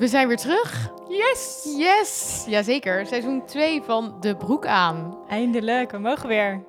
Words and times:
We 0.00 0.08
zijn 0.08 0.28
weer 0.28 0.36
terug. 0.36 0.92
Yes! 1.08 1.74
Yes! 1.76 2.44
Jazeker. 2.48 3.06
Seizoen 3.06 3.44
2 3.46 3.82
van 3.82 4.16
De 4.20 4.36
Broek 4.36 4.66
aan. 4.66 5.18
Eindelijk, 5.28 5.90
we 5.90 5.98
mogen 5.98 6.28
weer. 6.28 6.64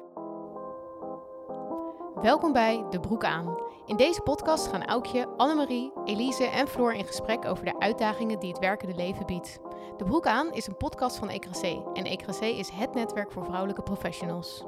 Welkom 2.21 2.54
bij 2.54 2.86
De 2.89 3.00
Broek 3.00 3.23
aan. 3.23 3.57
In 3.86 3.98
deze 3.98 4.21
podcast 4.21 4.68
gaan 4.68 4.86
Aukje, 4.86 5.28
Annemarie, 5.38 5.91
Elise 6.05 6.46
en 6.46 6.68
Floor 6.68 6.94
in 6.94 7.05
gesprek 7.05 7.46
over 7.46 7.66
de 7.66 7.80
uitdagingen 7.80 8.39
die 8.39 8.50
het 8.50 8.59
werkende 8.59 8.96
leven 8.96 9.25
biedt. 9.25 9.59
De 9.98 10.04
Broek 10.04 10.25
aan 10.25 10.54
is 10.54 10.68
een 10.68 10.77
podcast 10.77 11.18
van 11.18 11.29
ECRC 11.29 11.63
en 11.93 12.05
ECRC 12.05 12.41
is 12.41 12.70
het 12.70 12.93
netwerk 12.93 13.32
voor 13.32 13.45
vrouwelijke 13.45 13.84
professionals. 13.84 14.63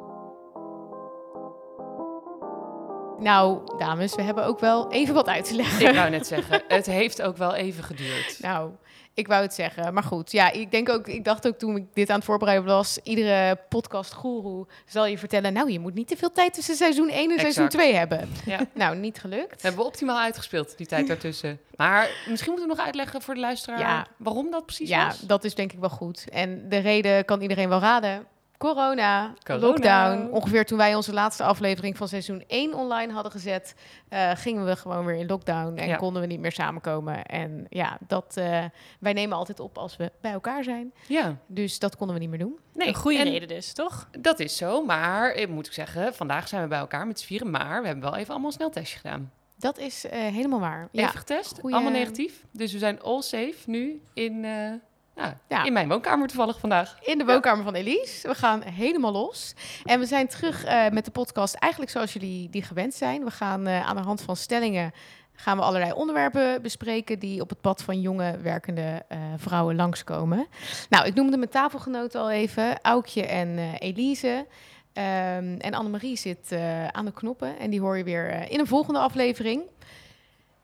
Nou, 3.20 3.78
dames, 3.78 4.16
we 4.16 4.22
hebben 4.22 4.46
ook 4.46 4.60
wel 4.60 4.92
even 4.92 5.14
wat 5.14 5.28
uit 5.28 5.46
te 5.48 5.56
leggen. 5.56 5.88
Ik 5.88 5.96
wou 5.96 6.10
net 6.18 6.28
zeggen, 6.28 6.62
het 6.68 6.86
heeft 6.86 7.22
ook 7.22 7.38
wel 7.38 7.56
even 7.56 7.84
geduurd. 7.84 8.38
Nou, 8.40 8.72
ik 9.14 9.28
wou 9.28 9.42
het 9.42 9.54
zeggen. 9.54 9.94
Maar 9.94 10.04
goed, 10.04 10.32
ja, 10.32 10.52
ik 10.52 10.72
denk 10.72 10.90
ook, 10.90 11.08
ik 11.08 11.24
dacht 11.24 11.48
ook 11.48 11.58
toen 11.58 11.76
ik 11.76 11.86
dit 11.94 12.10
aan 12.10 12.16
het 12.16 12.26
voorbereiden 12.26 12.66
was, 12.68 13.00
iedere 13.04 13.58
podcast 13.70 14.14
guru 14.14 14.66
zal 14.86 15.06
je 15.06 15.18
vertellen, 15.18 15.54
nou, 15.54 15.72
je 15.72 15.80
moet 15.80 15.94
niet 15.94 16.08
te 16.08 16.18
veel 16.18 16.32
tijd 16.32 16.54
tussen 16.54 16.76
seizoen 16.76 17.10
1 17.10 17.32
en 17.32 17.40
seizoen 17.40 17.66
Exact. 17.66 17.72
2 17.84 17.94
hebben. 17.94 18.30
Ja. 18.46 18.60
Nou, 18.74 18.96
niet 18.96 19.20
gelukt. 19.20 19.62
Hebben 19.62 19.82
we 19.82 19.88
optimaal 19.88 20.20
uitgespeeld, 20.20 20.78
die 20.78 20.88
tijd 20.88 21.08
daartussen. 21.08 21.60
Maar 21.76 22.10
misschien 22.28 22.52
moeten 22.52 22.70
we 22.70 22.76
nog 22.76 22.86
uitleggen 22.86 23.22
voor 23.22 23.34
de 23.34 23.40
luisteraar 23.40 23.80
Ja. 23.80 24.06
waarom 24.18 24.52
dat 24.52 24.66
precies 24.66 24.90
Ja, 24.90 25.06
was. 25.08 25.20
dat 25.20 25.44
is 25.44 25.56
denk 25.56 25.74
ik 25.74 25.80
wel 25.80 25.90
goed. 25.90 26.26
En 26.30 26.70
de 26.70 26.78
reden 26.78 27.26
kan 27.26 27.42
iedereen 27.42 27.70
wel 27.70 27.80
raden. 27.80 28.26
Corona, 28.68 29.34
Corona. 29.44 29.66
lockdown. 29.66 30.30
Ongeveer 30.32 30.66
toen 30.66 30.78
wij 30.78 30.96
onze 30.96 31.14
laatste 31.14 31.44
aflevering 31.44 31.98
van 31.98 32.08
seizoen 32.08 32.44
1 32.48 32.74
online 32.74 33.14
hadden 33.14 33.32
gezet, 33.32 33.76
eh, 34.10 34.32
gingen 34.36 34.66
we 34.66 34.76
gewoon 34.76 35.06
weer 35.06 35.16
in 35.16 35.28
lockdown 35.28 35.78
en 35.78 35.88
Ja. 35.88 35.96
konden 35.96 36.22
we 36.22 36.28
niet 36.28 36.40
meer 36.40 36.52
samenkomen. 36.52 37.26
En 37.26 37.66
ja, 37.70 37.98
dat, 38.08 38.38
eh, 38.38 38.64
wij 39.00 39.14
nemen 39.14 39.38
altijd 39.38 39.60
op 39.60 39.78
als 39.78 39.98
we 39.98 40.12
bij 40.22 40.32
elkaar 40.32 40.64
zijn. 40.64 40.94
Ja, 41.08 41.38
Dus 41.48 41.80
dat 41.80 41.96
konden 41.96 42.16
we 42.16 42.22
niet 42.22 42.30
meer 42.30 42.40
doen. 42.40 42.60
nee, 42.74 42.88
een 42.88 42.94
goede 42.96 43.18
en 43.18 43.24
reden 43.24 43.48
dus, 43.48 43.74
toch? 43.74 44.08
Dat 44.20 44.40
is 44.40 44.58
zo, 44.58 44.86
maar 44.86 45.32
eh, 45.32 45.48
moet 45.48 45.68
ik 45.68 45.74
zeggen, 45.74 46.14
vandaag 46.14 46.48
zijn 46.48 46.62
we 46.62 46.68
bij 46.68 46.80
elkaar 46.80 47.08
met 47.08 47.20
z'n 47.20 47.26
vieren, 47.26 47.50
maar 47.52 47.82
we 47.82 47.88
hebben 47.88 48.04
wel 48.10 48.16
even 48.16 48.30
allemaal 48.30 48.50
een 48.50 48.56
sneltestje 48.56 48.98
gedaan. 49.00 49.32
Dat 49.58 49.78
is 49.78 50.06
eh, 50.06 50.20
helemaal 50.20 50.60
waar. 50.60 50.82
Even 50.82 50.90
Ja, 50.92 51.08
getest, 51.08 51.60
goeie- 51.60 51.76
allemaal 51.76 51.94
negatief. 51.94 52.46
Dus 52.52 52.72
we 52.74 52.78
zijn 52.80 53.02
all 53.02 53.22
safe 53.22 53.54
nu 53.66 54.02
in, 54.14 54.46
eh, 54.46 54.72
ja, 55.16 55.38
Ja. 55.48 55.64
in 55.64 55.74
mijn 55.74 55.88
woonkamer 55.88 56.28
toevallig 56.28 56.60
vandaag. 56.60 56.98
in 57.02 57.18
de 57.18 57.26
woonkamer 57.26 57.64
van 57.64 57.74
Elise. 57.76 58.28
We 58.28 58.36
gaan 58.36 58.62
helemaal 58.62 59.12
los. 59.12 59.54
En 59.84 60.00
we 60.00 60.06
zijn 60.06 60.28
terug 60.28 60.64
eh, 60.64 60.90
met 60.90 61.06
de 61.06 61.12
podcast 61.12 61.54
eigenlijk 61.54 61.92
zoals 61.92 62.14
jullie 62.14 62.50
die 62.50 62.64
gewend 62.64 62.94
zijn. 62.94 63.24
We 63.24 63.32
gaan 63.32 63.68
eh, 63.68 63.88
aan 63.88 63.96
de 63.96 64.02
hand 64.02 64.22
van 64.22 64.36
stellingen 64.36 64.92
gaan 65.36 65.58
we 65.58 65.64
allerlei 65.64 65.92
onderwerpen 65.92 66.62
bespreken 66.62 67.20
die 67.20 67.42
op 67.42 67.50
het 67.50 67.62
pad 67.62 67.84
van 67.84 68.02
jonge 68.02 68.38
werkende 68.38 69.06
eh, 69.08 69.18
vrouwen 69.38 69.76
langskomen. 69.76 70.48
Nou, 70.90 71.06
ik 71.06 71.14
noemde 71.14 71.38
mijn 71.38 71.50
tafelgenoten 71.50 72.22
al 72.22 72.32
even, 72.32 72.82
Aukje 72.82 73.26
en 73.26 73.58
Elise. 73.80 74.48
Ehm, 74.94 75.56
en 75.60 75.74
Annemarie 75.74 76.18
zit 76.18 76.52
aan 76.92 77.06
de 77.06 77.14
knoppen 77.14 77.60
en 77.60 77.70
die 77.70 77.82
hoor 77.82 77.98
je 77.98 78.04
weer 78.04 78.52
in 78.52 78.60
een 78.60 78.68
volgende 78.68 79.00
aflevering. 79.00 79.62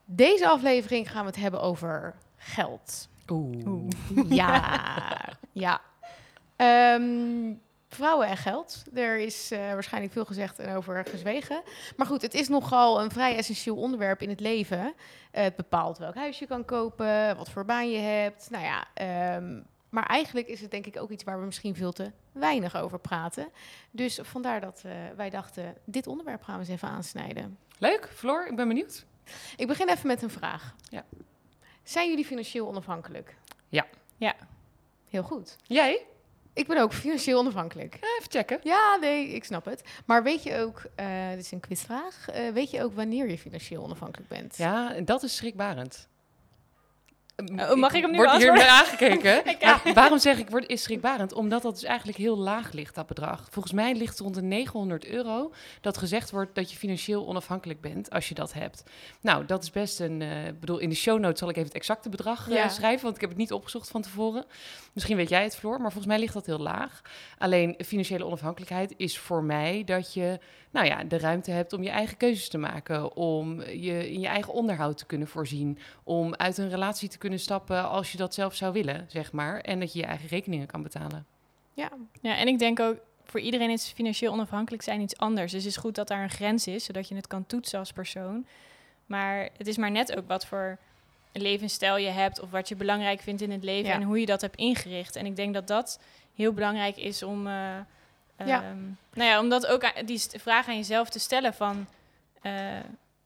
Deze 0.06 0.48
aflevering 0.50 1.12
gaan 1.12 1.22
we 1.22 1.28
het 1.32 1.40
hebben 1.40 1.62
over 1.62 2.16
geld. 2.38 3.09
Oeh. 3.32 3.88
Ja, 4.30 4.80
ja. 5.52 5.82
Ehm, 6.56 7.54
vrouwen 7.88 8.28
en 8.28 8.38
geld. 8.38 8.84
Er 8.94 9.18
is 9.18 9.52
eh, 9.52 9.60
waarschijnlijk 9.60 10.14
veel 10.14 10.26
gezegd 10.26 10.60
en 10.60 10.76
over 10.76 11.06
gezwegen. 11.06 11.62
Maar 11.98 12.08
goed, 12.08 12.22
het 12.22 12.34
is 12.34 12.48
nogal 12.48 13.02
een 13.02 13.12
vrij 13.12 13.36
essentieel 13.36 13.76
onderwerp 13.76 14.22
in 14.22 14.30
het 14.30 14.40
leven. 14.40 14.94
Het 15.32 15.56
bepaalt 15.56 15.98
welk 15.98 16.16
huis 16.16 16.40
je 16.40 16.48
kan 16.48 16.66
kopen, 16.66 17.38
wat 17.38 17.50
voor 17.50 17.66
baan 17.66 17.90
je 17.90 18.00
hebt. 18.00 18.50
Nou 18.50 18.64
ja, 18.64 18.88
ehm, 18.94 19.60
maar 19.90 20.06
eigenlijk 20.06 20.48
is 20.48 20.62
het 20.62 20.72
denk 20.72 20.86
ik 20.86 20.98
ook 20.98 21.10
iets 21.10 21.24
waar 21.24 21.40
we 21.40 21.46
misschien 21.46 21.76
veel 21.76 21.92
te 21.92 22.12
weinig 22.32 22.76
over 22.76 23.00
praten. 23.00 23.48
Dus 23.92 24.20
vandaar 24.22 24.62
dat 24.62 24.82
eh, 24.86 24.92
wij 25.16 25.30
dachten, 25.30 25.76
dit 25.86 26.08
onderwerp 26.08 26.44
gaan 26.44 26.56
we 26.56 26.62
eens 26.62 26.70
even 26.70 26.88
aansnijden. 26.88 27.58
Leuk, 27.78 28.10
Floor, 28.16 28.48
ik 28.48 28.56
ben 28.56 28.68
benieuwd. 28.68 29.06
Ik 29.56 29.68
begin 29.68 29.90
even 29.90 30.08
met 30.08 30.22
een 30.22 30.30
vraag. 30.30 30.76
Ja. 30.90 31.04
Zijn 31.90 32.10
jullie 32.10 32.26
financieel 32.26 32.68
onafhankelijk? 32.68 33.36
Ja. 33.70 33.86
Ja. 34.18 34.36
Heel 35.10 35.24
goed. 35.24 35.56
Jij? 35.64 36.06
Ik 36.54 36.68
ben 36.68 36.78
ook 36.78 36.94
financieel 36.94 37.40
onafhankelijk. 37.40 37.98
Ja, 38.02 38.08
even 38.20 38.32
checken. 38.32 38.60
Ja, 38.64 38.96
nee, 38.96 39.28
ik 39.30 39.44
snap 39.44 39.66
het. 39.66 39.84
Maar 40.06 40.24
weet 40.24 40.44
je 40.44 40.58
ook, 40.58 40.82
eh 40.96 41.30
dit 41.30 41.40
is 41.40 41.52
een 41.52 41.60
quizvraag, 41.60 42.30
eh, 42.30 42.50
weet 42.50 42.72
je 42.72 42.84
ook 42.84 42.94
wanneer 42.94 43.30
je 43.30 43.38
financieel 43.38 43.84
onafhankelijk 43.84 44.30
bent? 44.30 44.58
Ja, 44.58 44.94
en 44.96 45.06
dat 45.06 45.24
is 45.24 45.36
schrikbarend. 45.36 46.08
Oh, 47.58 47.74
mag 47.76 47.94
ik 47.94 48.02
hem 48.02 48.12
nu 48.12 48.18
Word 48.18 48.30
hier 48.32 48.52
beantwoorden? 48.52 48.54
mee 48.54 48.68
aangekeken. 48.68 49.42
Maar 49.86 49.94
waarom 49.94 50.20
zeg 50.20 50.38
ik 50.40 50.50
word 50.50 50.68
is 50.70 50.82
schrikbarend? 50.84 51.34
Omdat 51.34 51.62
dat 51.62 51.74
dus 51.74 51.84
eigenlijk 51.84 52.18
heel 52.18 52.38
laag 52.38 52.72
ligt, 52.72 52.96
dat 52.96 53.08
bedrag. 53.08 53.48
Volgens 53.52 53.74
mij 53.74 53.94
ligt 53.96 54.12
het 54.12 54.20
rond 54.20 54.36
de 54.36 54.42
900 54.42 55.06
euro 55.06 55.54
dat 55.82 55.98
gezegd 55.98 56.32
wordt 56.32 56.56
dat 56.56 56.72
je 56.72 56.78
financieel 56.78 57.28
onafhankelijk 57.28 57.82
bent 57.82 58.10
als 58.10 58.30
je 58.30 58.36
dat 58.36 58.54
hebt. 58.54 58.84
Nou, 59.22 59.46
dat 59.46 59.64
is 59.64 59.72
best 59.72 60.00
een... 60.00 60.22
eh, 60.22 60.48
Ik 60.48 60.60
bedoel, 60.60 60.78
in 60.80 60.90
de 60.90 60.96
show 60.96 61.20
notes 61.20 61.40
zal 61.40 61.50
ik 61.50 61.56
even 61.56 61.68
het 61.68 61.78
exacte 61.78 62.10
bedrag 62.10 62.50
eh, 62.50 62.56
Ja. 62.56 62.68
schrijven, 62.70 63.04
want 63.04 63.16
ik 63.16 63.22
heb 63.22 63.30
het 63.30 63.40
niet 63.40 63.52
opgezocht 63.54 63.90
van 63.90 64.02
tevoren. 64.02 64.46
Misschien 64.94 65.18
weet 65.18 65.30
jij 65.30 65.44
het, 65.44 65.56
Floor, 65.56 65.74
maar 65.82 65.92
volgens 65.92 66.06
mij 66.06 66.20
ligt 66.20 66.34
dat 66.34 66.46
heel 66.46 66.60
laag. 66.60 67.02
Alleen 67.38 67.76
financiële 67.86 68.26
onafhankelijkheid 68.26 68.94
is 68.98 69.18
voor 69.18 69.44
mij 69.44 69.84
dat 69.86 70.14
je 70.14 70.40
nou 70.72 70.86
ja, 70.86 71.04
de 71.04 71.18
ruimte 71.18 71.52
hebt 71.52 71.74
om 71.74 71.84
je 71.84 71.90
eigen 71.90 72.18
keuzes 72.18 72.50
te 72.50 72.58
maken, 72.58 73.16
om 73.16 73.62
je 73.62 74.12
in 74.12 74.20
je 74.20 74.28
eigen 74.28 74.54
onderhoud 74.54 74.98
te 74.98 75.06
kunnen 75.06 75.28
voorzien, 75.28 75.78
om 76.04 76.36
uit 76.36 76.58
een 76.58 76.70
relatie 76.70 77.10
te 77.10 77.18
kunnen 77.18 77.29
stappen 77.38 77.90
als 77.90 78.12
je 78.12 78.18
dat 78.18 78.34
zelf 78.34 78.56
zou 78.56 78.74
willen, 78.74 79.06
zeg 79.08 79.32
maar, 79.32 79.60
en 79.62 79.80
dat 79.80 79.94
je 79.94 80.00
je 80.00 80.06
eigen 80.06 80.28
rekeningen 80.28 80.68
kan 80.68 80.84
betalen. 80.84 81.26
Ja, 81.74 81.90
Ja, 82.22 82.36
en 82.36 82.48
ik 82.48 82.60
denk 82.60 82.80
ook, 82.80 82.98
voor 83.26 83.40
iedereen 83.40 83.70
is 83.70 83.88
financieel 83.88 84.32
onafhankelijk 84.34 84.84
zijn 84.84 85.02
iets 85.02 85.18
anders. 85.18 85.52
Dus 85.52 85.64
het 85.64 85.72
is 85.72 85.78
goed 85.78 85.96
dat 85.96 86.08
daar 86.08 86.24
een 86.24 86.30
grens 86.30 86.68
is, 86.68 86.84
zodat 86.86 87.08
je 87.08 87.16
het 87.16 87.28
kan 87.28 87.46
toetsen 87.46 87.80
als 87.80 87.92
persoon. 87.92 88.46
Maar 89.06 89.50
het 89.58 89.68
is 89.68 89.78
maar 89.78 89.92
net 89.92 90.16
ook 90.18 90.28
wat 90.28 90.46
voor 90.46 90.78
levensstijl 91.32 91.98
je 91.98 92.10
hebt 92.10 92.40
of 92.42 92.50
wat 92.52 92.68
je 92.70 92.76
belangrijk 92.76 93.22
vindt 93.22 93.42
in 93.42 93.52
het 93.52 93.64
leven 93.64 93.90
Ja. 93.90 93.96
en 93.96 94.04
hoe 94.04 94.20
je 94.20 94.26
dat 94.26 94.42
hebt 94.42 94.56
ingericht. 94.56 95.16
En 95.16 95.26
ik 95.26 95.36
denk 95.36 95.54
dat 95.54 95.68
dat 95.68 96.00
heel 96.36 96.54
belangrijk 96.54 96.98
is 96.98 97.24
om, 97.24 97.48
eh, 97.48 97.54
Ja. 98.46 98.64
ehm, 98.64 98.78
nou 99.14 99.30
ja, 99.30 99.40
om 99.40 99.50
dat 99.50 99.66
ook 99.68 99.92
die 100.06 100.20
vraag 100.20 100.68
aan 100.68 100.76
jezelf 100.76 101.10
te 101.10 101.20
stellen 101.20 101.54
van, 101.54 101.88
eh, 102.42 102.54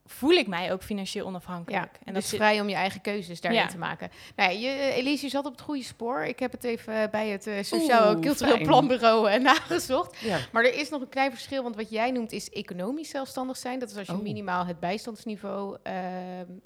voel 0.05 0.31
ik 0.31 0.47
mij 0.47 0.71
ook 0.73 0.83
financieel 0.83 1.23
ja. 1.23 1.29
onafhankelijk? 1.29 1.99
en 2.03 2.13
dus 2.13 2.29
zit- 2.29 2.39
vrij 2.39 2.61
om 2.61 2.69
je 2.69 2.75
eigen 2.75 3.01
keuzes 3.01 3.41
daarin 3.41 3.61
Ja. 3.61 3.67
te 3.67 3.77
maken. 3.77 4.09
Nou 4.35 4.51
ja, 4.51 4.59
je, 4.59 4.67
eh, 4.67 4.97
Elise, 4.97 5.25
je 5.25 5.31
zat 5.31 5.45
op 5.45 5.51
het 5.51 5.61
goede 5.61 5.83
spoor. 5.83 6.23
Ik 6.23 6.39
heb 6.39 6.51
het 6.51 6.63
even 6.63 7.11
bij 7.11 7.27
het 7.29 7.47
eh, 7.47 7.63
Sociaal 7.63 8.19
Cultureel 8.19 8.53
fijn. 8.55 8.67
Planbureau 8.67 9.29
eh, 9.29 9.41
nagezocht. 9.51 10.17
Maar 10.51 10.63
er 10.63 10.73
is 10.75 10.89
nog 10.89 11.01
een 11.01 11.09
klein 11.09 11.31
verschil, 11.31 11.63
want 11.63 11.75
wat 11.75 11.89
jij 11.89 12.11
noemt 12.11 12.31
is 12.31 12.49
economisch 12.49 13.09
zelfstandig 13.09 13.57
zijn. 13.57 13.79
Dat 13.79 13.89
is 13.89 13.97
als 13.97 14.07
je 14.07 14.13
Oh. 14.13 14.21
minimaal 14.21 14.65
het 14.65 14.79
bijstandsniveau 14.79 15.77
eh, 15.83 15.93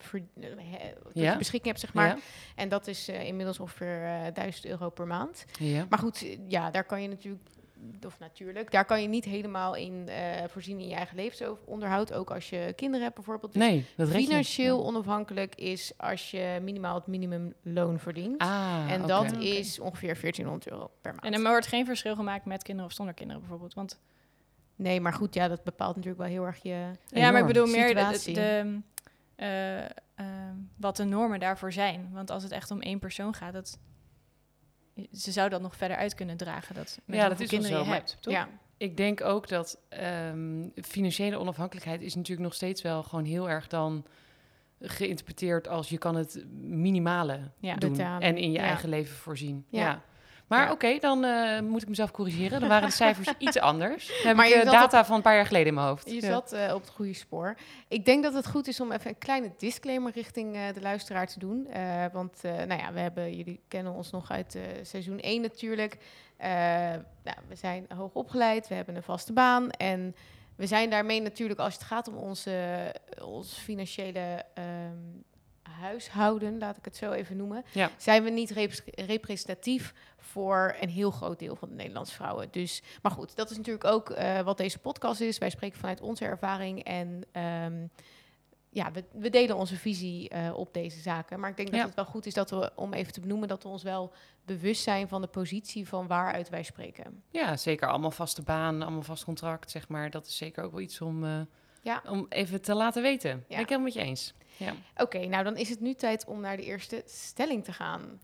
he- 0.07 0.93
je 1.13 1.35
beschikking 1.37 1.65
hebt, 1.65 1.79
zeg 1.79 1.93
maar. 1.93 2.17
En 2.55 2.69
dat 2.69 2.87
is 2.87 3.07
eh, 3.07 3.23
inmiddels 3.25 3.59
ongeveer 3.59 4.03
eh 4.03 4.33
1000 4.33 4.65
euro 4.65 4.89
per 4.89 5.07
maand. 5.07 5.45
Maar 5.89 5.99
goed, 5.99 6.23
eh, 6.23 6.37
ja, 6.47 6.71
daar 6.71 6.83
kan 6.83 7.01
je 7.01 7.07
natuurlijk, 7.07 7.43
of 8.05 8.19
natuurlijk, 8.19 8.71
daar 8.71 8.85
kan 8.85 9.01
je 9.01 9.07
niet 9.07 9.25
helemaal 9.25 9.75
in 9.75 10.07
eh, 10.07 10.43
voorzien 10.47 10.79
in 10.79 10.87
je 10.87 10.95
eigen 10.95 11.15
levensonderhoud. 11.15 12.13
Ook 12.13 12.31
als 12.31 12.49
je 12.49 12.73
kinderen 12.75 13.03
hebt 13.03 13.15
bijvoorbeeld. 13.15 13.53
Dus 13.53 13.61
Nee, 13.61 13.85
dat 13.95 14.09
red 14.09 14.21
je. 14.21 14.27
financieel 14.27 14.85
onafhankelijk 14.85 15.55
is 15.55 15.91
als 15.97 16.31
je 16.31 16.59
minimaal 16.61 16.95
het 16.95 17.07
minimumloon 17.07 17.99
verdient. 17.99 18.41
Ah, 18.41 18.91
en 18.91 19.07
dat 19.07 19.31
is 19.31 19.79
ongeveer 19.79 20.19
1400 20.21 20.67
euro 20.71 20.91
per 21.01 21.11
maand. 21.11 21.23
En 21.25 21.33
er 21.33 21.49
wordt 21.49 21.67
geen 21.67 21.85
verschil 21.85 22.15
gemaakt 22.15 22.45
met 22.45 22.63
kinderen 22.63 22.89
of 22.89 22.95
zonder 22.95 23.13
kinderen 23.13 23.41
bijvoorbeeld. 23.41 23.73
Want 23.73 23.99
Nee, 24.77 25.01
maar 25.01 25.13
goed, 25.13 25.33
ja, 25.33 25.47
dat 25.47 25.63
bepaalt 25.63 25.95
natuurlijk 25.95 26.21
wel 26.21 26.31
heel 26.31 26.45
erg 26.45 26.63
je... 26.63 26.91
Ja, 27.07 27.31
maar 27.31 27.41
ik 27.41 27.47
bedoel 27.47 27.65
meer 27.65 27.95
de, 27.95 27.99
Situatie. 27.99 28.33
de, 28.33 28.81
eh, 29.35 29.83
ehm, 30.15 30.55
wat 30.75 30.97
de 30.97 31.03
normen 31.03 31.39
daarvoor 31.39 31.73
zijn. 31.73 32.09
Want 32.13 32.31
als 32.31 32.43
het 32.43 32.51
echt 32.51 32.71
om 32.71 32.81
één 32.81 32.99
persoon 32.99 33.33
gaat, 33.33 33.53
dat, 33.53 33.79
ze 35.13 35.31
zou 35.31 35.49
dat 35.49 35.61
nog 35.61 35.75
verder 35.75 35.97
uit 35.97 36.15
kunnen 36.15 36.37
dragen. 36.37 36.75
Dat 36.75 36.99
met 37.05 37.17
Ja, 37.17 37.23
dat 37.29 37.39
is 37.39 37.49
wel 37.51 37.59
kinderen 37.59 37.85
zo, 37.85 37.91
je 37.91 37.95
hebt, 37.97 38.17
toch? 38.19 38.33
Ja, 38.33 38.49
Ik 38.77 38.97
denk 38.97 39.21
ook 39.23 39.47
dat 39.47 39.77
ehm, 39.89 40.67
financiële 40.75 41.37
onafhankelijkheid 41.39 42.01
is 42.01 42.15
natuurlijk 42.15 42.47
nog 42.47 42.53
steeds 42.55 42.81
wel 42.81 43.03
gewoon 43.03 43.25
heel 43.25 43.49
erg 43.49 43.67
dan 43.67 44.05
geïnterpreteerd 44.81 45.67
als 45.67 45.89
je 45.89 45.97
kan 45.97 46.15
het 46.15 46.45
minimale 46.61 47.39
Ja. 47.59 47.75
doen 47.75 47.91
Betalen, 47.91 48.21
en 48.21 48.37
in 48.37 48.51
je 48.51 48.57
ja. 48.57 48.63
eigen 48.63 48.89
leven 48.89 49.15
voorzien. 49.15 49.65
Ja. 49.69 50.01
Maar 50.47 50.65
Ja. 50.65 50.71
oké, 50.71 50.97
dan 50.99 51.23
eh, 51.23 51.59
moet 51.61 51.81
ik 51.81 51.87
mezelf 51.89 52.11
corrigeren. 52.11 52.59
Dan 52.59 52.69
waren 52.69 52.87
de 52.89 52.95
cijfers 52.95 53.27
iets 53.37 53.59
anders. 53.59 54.07
Dan 54.07 54.15
heb 54.27 54.35
Maar 54.35 54.45
ik 54.47 54.53
je 54.53 54.59
eh, 54.59 54.71
data 54.71 55.05
van 55.05 55.15
een 55.15 55.21
paar 55.21 55.35
jaar 55.35 55.45
geleden 55.45 55.67
in 55.67 55.73
mijn 55.73 55.87
hoofd. 55.87 56.09
je 56.09 56.21
Ja. 56.21 56.27
zat 56.27 56.51
eh, 56.51 56.73
op 56.73 56.81
het 56.81 56.89
goede 56.89 57.13
spoor. 57.13 57.57
Ik 57.87 58.05
denk 58.05 58.23
dat 58.23 58.33
het 58.33 58.47
goed 58.47 58.67
is 58.67 58.79
om 58.79 58.91
even 58.91 59.09
een 59.09 59.17
kleine 59.17 59.51
disclaimer 59.57 60.11
richting 60.11 60.71
de 60.73 60.81
luisteraar 60.81 61.27
te 61.27 61.39
doen. 61.39 61.67
Want 62.11 62.41
nou 62.43 62.81
ja, 62.81 62.93
we 62.93 62.99
hebben, 62.99 63.35
jullie 63.35 63.59
kennen 63.67 63.93
ons 63.93 64.11
nog 64.11 64.31
uit 64.31 64.57
seizoen 64.81 65.19
1 65.19 65.41
natuurlijk. 65.41 65.97
Nou, 67.23 67.37
we 67.47 67.55
zijn 67.55 67.85
hoog 67.95 68.13
opgeleid, 68.13 68.67
we 68.67 68.75
hebben 68.75 68.95
een 68.95 69.03
vaste 69.03 69.33
baan. 69.33 69.69
En 69.71 70.15
we 70.55 70.67
zijn 70.67 70.89
daarmee 70.89 71.21
natuurlijk, 71.21 71.59
als 71.59 71.73
het 71.73 71.83
gaat 71.83 72.07
om 72.07 72.15
onze, 72.15 72.77
onze 73.23 73.55
financiële 73.55 74.43
ehm, 74.53 74.65
huishouden, 75.77 76.57
laat 76.57 76.77
ik 76.77 76.85
het 76.85 76.95
zo 76.95 77.11
even 77.11 77.37
noemen, 77.37 77.63
Ja. 77.73 77.89
zijn 77.97 78.23
we 78.23 78.29
niet 78.29 78.49
rep- 78.51 78.81
representatief 78.95 79.93
voor 80.17 80.75
een 80.79 80.89
heel 80.89 81.11
groot 81.11 81.39
deel 81.39 81.55
van 81.55 81.69
de 81.69 81.75
Nederlandse 81.75 82.15
vrouwen. 82.15 82.47
Dus, 82.51 82.81
maar 83.01 83.11
goed, 83.11 83.35
dat 83.35 83.49
is 83.51 83.57
natuurlijk 83.57 83.85
ook 83.85 84.09
eh, 84.09 84.39
wat 84.41 84.57
deze 84.57 84.79
podcast 84.79 85.21
is. 85.21 85.37
Wij 85.37 85.49
spreken 85.49 85.79
vanuit 85.79 86.01
onze 86.01 86.25
ervaring 86.25 86.83
en 86.83 87.23
ehm, 87.31 87.85
ja, 88.69 88.91
we, 88.91 89.03
we 89.11 89.29
delen 89.29 89.55
onze 89.55 89.75
visie 89.75 90.29
eh, 90.29 90.53
op 90.57 90.73
deze 90.73 90.99
zaken. 90.99 91.39
Maar 91.39 91.49
ik 91.49 91.57
denk 91.57 91.71
dat 91.71 91.81
het 91.81 91.93
wel 91.95 92.05
goed 92.05 92.25
is 92.25 92.33
dat 92.33 92.49
we, 92.49 92.71
om 92.75 92.93
even 92.93 93.13
te 93.13 93.19
benoemen, 93.19 93.47
dat 93.47 93.63
we 93.63 93.69
ons 93.69 93.83
wel 93.83 94.13
bewust 94.45 94.83
zijn 94.83 95.07
van 95.07 95.21
de 95.21 95.27
positie 95.27 95.87
van 95.87 96.07
waaruit 96.07 96.49
wij 96.49 96.63
spreken. 96.63 97.23
Ja, 97.29 97.57
zeker. 97.57 97.87
Allemaal 97.89 98.11
vaste 98.11 98.41
baan, 98.41 98.81
allemaal 98.81 99.01
vast 99.01 99.23
contract, 99.23 99.71
zeg 99.71 99.87
maar. 99.87 100.09
Dat 100.09 100.27
is 100.27 100.37
zeker 100.37 100.63
ook 100.63 100.71
wel 100.71 100.81
iets 100.81 101.01
om, 101.01 101.23
eh, 101.25 101.39
Ja. 101.81 102.01
om 102.05 102.25
even 102.29 102.61
te 102.61 102.73
laten 102.73 103.01
weten. 103.01 103.45
Ben 103.47 103.59
ik 103.59 103.69
helemaal 103.69 103.79
met 103.79 103.93
je 103.93 103.99
eens. 104.01 104.33
Ja. 104.57 104.73
Oké, 104.97 105.25
nou 105.25 105.43
dan 105.43 105.57
is 105.57 105.69
het 105.69 105.79
nu 105.79 105.93
tijd 105.93 106.25
om 106.25 106.39
naar 106.39 106.57
de 106.57 106.63
eerste 106.63 107.03
stelling 107.05 107.63
te 107.63 107.73
gaan. 107.73 108.21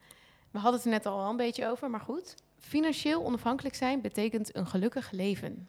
We 0.52 0.60
hadden 0.60 0.76
het 0.76 0.86
er 0.86 0.92
net 0.92 1.06
al 1.06 1.18
wel 1.18 1.30
een 1.30 1.38
beetje 1.38 1.68
over, 1.68 1.90
maar 1.90 2.00
goed. 2.00 2.36
Financieel 2.60 3.26
onafhankelijk 3.26 3.76
zijn 3.76 4.02
betekent 4.02 4.56
een 4.56 4.68
gelukkig 4.68 5.12
leven. 5.12 5.68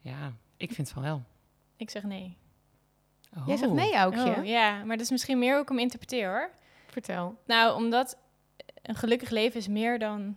ja, 0.00 0.32
ik 0.56 0.72
vind 0.72 0.88
van 0.90 1.02
wel. 1.02 1.22
Ik 1.76 1.90
zeg 1.90 2.02
nee. 2.02 2.36
Jij 3.46 3.56
zegt 3.56 3.70
Oh. 3.70 3.76
nee, 3.76 3.94
Aukje. 3.94 4.34
Oh, 4.38 4.44
ja, 4.44 4.84
maar 4.84 4.96
dat 4.96 5.04
is 5.04 5.10
misschien 5.10 5.38
meer 5.38 5.52
hoe 5.52 5.62
ik 5.62 5.68
hem 5.68 5.78
interpreteer 5.78 6.28
hoor. 6.28 6.50
Vertel. 6.86 7.38
Nou, 7.46 7.74
omdat 7.76 8.18
een 8.82 8.94
gelukkig 8.94 9.30
leven 9.30 9.58
is 9.60 9.68
meer 9.68 9.98
dan, 9.98 10.36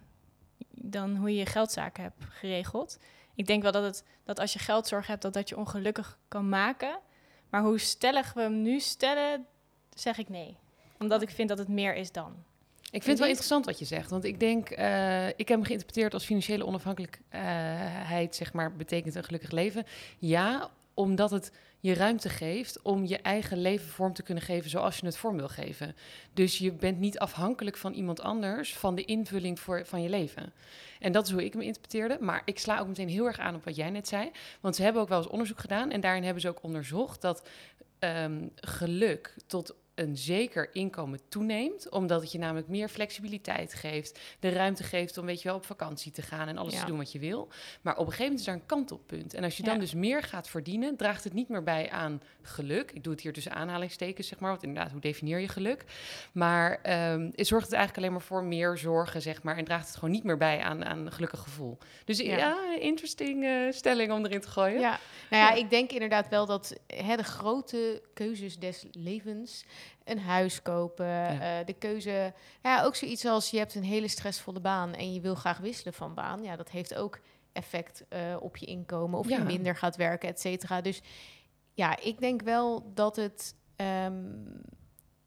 dan 0.69 1.15
hoe 1.15 1.29
je 1.29 1.37
je 1.37 1.45
geldzaken 1.45 2.03
hebt 2.03 2.23
geregeld. 2.29 2.97
Ik 3.39 3.45
denk 3.45 3.62
wel 3.62 3.71
dat, 3.71 3.83
het, 3.83 4.03
dat 4.24 4.39
als 4.39 4.53
je 4.53 4.59
geldzorg 4.59 5.07
hebt, 5.07 5.21
dat 5.21 5.33
dat 5.33 5.50
je 5.50 5.57
ongelukkig 5.57 6.18
kan 6.27 6.50
maken. 6.50 7.00
Maar 7.50 7.62
hoe 7.62 7.80
stellig 7.80 8.33
we 8.33 8.41
hem 8.41 8.62
nu 8.62 8.80
stellen, 8.80 9.45
zeg 9.94 10.18
ik 10.18 10.30
nee. 10.30 10.57
Omdat 10.97 11.21
ik 11.21 11.30
vind 11.30 11.50
dat 11.50 11.57
het 11.57 11.68
meer 11.68 11.95
is 11.95 12.12
dan. 12.12 12.31
Ik 12.81 13.03
vind 13.03 13.06
het 13.06 13.19
wel 13.19 13.27
interessant 13.27 13.65
wat 13.65 13.80
je 13.80 13.86
zegt. 13.86 14.09
Want 14.09 14.24
ik 14.24 14.39
denk, 14.39 14.69
eh, 14.69 15.27
ik 15.27 15.38
heb 15.38 15.47
hem 15.47 15.63
geïnterpreteerd 15.63 16.13
als 16.13 16.25
financiële 16.25 16.65
onafhankelijkheid, 16.65 18.36
zeg 18.36 18.53
maar, 18.53 18.75
betekent 18.75 19.15
een 19.15 19.24
gelukkig 19.24 19.51
leven. 19.51 19.86
Ja, 20.18 20.69
omdat 20.94 21.31
het 21.31 21.51
je 21.79 21.93
ruimte 21.93 22.29
geeft 22.29 22.81
om 22.81 23.05
je 23.05 23.17
eigen 23.17 23.61
leven 23.61 23.87
vorm 23.87 24.13
te 24.13 24.23
kunnen 24.23 24.43
geven 24.43 24.69
zoals 24.69 24.97
je 24.97 25.05
het 25.05 25.17
vorm 25.17 25.37
wil 25.37 25.47
geven. 25.47 25.95
Dus 26.33 26.57
je 26.57 26.71
bent 26.71 26.99
niet 26.99 27.19
afhankelijk 27.19 27.77
van 27.77 27.93
iemand 27.93 28.21
anders, 28.21 28.73
van 28.73 28.95
de 28.95 29.05
invulling 29.05 29.59
voor, 29.59 29.85
van 29.85 30.01
je 30.01 30.09
leven. 30.09 30.53
En 30.99 31.11
dat 31.11 31.25
is 31.25 31.31
hoe 31.31 31.45
ik 31.45 31.53
hem 31.53 31.61
interpreteerde. 31.61 32.17
Maar 32.19 32.41
ik 32.45 32.59
sla 32.59 32.79
ook 32.79 32.87
meteen 32.87 33.09
heel 33.09 33.25
erg 33.25 33.39
aan 33.39 33.55
op 33.55 33.63
wat 33.63 33.75
jij 33.75 33.89
net 33.89 34.07
zei. 34.07 34.31
Want 34.59 34.75
ze 34.75 34.83
hebben 34.83 35.01
ook 35.01 35.09
wel 35.09 35.17
eens 35.17 35.27
onderzoek 35.27 35.59
gedaan 35.59 35.91
en 35.91 36.01
daarin 36.01 36.23
hebben 36.23 36.41
ze 36.41 36.49
ook 36.49 36.63
onderzocht 36.63 37.21
dat 37.21 37.47
ehm, 37.99 38.47
geluk 38.55 39.35
tot 39.47 39.75
een 40.00 40.18
zeker 40.18 40.69
inkomen 40.75 41.19
toeneemt, 41.30 41.90
omdat 41.90 42.22
het 42.22 42.31
je 42.31 42.38
namelijk 42.38 42.68
meer 42.68 42.90
flexibiliteit 42.90 43.74
geeft, 43.74 44.19
de 44.40 44.50
ruimte 44.50 44.84
geeft 44.84 45.18
om 45.18 45.25
weet 45.25 45.42
je 45.42 45.48
wel 45.48 45.57
op 45.57 45.66
vakantie 45.66 46.12
te 46.12 46.22
gaan 46.22 46.48
en 46.48 46.57
alles 46.57 46.74
Ja. 46.74 46.80
te 46.80 46.86
doen 46.86 46.98
wat 46.98 47.12
je 47.12 47.19
wil. 47.19 47.48
Maar 47.81 47.94
op 47.94 48.00
een 48.00 48.12
gegeven 48.12 48.24
moment 48.24 48.40
is 48.40 48.46
daar 48.46 48.56
een 48.56 48.66
kantelpunt. 48.66 49.34
En 49.34 49.44
als 49.44 49.57
je 49.57 49.63
dan 49.63 49.74
Ja. 49.74 49.80
dus 49.80 49.94
meer 49.94 50.24
gaat 50.24 50.50
verdienen, 50.50 50.96
draagt 50.96 51.24
het 51.24 51.34
niet 51.34 51.50
meer 51.50 51.63
bij 51.63 51.90
aan 51.90 52.22
geluk. 52.42 52.92
Ik 52.92 53.04
doe 53.04 53.13
het 53.13 53.22
hier 53.22 53.34
tussen 53.34 53.54
aanhalingstekens, 53.54 54.28
zeg 54.28 54.40
maar, 54.40 54.50
want 54.50 54.63
inderdaad, 54.63 54.92
hoe 54.92 55.01
definieer 55.01 55.40
je 55.40 55.48
geluk? 55.48 55.84
Maar 56.31 56.80
ehm, 56.81 57.30
het 57.36 57.48
zorgt 57.48 57.66
het 57.66 57.75
eigenlijk 57.75 57.98
alleen 57.98 58.12
maar 58.18 58.28
voor 58.28 58.44
meer 58.44 58.78
zorgen, 58.78 59.22
zeg 59.22 59.44
maar, 59.44 59.57
en 59.57 59.66
draagt 59.66 59.88
het 59.88 59.96
gewoon 59.96 60.12
niet 60.12 60.24
meer 60.24 60.38
bij 60.38 60.60
aan, 60.62 60.86
aan 60.86 61.06
een 61.06 61.12
gelukkig 61.12 61.40
gevoel. 61.40 61.78
Dus 62.06 62.18
ja, 62.18 62.38
Ja. 62.38 62.57
interesting 62.80 63.44
eh, 63.44 63.51
stelling 63.72 64.12
om 64.12 64.25
erin 64.25 64.42
te 64.42 64.48
gooien. 64.48 64.80
Ja, 64.80 65.00
nou 65.30 65.44
ja, 65.44 65.50
Ja. 65.50 65.54
ik 65.54 65.69
denk 65.69 65.92
inderdaad 65.92 66.30
wel 66.30 66.46
dat 66.46 66.75
hè, 66.88 67.16
de 67.16 67.24
grote 67.24 68.01
keuzes 68.13 68.60
des 68.60 68.86
levens, 68.92 69.66
een 70.03 70.19
huis 70.19 70.62
kopen, 70.62 71.41
eh, 71.41 71.65
de 71.65 71.74
keuze, 71.74 72.33
ja, 72.63 72.83
ook 72.83 72.95
zoiets 72.95 73.25
als 73.25 73.50
je 73.50 73.57
hebt 73.57 73.75
een 73.75 73.83
hele 73.83 74.07
stressvolle 74.07 74.59
baan 74.59 74.94
en 74.94 75.13
je 75.13 75.21
wil 75.21 75.36
graag 75.36 75.57
wisselen 75.57 75.94
van 75.94 76.13
baan, 76.13 76.44
ja, 76.44 76.56
dat 76.56 76.69
heeft 76.69 76.95
ook 76.95 77.19
effect 77.53 78.06
eh, 78.09 78.19
op 78.39 78.57
je 78.57 78.65
inkomen 78.65 79.19
of 79.19 79.30
Ja. 79.30 79.38
je 79.38 79.44
minder 79.44 79.75
gaat 79.75 79.95
werken, 79.95 80.30
et 80.30 80.39
cetera. 80.39 80.81
Dus 80.81 81.01
ja, 81.74 82.00
ik 82.01 82.19
denk 82.19 82.41
wel 82.41 82.91
dat 82.94 83.15
het, 83.15 83.56
ehm, 83.75 84.24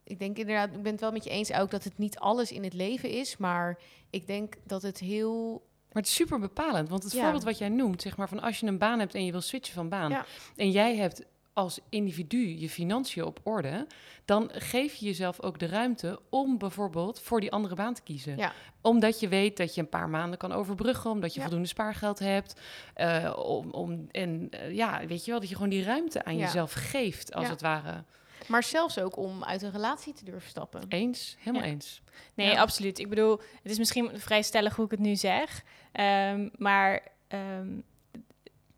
ik 0.04 0.18
denk 0.18 0.38
inderdaad, 0.38 0.74
ik 0.74 0.82
ben 0.82 0.92
het 0.92 1.00
wel 1.00 1.12
met 1.12 1.24
je 1.24 1.30
eens 1.30 1.52
ook 1.52 1.70
dat 1.70 1.84
het 1.84 1.98
niet 1.98 2.18
alles 2.18 2.52
in 2.52 2.64
het 2.64 2.72
leven 2.74 3.10
is, 3.10 3.36
maar 3.36 3.78
ik 4.10 4.26
denk 4.26 4.54
dat 4.64 4.82
het 4.82 4.98
heel 4.98 5.70
Maar 5.92 6.02
het 6.02 6.10
is 6.10 6.16
super 6.16 6.38
bepalend, 6.38 6.88
want 6.88 7.02
het 7.02 7.12
Ja. 7.12 7.22
voorbeeld 7.22 7.44
wat 7.44 7.58
jij 7.58 7.68
noemt, 7.68 8.02
zeg 8.02 8.16
maar 8.16 8.28
van 8.28 8.40
als 8.40 8.60
je 8.60 8.66
een 8.66 8.78
baan 8.78 8.98
hebt 8.98 9.14
en 9.14 9.24
je 9.24 9.30
wil 9.32 9.40
switchen 9.40 9.74
van 9.74 9.88
baan, 9.88 10.10
Ja. 10.10 10.24
en 10.56 10.70
jij 10.70 10.96
hebt 10.96 11.24
als 11.52 11.78
individu 11.88 12.58
je 12.58 12.68
financiën 12.68 13.24
op 13.24 13.40
orde, 13.42 13.86
dan 14.24 14.50
geef 14.52 14.94
je 14.94 15.06
jezelf 15.06 15.40
ook 15.42 15.58
de 15.58 15.66
ruimte 15.66 16.20
om 16.30 16.58
bijvoorbeeld 16.58 17.20
voor 17.20 17.40
die 17.40 17.52
andere 17.52 17.74
baan 17.74 17.94
te 17.94 18.02
kiezen. 18.02 18.36
Ja. 18.36 18.52
Omdat 18.80 19.20
je 19.20 19.28
weet 19.28 19.56
dat 19.56 19.74
je 19.74 19.80
een 19.80 19.88
paar 19.88 20.08
maanden 20.08 20.38
kan 20.38 20.52
overbruggen, 20.52 21.10
omdat 21.10 21.30
je 21.32 21.36
Ja. 21.38 21.44
voldoende 21.44 21.68
spaargeld 21.68 22.18
hebt. 22.18 22.60
eh, 22.94 23.32
om, 23.36 23.70
om, 23.70 24.06
en 24.10 24.46
eh, 24.50 24.74
ja, 24.74 25.06
weet 25.06 25.24
je 25.24 25.30
wel, 25.30 25.40
dat 25.40 25.48
je 25.48 25.54
gewoon 25.54 25.70
die 25.70 25.84
ruimte 25.84 26.24
aan 26.24 26.36
Ja. 26.36 26.44
jezelf 26.44 26.72
geeft, 26.72 27.34
als 27.34 27.48
het 27.48 27.60
ware. 27.60 28.04
Maar 28.46 28.62
zelfs 28.62 28.98
ook 28.98 29.16
om 29.16 29.44
uit 29.44 29.62
een 29.62 29.70
relatie 29.70 30.12
te 30.12 30.24
durven 30.24 30.50
stappen. 30.50 30.82
Eens, 30.88 31.36
helemaal 31.38 31.62
Ja. 31.66 31.68
eens. 31.72 32.02
Nee, 32.34 32.50
Ja. 32.50 32.60
absoluut. 32.60 32.98
Ik 32.98 33.08
bedoel, 33.08 33.40
het 33.62 33.72
is 33.72 33.78
misschien 33.78 34.10
vrij 34.20 34.42
stellig 34.42 34.76
hoe 34.76 34.84
ik 34.84 34.90
het 34.90 35.00
nu 35.00 35.16
zeg. 35.16 35.62
Ehm, 35.92 36.48
maar 36.56 37.02
ehm, 37.28 37.68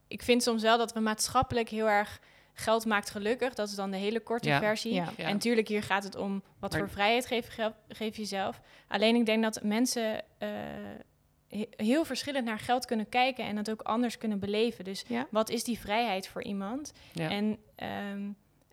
ik 0.09 0.23
vind 0.23 0.43
soms 0.43 0.63
wel 0.63 0.79
dat 0.79 0.93
we 0.93 1.01
maatschappelijk 1.01 1.69
heel 1.69 1.89
erg 1.89 2.21
geld 2.55 2.85
maakt 2.87 3.11
gelukkig. 3.11 3.55
Dat 3.55 3.69
is 3.69 3.75
dan 3.75 3.91
de 3.91 3.97
hele 3.97 4.21
korte 4.21 4.49
Ja. 4.49 4.59
versie. 4.59 4.95
Ja. 4.95 5.13
Ja. 5.17 5.25
En 5.25 5.33
natuurlijk, 5.33 5.69
hier 5.69 5.83
gaat 5.83 6.05
het 6.05 6.17
om 6.17 6.43
wat 6.59 6.71
Maar- 6.71 6.81
voor 6.81 6.91
vrijheid 6.91 7.27
geef 7.27 7.49
geef 7.89 8.15
je 8.17 8.23
jezelf. 8.23 8.61
Alleen 8.89 9.15
ik 9.15 9.27
denk 9.27 9.43
dat 9.43 9.63
mensen 9.63 10.23
eh, 10.39 10.49
he- 11.49 11.69
heel 11.77 12.05
verschillend 12.05 12.45
naar 12.45 12.59
geld 12.59 12.85
kunnen 12.87 13.09
kijken 13.09 13.45
en 13.45 13.57
het 13.57 13.71
ook 13.71 13.83
anders 13.83 14.19
kunnen 14.19 14.39
beleven. 14.39 14.85
Dus 14.85 15.05
Ja. 15.09 15.27
wat 15.31 15.51
is 15.51 15.65
die 15.65 15.79
vrijheid 15.79 16.29
voor 16.29 16.43
iemand? 16.43 16.93
Ja. 17.13 17.31
En 17.31 17.59
ehm, 17.75 18.23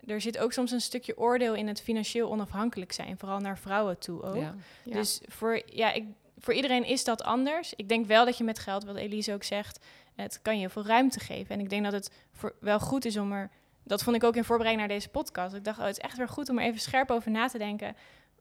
er 0.05 0.21
zit 0.21 0.37
ook 0.37 0.53
soms 0.53 0.71
een 0.71 0.81
stukje 0.81 1.17
oordeel 1.17 1.53
in 1.53 1.67
het 1.67 1.81
financieel 1.81 2.31
onafhankelijk 2.31 2.91
zijn, 2.91 3.17
vooral 3.17 3.39
naar 3.39 3.57
vrouwen 3.57 3.97
toe 3.99 4.21
ook. 4.23 4.35
Ja. 4.35 4.55
Ja. 4.83 4.93
Dus 4.93 5.21
voor, 5.27 5.61
ja, 5.65 5.91
ik, 5.91 6.03
voor 6.37 6.53
iedereen 6.53 6.85
is 6.85 7.03
dat 7.03 7.23
anders. 7.23 7.73
Ik 7.75 7.89
denk 7.89 8.05
wel 8.05 8.25
dat 8.25 8.37
je 8.37 8.43
met 8.43 8.59
geld, 8.59 8.83
wat 8.83 8.95
Elise 8.95 9.33
ook 9.33 9.43
zegt, 9.43 9.79
het 10.15 10.39
kan 10.41 10.53
je 10.53 10.59
heel 10.59 10.69
veel 10.69 10.85
ruimte 10.85 11.19
geven. 11.19 11.55
En 11.55 11.59
ik 11.61 11.69
denk 11.69 11.83
dat 11.83 11.93
het 11.93 12.11
voor, 12.33 12.55
wel 12.59 12.79
goed 12.79 13.05
is 13.05 13.17
om 13.17 13.31
er... 13.31 13.49
Dat 13.91 14.03
vond 14.03 14.15
ik 14.15 14.23
ook 14.23 14.35
in 14.35 14.43
voorbereiding 14.43 14.87
naar 14.87 14.97
deze 14.97 15.09
podcast. 15.09 15.55
Ik 15.55 15.63
dacht, 15.63 15.79
oh, 15.79 15.85
het 15.85 15.97
is 15.97 16.03
echt 16.03 16.17
weer 16.17 16.27
goed 16.27 16.49
om 16.49 16.57
er 16.59 16.65
even 16.65 16.79
scherp 16.79 17.11
over 17.11 17.31
na 17.31 17.47
te 17.47 17.57
denken. 17.57 17.95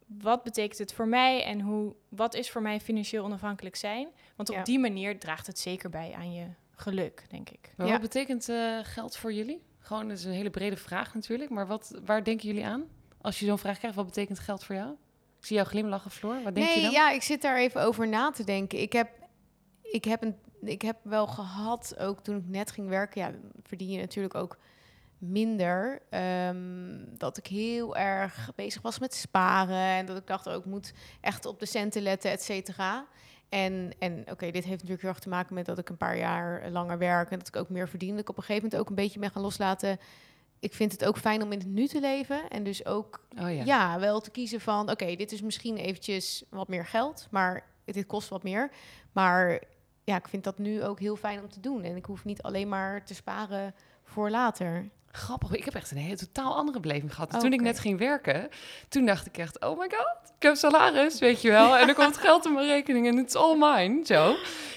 Wat 0.06 0.42
betekent 0.42 0.78
het 0.78 0.92
voor 0.92 1.08
mij 1.08 1.44
en 1.44 1.60
hoe, 1.60 1.94
wat 2.08 2.34
is 2.34 2.50
voor 2.50 2.62
mij 2.62 2.80
financieel 2.80 3.24
onafhankelijk 3.24 3.76
zijn? 3.76 4.08
Want 4.36 4.48
op 4.48 4.54
Ja. 4.54 4.62
die 4.62 4.78
manier 4.78 5.18
draagt 5.18 5.46
het 5.46 5.58
zeker 5.58 5.90
bij 5.90 6.14
aan 6.16 6.32
je 6.32 6.46
geluk, 6.70 7.24
denk 7.30 7.50
ik. 7.50 7.72
Maar 7.76 7.86
Ja. 7.86 7.92
wat 7.92 8.00
betekent 8.00 8.48
eh, 8.48 8.78
geld 8.82 9.16
voor 9.16 9.32
jullie? 9.32 9.62
Gewoon, 9.78 10.08
dat 10.08 10.18
is 10.18 10.24
een 10.24 10.32
hele 10.32 10.50
brede 10.50 10.76
vraag 10.76 11.14
natuurlijk. 11.14 11.50
Maar 11.50 11.66
wat, 11.66 12.00
waar 12.04 12.24
denken 12.24 12.46
jullie 12.46 12.64
aan? 12.66 12.84
Als 13.20 13.38
je 13.38 13.46
zo'n 13.46 13.58
vraag 13.58 13.78
krijgt, 13.78 13.96
wat 13.96 14.06
betekent 14.06 14.38
geld 14.38 14.64
voor 14.64 14.74
jou? 14.74 14.90
Ik 15.38 15.46
zie 15.46 15.56
jou 15.56 15.68
glimlachen, 15.68 16.10
Floor. 16.10 16.42
Wat 16.42 16.54
denk 16.54 16.66
nee, 16.66 16.76
je 16.76 16.82
dan? 16.82 16.90
ja, 16.90 17.10
ik 17.10 17.22
zit 17.22 17.42
daar 17.42 17.56
even 17.56 17.82
over 17.82 18.08
na 18.08 18.30
te 18.30 18.44
denken. 18.44 18.80
Ik 18.80 18.92
heb, 18.92 19.08
ik 19.82 20.04
heb, 20.04 20.22
een, 20.22 20.36
ik 20.62 20.82
heb 20.82 20.96
wel 21.02 21.26
gehad, 21.26 21.98
ook 21.98 22.20
toen 22.20 22.36
ik 22.36 22.46
net 22.46 22.70
ging 22.70 22.88
werken, 22.88 23.20
ja, 23.20 23.32
verdien 23.62 23.90
je 23.90 23.98
natuurlijk 24.00 24.34
ook 24.34 24.58
minder. 25.20 26.02
ehm, 26.10 27.04
dat 27.18 27.36
ik 27.36 27.46
heel 27.46 27.96
erg 27.96 28.50
bezig 28.54 28.82
was 28.82 28.98
met 28.98 29.14
sparen 29.14 29.96
en 29.96 30.06
dat 30.06 30.16
ik 30.16 30.26
dacht 30.26 30.48
ook, 30.48 30.60
ik 30.64 30.70
moet 30.70 30.92
echt 31.20 31.46
op 31.46 31.58
de 31.58 31.66
centen 31.66 32.02
letten, 32.02 32.30
et 32.30 32.42
cetera. 32.42 33.06
En, 33.48 33.92
en 33.98 34.24
oké, 34.30 34.50
dit 34.50 34.64
heeft 34.64 34.70
natuurlijk 34.70 35.00
heel 35.00 35.10
erg 35.10 35.18
te 35.18 35.28
maken 35.28 35.54
met 35.54 35.66
dat 35.66 35.78
ik 35.78 35.88
een 35.88 35.96
paar 35.96 36.18
jaar 36.18 36.70
langer 36.70 36.98
werk 36.98 37.30
en 37.30 37.38
dat 37.38 37.48
ik 37.48 37.56
ook 37.56 37.68
meer 37.68 37.88
verdien. 37.88 38.10
Dat 38.10 38.20
ik 38.20 38.28
op 38.28 38.36
een 38.36 38.42
gegeven 38.42 38.62
moment 38.62 38.80
ook 38.82 38.88
een 38.88 39.02
beetje 39.02 39.20
ben 39.20 39.30
gaan 39.30 39.42
loslaten. 39.42 39.98
Ik 40.58 40.74
vind 40.74 40.92
het 40.92 41.04
ook 41.04 41.18
fijn 41.18 41.42
om 41.42 41.52
in 41.52 41.58
het 41.58 41.68
nu 41.68 41.86
te 41.86 42.00
leven 42.00 42.48
en 42.48 42.64
dus 42.64 42.86
ook 42.86 43.26
Oh 43.42 43.54
ja. 43.54 43.64
ja. 43.64 43.98
wel 43.98 44.20
te 44.20 44.30
kiezen 44.30 44.60
van... 44.60 44.90
oké, 44.90 45.16
dit 45.16 45.32
is 45.32 45.42
misschien 45.42 45.76
eventjes 45.76 46.44
wat 46.50 46.68
meer 46.68 46.86
geld... 46.86 47.28
maar 47.30 47.64
dit 47.84 48.06
kost 48.06 48.28
wat 48.28 48.42
meer. 48.42 48.70
Maar 49.12 49.62
ja, 50.04 50.16
ik 50.16 50.28
vind 50.28 50.44
dat 50.44 50.58
nu 50.58 50.84
ook 50.84 51.00
heel 51.00 51.16
fijn 51.16 51.40
om 51.40 51.48
te 51.48 51.60
doen. 51.60 51.82
En 51.82 51.96
ik 51.96 52.04
hoef 52.04 52.24
niet 52.24 52.42
alleen 52.42 52.68
maar 52.68 53.04
te 53.04 53.14
sparen 53.14 53.74
voor 54.04 54.30
later. 54.30 54.88
Grappig, 55.12 55.52
ik 55.52 55.64
heb 55.64 55.74
echt 55.74 55.90
een 55.90 55.96
hele 55.96 56.16
totaal 56.16 56.56
andere 56.56 56.80
beleving 56.80 57.14
gehad. 57.14 57.34
Oh, 57.34 57.40
toen 57.40 57.52
ik 57.52 57.60
net 57.60 57.78
ging 57.78 57.98
werken, 57.98 58.48
toen 58.88 59.06
dacht 59.06 59.26
ik 59.26 59.38
echt, 59.38 59.60
oh 59.60 59.78
my 59.78 59.88
god, 59.90 60.32
ik 60.36 60.42
heb 60.42 60.56
salaris, 60.56 61.18
weet 61.18 61.42
je 61.42 61.50
wel. 61.50 61.76
En 61.76 61.88
er 61.88 61.94
komt 61.94 62.16
geld 62.26 62.46
in 62.46 62.52
mijn 62.52 62.66
rekening 62.66 63.06
en 63.06 63.18
it's 63.18 63.34
all 63.34 63.56
mine, 63.56 64.06
zo. 64.06 64.36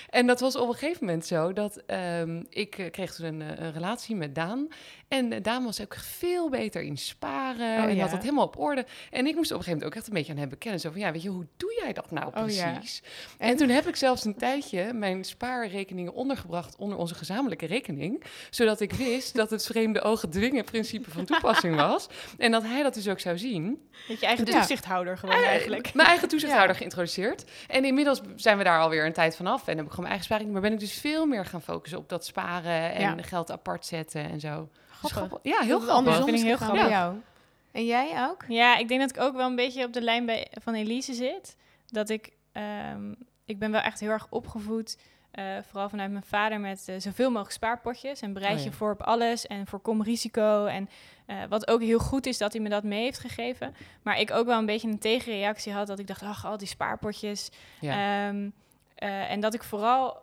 En 0.09 0.27
dat 0.27 0.39
was 0.39 0.55
op 0.55 0.67
een 0.67 0.73
gegeven 0.73 1.05
moment 1.05 1.25
zo 1.25 1.53
dat 1.53 1.81
ehm, 1.85 2.43
ik 2.49 2.77
eh, 2.77 2.91
kreeg 2.91 3.13
toen 3.13 3.25
een, 3.25 3.41
eh, 3.41 3.65
een 3.65 3.71
relatie 3.71 4.15
met 4.15 4.35
Daan. 4.35 4.67
En 5.13 5.41
Daan 5.41 5.63
was 5.63 5.81
ook 5.81 5.95
veel 5.95 6.49
beter 6.49 6.81
in 6.81 6.97
sparen 6.97 7.77
Oh, 7.83 7.89
en 7.89 7.95
ja. 7.95 8.01
had 8.01 8.11
het 8.11 8.21
helemaal 8.21 8.45
op 8.45 8.57
orde. 8.59 8.85
En 9.11 9.25
ik 9.27 9.35
moest 9.35 9.51
op 9.51 9.57
een 9.57 9.63
gegeven 9.63 9.71
moment 9.71 9.85
ook 9.85 9.95
echt 9.95 10.07
een 10.07 10.13
beetje 10.13 10.31
aan 10.31 10.37
hem 10.37 10.49
bekennen. 10.49 10.79
Zo 10.79 10.89
van, 10.91 10.99
ja, 10.99 11.11
weet 11.11 11.21
je, 11.21 11.29
hoe 11.29 11.45
doe 11.57 11.79
jij 11.83 11.93
dat 11.93 12.11
nou 12.11 12.27
Oh, 12.27 12.49
ja. 12.49 12.71
precies? 12.71 13.01
En? 13.37 13.49
En? 13.49 13.57
toen 13.57 13.69
heb 13.69 13.87
ik 13.87 13.95
zelfs 13.95 14.25
een 14.25 14.35
tijdje 14.35 14.93
mijn 14.93 15.23
spaarrekeningen 15.23 16.13
ondergebracht 16.13 16.75
onder 16.75 16.97
onze 16.97 17.15
gezamenlijke 17.15 17.65
rekening. 17.65 18.23
Zodat 18.49 18.79
ik 18.79 18.93
wist 18.93 19.35
dat 19.35 19.49
het 19.49 19.65
vreemde 19.65 20.01
ogen 20.01 20.29
dwingen 20.29 20.63
principe 20.63 21.11
van 21.11 21.25
toepassing 21.25 21.75
was. 21.75 22.07
En 22.37 22.51
dat 22.51 22.63
hij 22.63 22.83
dat 22.83 22.93
dus 22.93 23.07
ook 23.07 23.19
zou 23.19 23.37
zien. 23.37 23.81
Met 24.07 24.19
je 24.19 24.25
eigen 24.25 24.45
Ja. 24.45 24.51
toezichthouder 24.59 25.17
gewoon 25.17 25.43
eigenlijk. 25.43 25.93
Mijn 25.93 26.07
eigen 26.07 26.27
toezichthouder 26.27 26.75
geïntroduceerd. 26.75 27.43
En 27.67 27.85
inmiddels 27.85 28.21
zijn 28.35 28.57
we 28.57 28.63
daar 28.63 28.79
alweer 28.79 29.05
een 29.05 29.13
tijd 29.13 29.35
vanaf. 29.35 29.67
En 29.67 29.77
heb 29.77 29.85
ik 29.85 29.91
gewoon 29.91 30.05
mijn 30.05 30.07
eigen 30.07 30.25
sparing. 30.25 30.51
Maar 30.51 30.61
ben 30.61 30.73
ik 30.73 30.79
dus 30.79 30.93
veel 30.93 31.25
meer 31.25 31.45
gaan 31.45 31.61
focussen 31.61 31.99
op 31.99 32.09
dat 32.09 32.25
sparen 32.25 32.93
en 32.93 33.23
geld 33.23 33.51
apart 33.51 33.85
zetten 33.85 34.29
en 34.29 34.39
zo. 34.39 34.69
Grappig. 35.01 35.39
Ja, 35.43 35.59
heel 35.59 35.79
grappig. 35.79 35.95
andersom 35.95 36.25
Vind 36.25 36.37
ik 36.37 36.45
heel 36.45 36.55
grappig. 36.55 36.81
bij 36.81 36.89
jou. 36.89 37.15
En 37.71 37.85
jij 37.85 38.27
ook? 38.29 38.45
Ja, 38.47 38.77
ik 38.77 38.87
denk 38.87 38.99
dat 39.01 39.09
ik 39.09 39.19
ook 39.19 39.35
wel 39.35 39.47
een 39.47 39.55
beetje 39.55 39.85
op 39.85 39.93
de 39.93 40.01
lijn 40.01 40.25
bij, 40.25 40.47
van 40.61 40.73
Elise 40.73 41.13
zit. 41.13 41.57
Dat 41.87 42.09
ik, 42.09 42.31
ehm, 42.51 43.13
ik 43.45 43.59
ben 43.59 43.71
wel 43.71 43.81
echt 43.81 43.99
heel 43.99 44.09
erg 44.09 44.27
opgevoed, 44.29 44.97
eh, 45.31 45.45
vooral 45.67 45.89
vanuit 45.89 46.11
mijn 46.11 46.23
vader, 46.23 46.59
met 46.59 46.87
eh, 46.87 46.95
zoveel 46.97 47.29
mogelijk 47.29 47.51
spaarpotjes. 47.51 48.21
En 48.21 48.33
bereid 48.33 48.57
Oh 48.57 48.63
je 48.63 48.69
ja. 48.69 48.75
voor 48.75 48.91
op 48.91 49.01
alles 49.01 49.47
en 49.47 49.67
voorkom 49.67 50.03
risico. 50.03 50.65
En 50.65 50.89
eh, 51.25 51.37
wat 51.49 51.67
ook 51.67 51.81
heel 51.81 51.99
goed 51.99 52.25
is 52.25 52.37
dat 52.37 52.53
hij 52.53 52.61
me 52.61 52.69
dat 52.69 52.83
mee 52.83 53.03
heeft 53.03 53.19
gegeven. 53.19 53.75
Maar 54.01 54.19
ik 54.19 54.31
ook 54.31 54.45
wel 54.45 54.57
een 54.59 54.65
beetje 54.65 54.87
een 54.87 54.99
tegenreactie 54.99 55.73
had, 55.73 55.87
dat 55.87 55.99
ik 55.99 56.07
dacht, 56.07 56.23
ach, 56.23 56.45
al 56.45 56.57
die 56.57 56.67
spaarpotjes. 56.67 57.49
Ja. 57.79 58.27
Ehm, 58.27 58.49
eh, 58.95 59.31
en 59.31 59.39
dat 59.39 59.53
ik 59.53 59.63
vooral 59.63 60.21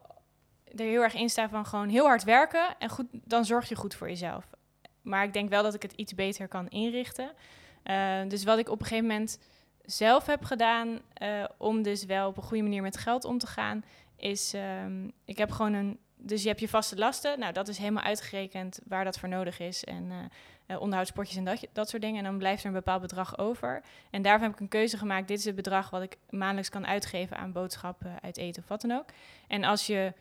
er 0.77 0.85
heel 0.85 1.03
erg 1.03 1.15
in 1.15 1.29
sta 1.29 1.49
van 1.49 1.67
gewoon 1.67 1.89
heel 1.89 2.07
hard 2.07 2.25
werken 2.25 2.67
en 2.79 2.89
goed, 2.89 3.07
dan 3.11 3.45
zorg 3.45 3.69
je 3.69 3.75
goed 3.75 3.95
voor 3.95 4.09
jezelf. 4.09 4.45
Maar 5.03 5.25
ik 5.25 5.33
denk 5.33 5.49
wel 5.49 5.63
dat 5.63 5.75
ik 5.75 5.83
het 5.83 5.93
iets 5.93 6.15
beter 6.15 6.49
kan 6.49 6.69
inrichten. 6.69 7.33
Eh, 7.83 8.21
dus 8.29 8.45
wat 8.45 8.59
ik 8.59 8.69
op 8.69 8.81
een 8.81 8.87
gegeven 8.87 9.09
moment 9.09 9.39
zelf 9.85 10.27
heb 10.27 10.45
gedaan 10.45 11.01
eh, 11.13 11.45
om 11.57 11.83
dus 11.83 12.05
wel 12.05 12.29
op 12.29 12.37
een 12.37 12.43
goede 12.43 12.63
manier 12.63 12.83
met 12.83 12.97
geld 12.97 13.25
om 13.25 13.39
te 13.39 13.47
gaan, 13.47 13.85
is 14.17 14.55
ehm, 14.55 15.09
ik 15.25 15.39
heb 15.39 15.51
gewoon 15.51 15.73
een. 15.73 15.99
Dus 16.23 16.43
je 16.43 16.49
hebt 16.49 16.61
je 16.61 16.69
vaste 16.69 16.97
lasten. 16.97 17.39
Nou, 17.39 17.53
dat 17.53 17.69
is 17.69 17.79
helemaal 17.79 18.03
uitgerekend 18.03 18.81
waar 18.85 19.05
dat 19.05 19.19
voor 19.19 19.29
nodig 19.29 19.59
is. 19.59 19.85
En 19.85 20.31
eh, 20.67 20.81
onderhoudspotjes 20.81 21.37
en 21.37 21.45
dat, 21.45 21.67
dat 21.73 21.89
soort 21.89 22.03
dingen. 22.03 22.19
En 22.19 22.25
dan 22.25 22.39
blijft 22.39 22.61
er 22.61 22.69
een 22.69 22.73
bepaald 22.73 23.01
bedrag 23.01 23.39
over. 23.39 23.83
En 24.11 24.23
daarvan 24.23 24.43
heb 24.43 24.53
ik 24.53 24.61
een 24.61 24.69
keuze 24.69 24.99
gemaakt. 24.99 25.29
Dit 25.29 25.39
is 25.39 25.45
het 25.45 25.55
bedrag 25.55 25.91
wat 25.91 26.03
ik 26.03 26.17
maandelijks 26.31 26.69
kan 26.69 26.87
uitgeven 26.87 27.37
aan 27.37 27.53
boodschappen, 27.53 28.23
uit 28.23 28.37
eten 28.37 28.63
of 28.63 28.69
wat 28.69 28.81
dan 28.81 28.93
ook. 28.93 29.05
En 29.49 29.65
als, 29.65 29.87
je, 29.87 30.13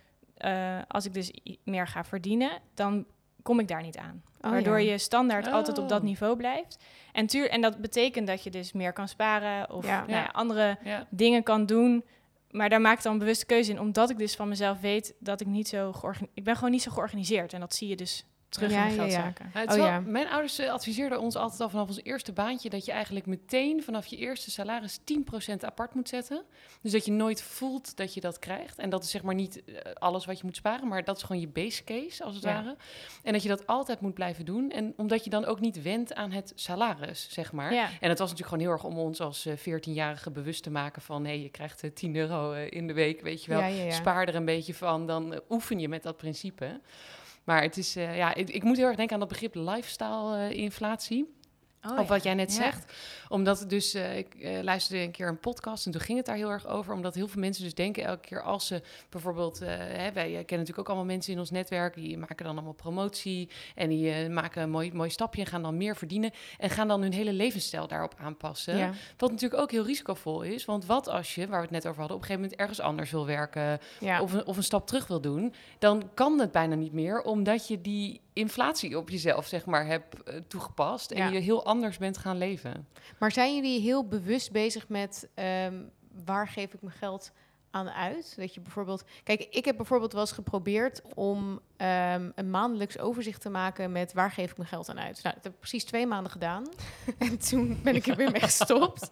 als 0.88 1.06
ik 1.06 1.14
dus 1.14 1.32
meer 1.64 1.88
ga 1.88 2.04
verdienen, 2.04 2.52
dan 2.74 3.06
kom 3.50 3.60
ik 3.60 3.68
daar 3.68 3.82
niet 3.82 3.98
aan. 3.98 4.22
Oh, 4.42 4.52
waardoor 4.52 4.82
ja. 4.82 4.92
je 4.92 4.98
standaard 4.98 5.48
altijd 5.48 5.78
op 5.78 5.90
dat 5.90 6.00
Oh. 6.00 6.06
niveau 6.06 6.36
blijft. 6.36 6.78
En, 7.12 7.28
tuur, 7.28 7.50
en 7.50 7.62
dat 7.62 7.78
betekent 7.78 8.28
dat 8.28 8.44
je 8.44 8.50
dus 8.50 8.74
meer 8.74 8.94
kan 8.94 9.08
sparen 9.08 9.72
of 9.72 9.86
Ja. 9.86 10.00
nou 10.00 10.12
ja, 10.12 10.30
andere 10.32 10.78
ja. 10.84 11.08
dingen 11.10 11.44
kan 11.44 11.66
doen. 11.66 12.04
Maar 12.52 12.70
daar 12.70 12.82
maak 12.82 12.98
ik 12.98 13.04
dan 13.04 13.14
een 13.14 13.20
bewuste 13.20 13.46
keuze 13.46 13.72
in, 13.72 13.80
omdat 13.80 14.10
ik 14.10 14.18
dus 14.18 14.36
van 14.36 14.48
mezelf 14.48 14.80
weet 14.80 15.14
dat 15.20 15.42
ik 15.42 15.48
niet 15.48 15.68
zo 15.68 15.92
georganiseerd... 15.92 16.38
Ik 16.38 16.44
ben 16.44 16.56
gewoon 16.56 16.72
niet 16.72 16.82
zo 16.82 16.92
georganiseerd 16.92 17.54
en 17.54 17.60
dat 17.60 17.76
zie 17.76 17.88
je 17.88 17.96
dus 17.96 18.26
terug 18.50 18.72
Ja, 18.72 18.84
in 18.84 18.90
de 18.90 18.96
ja, 18.96 19.04
ja. 19.04 19.10
geldzaken. 19.10 19.52
Nou, 19.54 19.68
Oh, 19.68 19.74
wel- 19.74 19.86
ja. 19.86 20.00
Mijn 20.00 20.28
ouders 20.28 20.60
eh, 20.60 20.72
adviseerden 20.72 21.20
ons 21.20 21.36
altijd 21.36 21.62
al 21.62 21.70
vanaf 21.70 21.88
ons 21.88 22.04
eerste 22.04 22.32
baantje 22.34 22.70
dat 22.70 22.86
je 22.86 22.92
eigenlijk 22.92 23.26
meteen 23.26 23.84
vanaf 23.84 24.06
je 24.06 24.18
eerste 24.18 24.52
salaris 24.52 25.00
10% 25.04 25.64
apart 25.66 25.94
moet 25.94 26.10
zetten. 26.10 26.44
Dus 26.82 26.92
dat 26.92 27.06
je 27.06 27.12
nooit 27.12 27.42
voelt 27.42 27.98
dat 27.98 28.14
je 28.14 28.22
dat 28.22 28.40
krijgt. 28.40 28.78
En 28.78 28.90
dat 28.90 29.04
is 29.04 29.10
zeg 29.10 29.24
maar 29.24 29.36
niet 29.36 29.64
eh, 29.66 29.76
alles 29.94 30.26
wat 30.26 30.38
je 30.40 30.46
moet 30.46 30.56
sparen, 30.56 30.88
maar 30.88 31.04
dat 31.04 31.18
is 31.18 31.24
gewoon 31.24 31.42
je 31.42 31.48
base 31.48 31.84
case 31.84 32.24
als 32.24 32.36
het 32.36 32.44
Ja. 32.44 32.54
ware. 32.54 32.76
En 33.24 33.34
dat 33.34 33.44
je 33.44 33.50
dat 33.50 33.68
altijd 33.68 34.02
moet 34.02 34.14
blijven 34.14 34.46
doen. 34.46 34.72
En 34.72 34.94
omdat 34.98 35.24
je 35.24 35.30
dan 35.30 35.46
ook 35.46 35.60
niet 35.60 35.82
wendt 35.82 36.14
aan 36.14 36.32
het 36.32 36.52
salaris, 36.56 37.28
zeg 37.30 37.52
maar. 37.52 37.74
Ja. 37.74 37.90
En 38.00 38.10
het 38.10 38.20
was 38.20 38.30
natuurlijk 38.32 38.48
gewoon 38.48 38.64
heel 38.64 38.72
erg 38.72 38.84
om 38.84 38.98
ons 38.98 39.20
als 39.22 39.46
eh, 39.46 39.54
14-jarige 39.58 40.32
bewust 40.32 40.64
te 40.64 40.70
maken 40.72 41.02
van... 41.02 41.26
hé, 41.26 41.32
je 41.32 41.50
krijgt 41.50 41.84
eh, 41.84 41.92
10 41.92 42.16
euro 42.16 42.52
eh, 42.52 42.72
in 42.72 42.88
de 42.88 42.94
week, 42.94 43.22
weet 43.22 43.44
je 43.44 43.52
wel. 43.52 43.60
Ja, 43.60 43.66
ja, 43.66 43.84
ja. 43.84 43.92
Spaar 43.92 44.28
er 44.28 44.36
een 44.36 44.46
beetje 44.46 44.74
van, 44.74 45.08
dan 45.08 45.34
eh, 45.34 45.40
oefen 45.50 45.80
je 45.80 45.90
met 45.90 46.04
dat 46.04 46.18
principe. 46.18 46.80
Maar 47.50 47.62
het 47.62 47.78
is, 47.78 47.96
eh, 47.96 48.18
ja, 48.18 48.36
ik, 48.36 48.50
ik 48.50 48.64
moet 48.64 48.78
heel 48.78 48.86
erg 48.86 48.96
denken 48.96 49.14
aan 49.14 49.20
dat 49.20 49.30
begrip 49.30 49.56
lifestyle-inflatie. 49.56 51.38
Oh, 51.88 52.00
of 52.00 52.08
wat 52.08 52.24
jij 52.24 52.34
net 52.34 52.52
zegt. 52.52 52.94
Omdat 53.30 53.66
dus, 53.68 53.94
eh, 53.94 54.18
ik 54.18 54.36
eh, 54.36 54.62
luisterde 54.62 55.04
een 55.04 55.12
keer 55.12 55.28
een 55.28 55.40
podcast 55.40 55.86
en 55.86 55.92
toen 55.92 56.02
ging 56.02 56.18
het 56.18 56.26
daar 56.28 56.36
heel 56.36 56.50
erg 56.50 56.68
over. 56.68 56.94
Omdat 56.94 57.16
heel 57.16 57.28
veel 57.28 57.42
mensen 57.42 57.64
dus 57.64 57.74
denken 57.74 58.04
elke 58.04 58.28
keer 58.28 58.42
als 58.42 58.68
ze 58.68 58.82
bijvoorbeeld... 59.10 59.62
eh, 59.62 59.68
hè, 59.78 60.12
wij 60.12 60.30
kennen 60.32 60.44
natuurlijk 60.50 60.80
ook 60.80 60.88
allemaal 60.88 61.06
mensen 61.06 61.34
in 61.34 61.40
ons 61.40 61.52
netwerk. 61.52 61.94
Die 61.94 62.18
maken 62.18 62.46
dan 62.46 62.54
allemaal 62.54 62.74
promotie 62.74 63.50
en 63.76 63.90
die 63.90 64.30
maken 64.30 64.62
een 64.62 64.70
mooi, 64.70 64.94
mooi 64.94 65.10
stapje 65.10 65.42
en 65.42 65.48
gaan 65.48 65.62
dan 65.62 65.78
meer 65.78 65.96
verdienen. 65.96 66.32
En 66.58 66.70
gaan 66.70 66.88
dan 66.88 67.02
hun 67.02 67.14
hele 67.14 67.34
levensstijl 67.34 67.88
daarop 67.88 68.16
aanpassen. 68.18 68.78
Ja. 68.78 68.92
Wat 69.18 69.32
natuurlijk 69.32 69.62
ook 69.62 69.72
heel 69.72 69.86
risicovol 69.86 70.42
is. 70.42 70.66
Want 70.66 70.86
wat 70.86 71.08
als 71.08 71.36
je, 71.36 71.48
waar 71.48 71.58
we 71.60 71.66
het 71.66 71.72
net 71.84 71.88
over 71.88 72.00
hadden, 72.00 72.18
op 72.18 72.22
een 72.24 72.28
gegeven 72.28 72.42
moment 72.50 72.62
ergens 72.62 72.80
anders 72.80 73.12
wil 73.12 73.26
werken 73.26 73.80
Ja. 74.00 74.22
of, 74.22 74.34
een, 74.34 74.46
of 74.46 74.58
een 74.58 74.64
stap 74.64 74.88
terug 74.88 75.08
wil 75.08 75.22
doen, 75.22 75.54
dan 75.80 76.10
kan 76.14 76.40
het 76.40 76.52
bijna 76.52 76.76
niet 76.76 76.94
meer, 76.94 77.22
omdat 77.22 77.68
je 77.68 77.82
die 77.82 78.22
inflatie 78.40 78.98
op 78.98 79.10
jezelf, 79.10 79.46
zeg 79.48 79.66
maar, 79.66 79.86
hebt 79.86 80.24
eh, 80.24 80.36
toegepast 80.48 81.12
en 81.12 81.18
Ja. 81.18 81.28
je 81.30 81.40
heel 81.40 81.66
anders 81.66 81.98
bent 81.98 82.18
gaan 82.18 82.38
leven. 82.38 82.88
Maar 83.20 83.32
zijn 83.32 83.56
jullie 83.56 83.80
heel 83.82 84.08
bewust 84.08 84.52
bezig 84.52 84.88
met 84.90 85.30
ehm, 85.34 85.76
waar 86.26 86.48
geef 86.48 86.74
ik 86.74 86.82
mijn 86.82 86.96
geld 86.96 87.32
aan 87.72 87.90
uit? 87.90 88.34
Dat 88.38 88.54
je 88.54 88.60
bijvoorbeeld. 88.60 89.04
Kijk, 89.24 89.48
ik 89.50 89.66
heb 89.66 89.78
bijvoorbeeld 89.78 90.12
wel 90.12 90.22
eens 90.22 90.32
geprobeerd 90.32 91.02
om 91.16 91.60
ehm, 91.78 92.30
een 92.36 92.50
maandelijks 92.50 93.00
overzicht 93.00 93.42
te 93.42 93.50
maken 93.50 93.92
met 93.92 94.14
waar 94.14 94.32
geef 94.32 94.52
ik 94.52 94.58
mijn 94.58 94.70
geld 94.70 94.90
aan 94.90 95.00
uit. 95.00 95.24
Nou, 95.24 95.36
dat 95.36 95.44
heb 95.44 95.54
ik 95.54 95.60
precies 95.60 95.84
twee 95.84 96.08
maanden 96.08 96.32
gedaan. 96.32 96.64
en 97.18 97.38
toen 97.38 97.80
ben 97.84 97.96
ik 97.96 98.08
er 98.08 98.16
weer 98.16 98.32
mee 98.32 98.42
gestopt. 98.42 99.10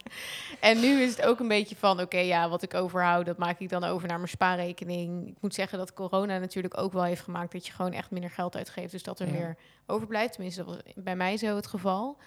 en 0.59 0.79
nu 0.79 1.01
is 1.01 1.09
het 1.15 1.25
ook 1.25 1.39
een 1.39 1.47
beetje 1.47 1.75
van: 1.75 2.01
oké, 2.01 2.17
ja, 2.19 2.49
wat 2.49 2.61
ik 2.63 2.73
overhoud, 2.73 3.25
dat 3.25 3.37
maak 3.37 3.59
ik 3.59 3.69
dan 3.69 3.83
over 3.83 4.07
naar 4.07 4.17
mijn 4.17 4.29
spaarrekening. 4.29 5.27
Ik 5.27 5.37
moet 5.41 5.53
zeggen 5.53 5.77
dat 5.77 5.93
corona 5.93 6.37
natuurlijk 6.37 6.77
ook 6.77 6.93
wel 6.93 7.03
heeft 7.03 7.21
gemaakt 7.21 7.51
dat 7.51 7.65
je 7.67 7.73
gewoon 7.73 7.93
echt 7.93 8.11
minder 8.11 8.29
geld 8.31 8.55
uitgeeft. 8.55 8.91
Dus 8.91 9.03
dat 9.03 9.19
er 9.19 9.27
Ja. 9.27 9.33
meer 9.33 9.57
overblijft. 9.85 10.33
Tenminste, 10.33 10.63
dat 10.63 10.73
was 10.73 10.93
bij 10.95 11.15
mij 11.15 11.37
zo 11.37 11.55
het 11.55 11.67
geval. 11.67 12.17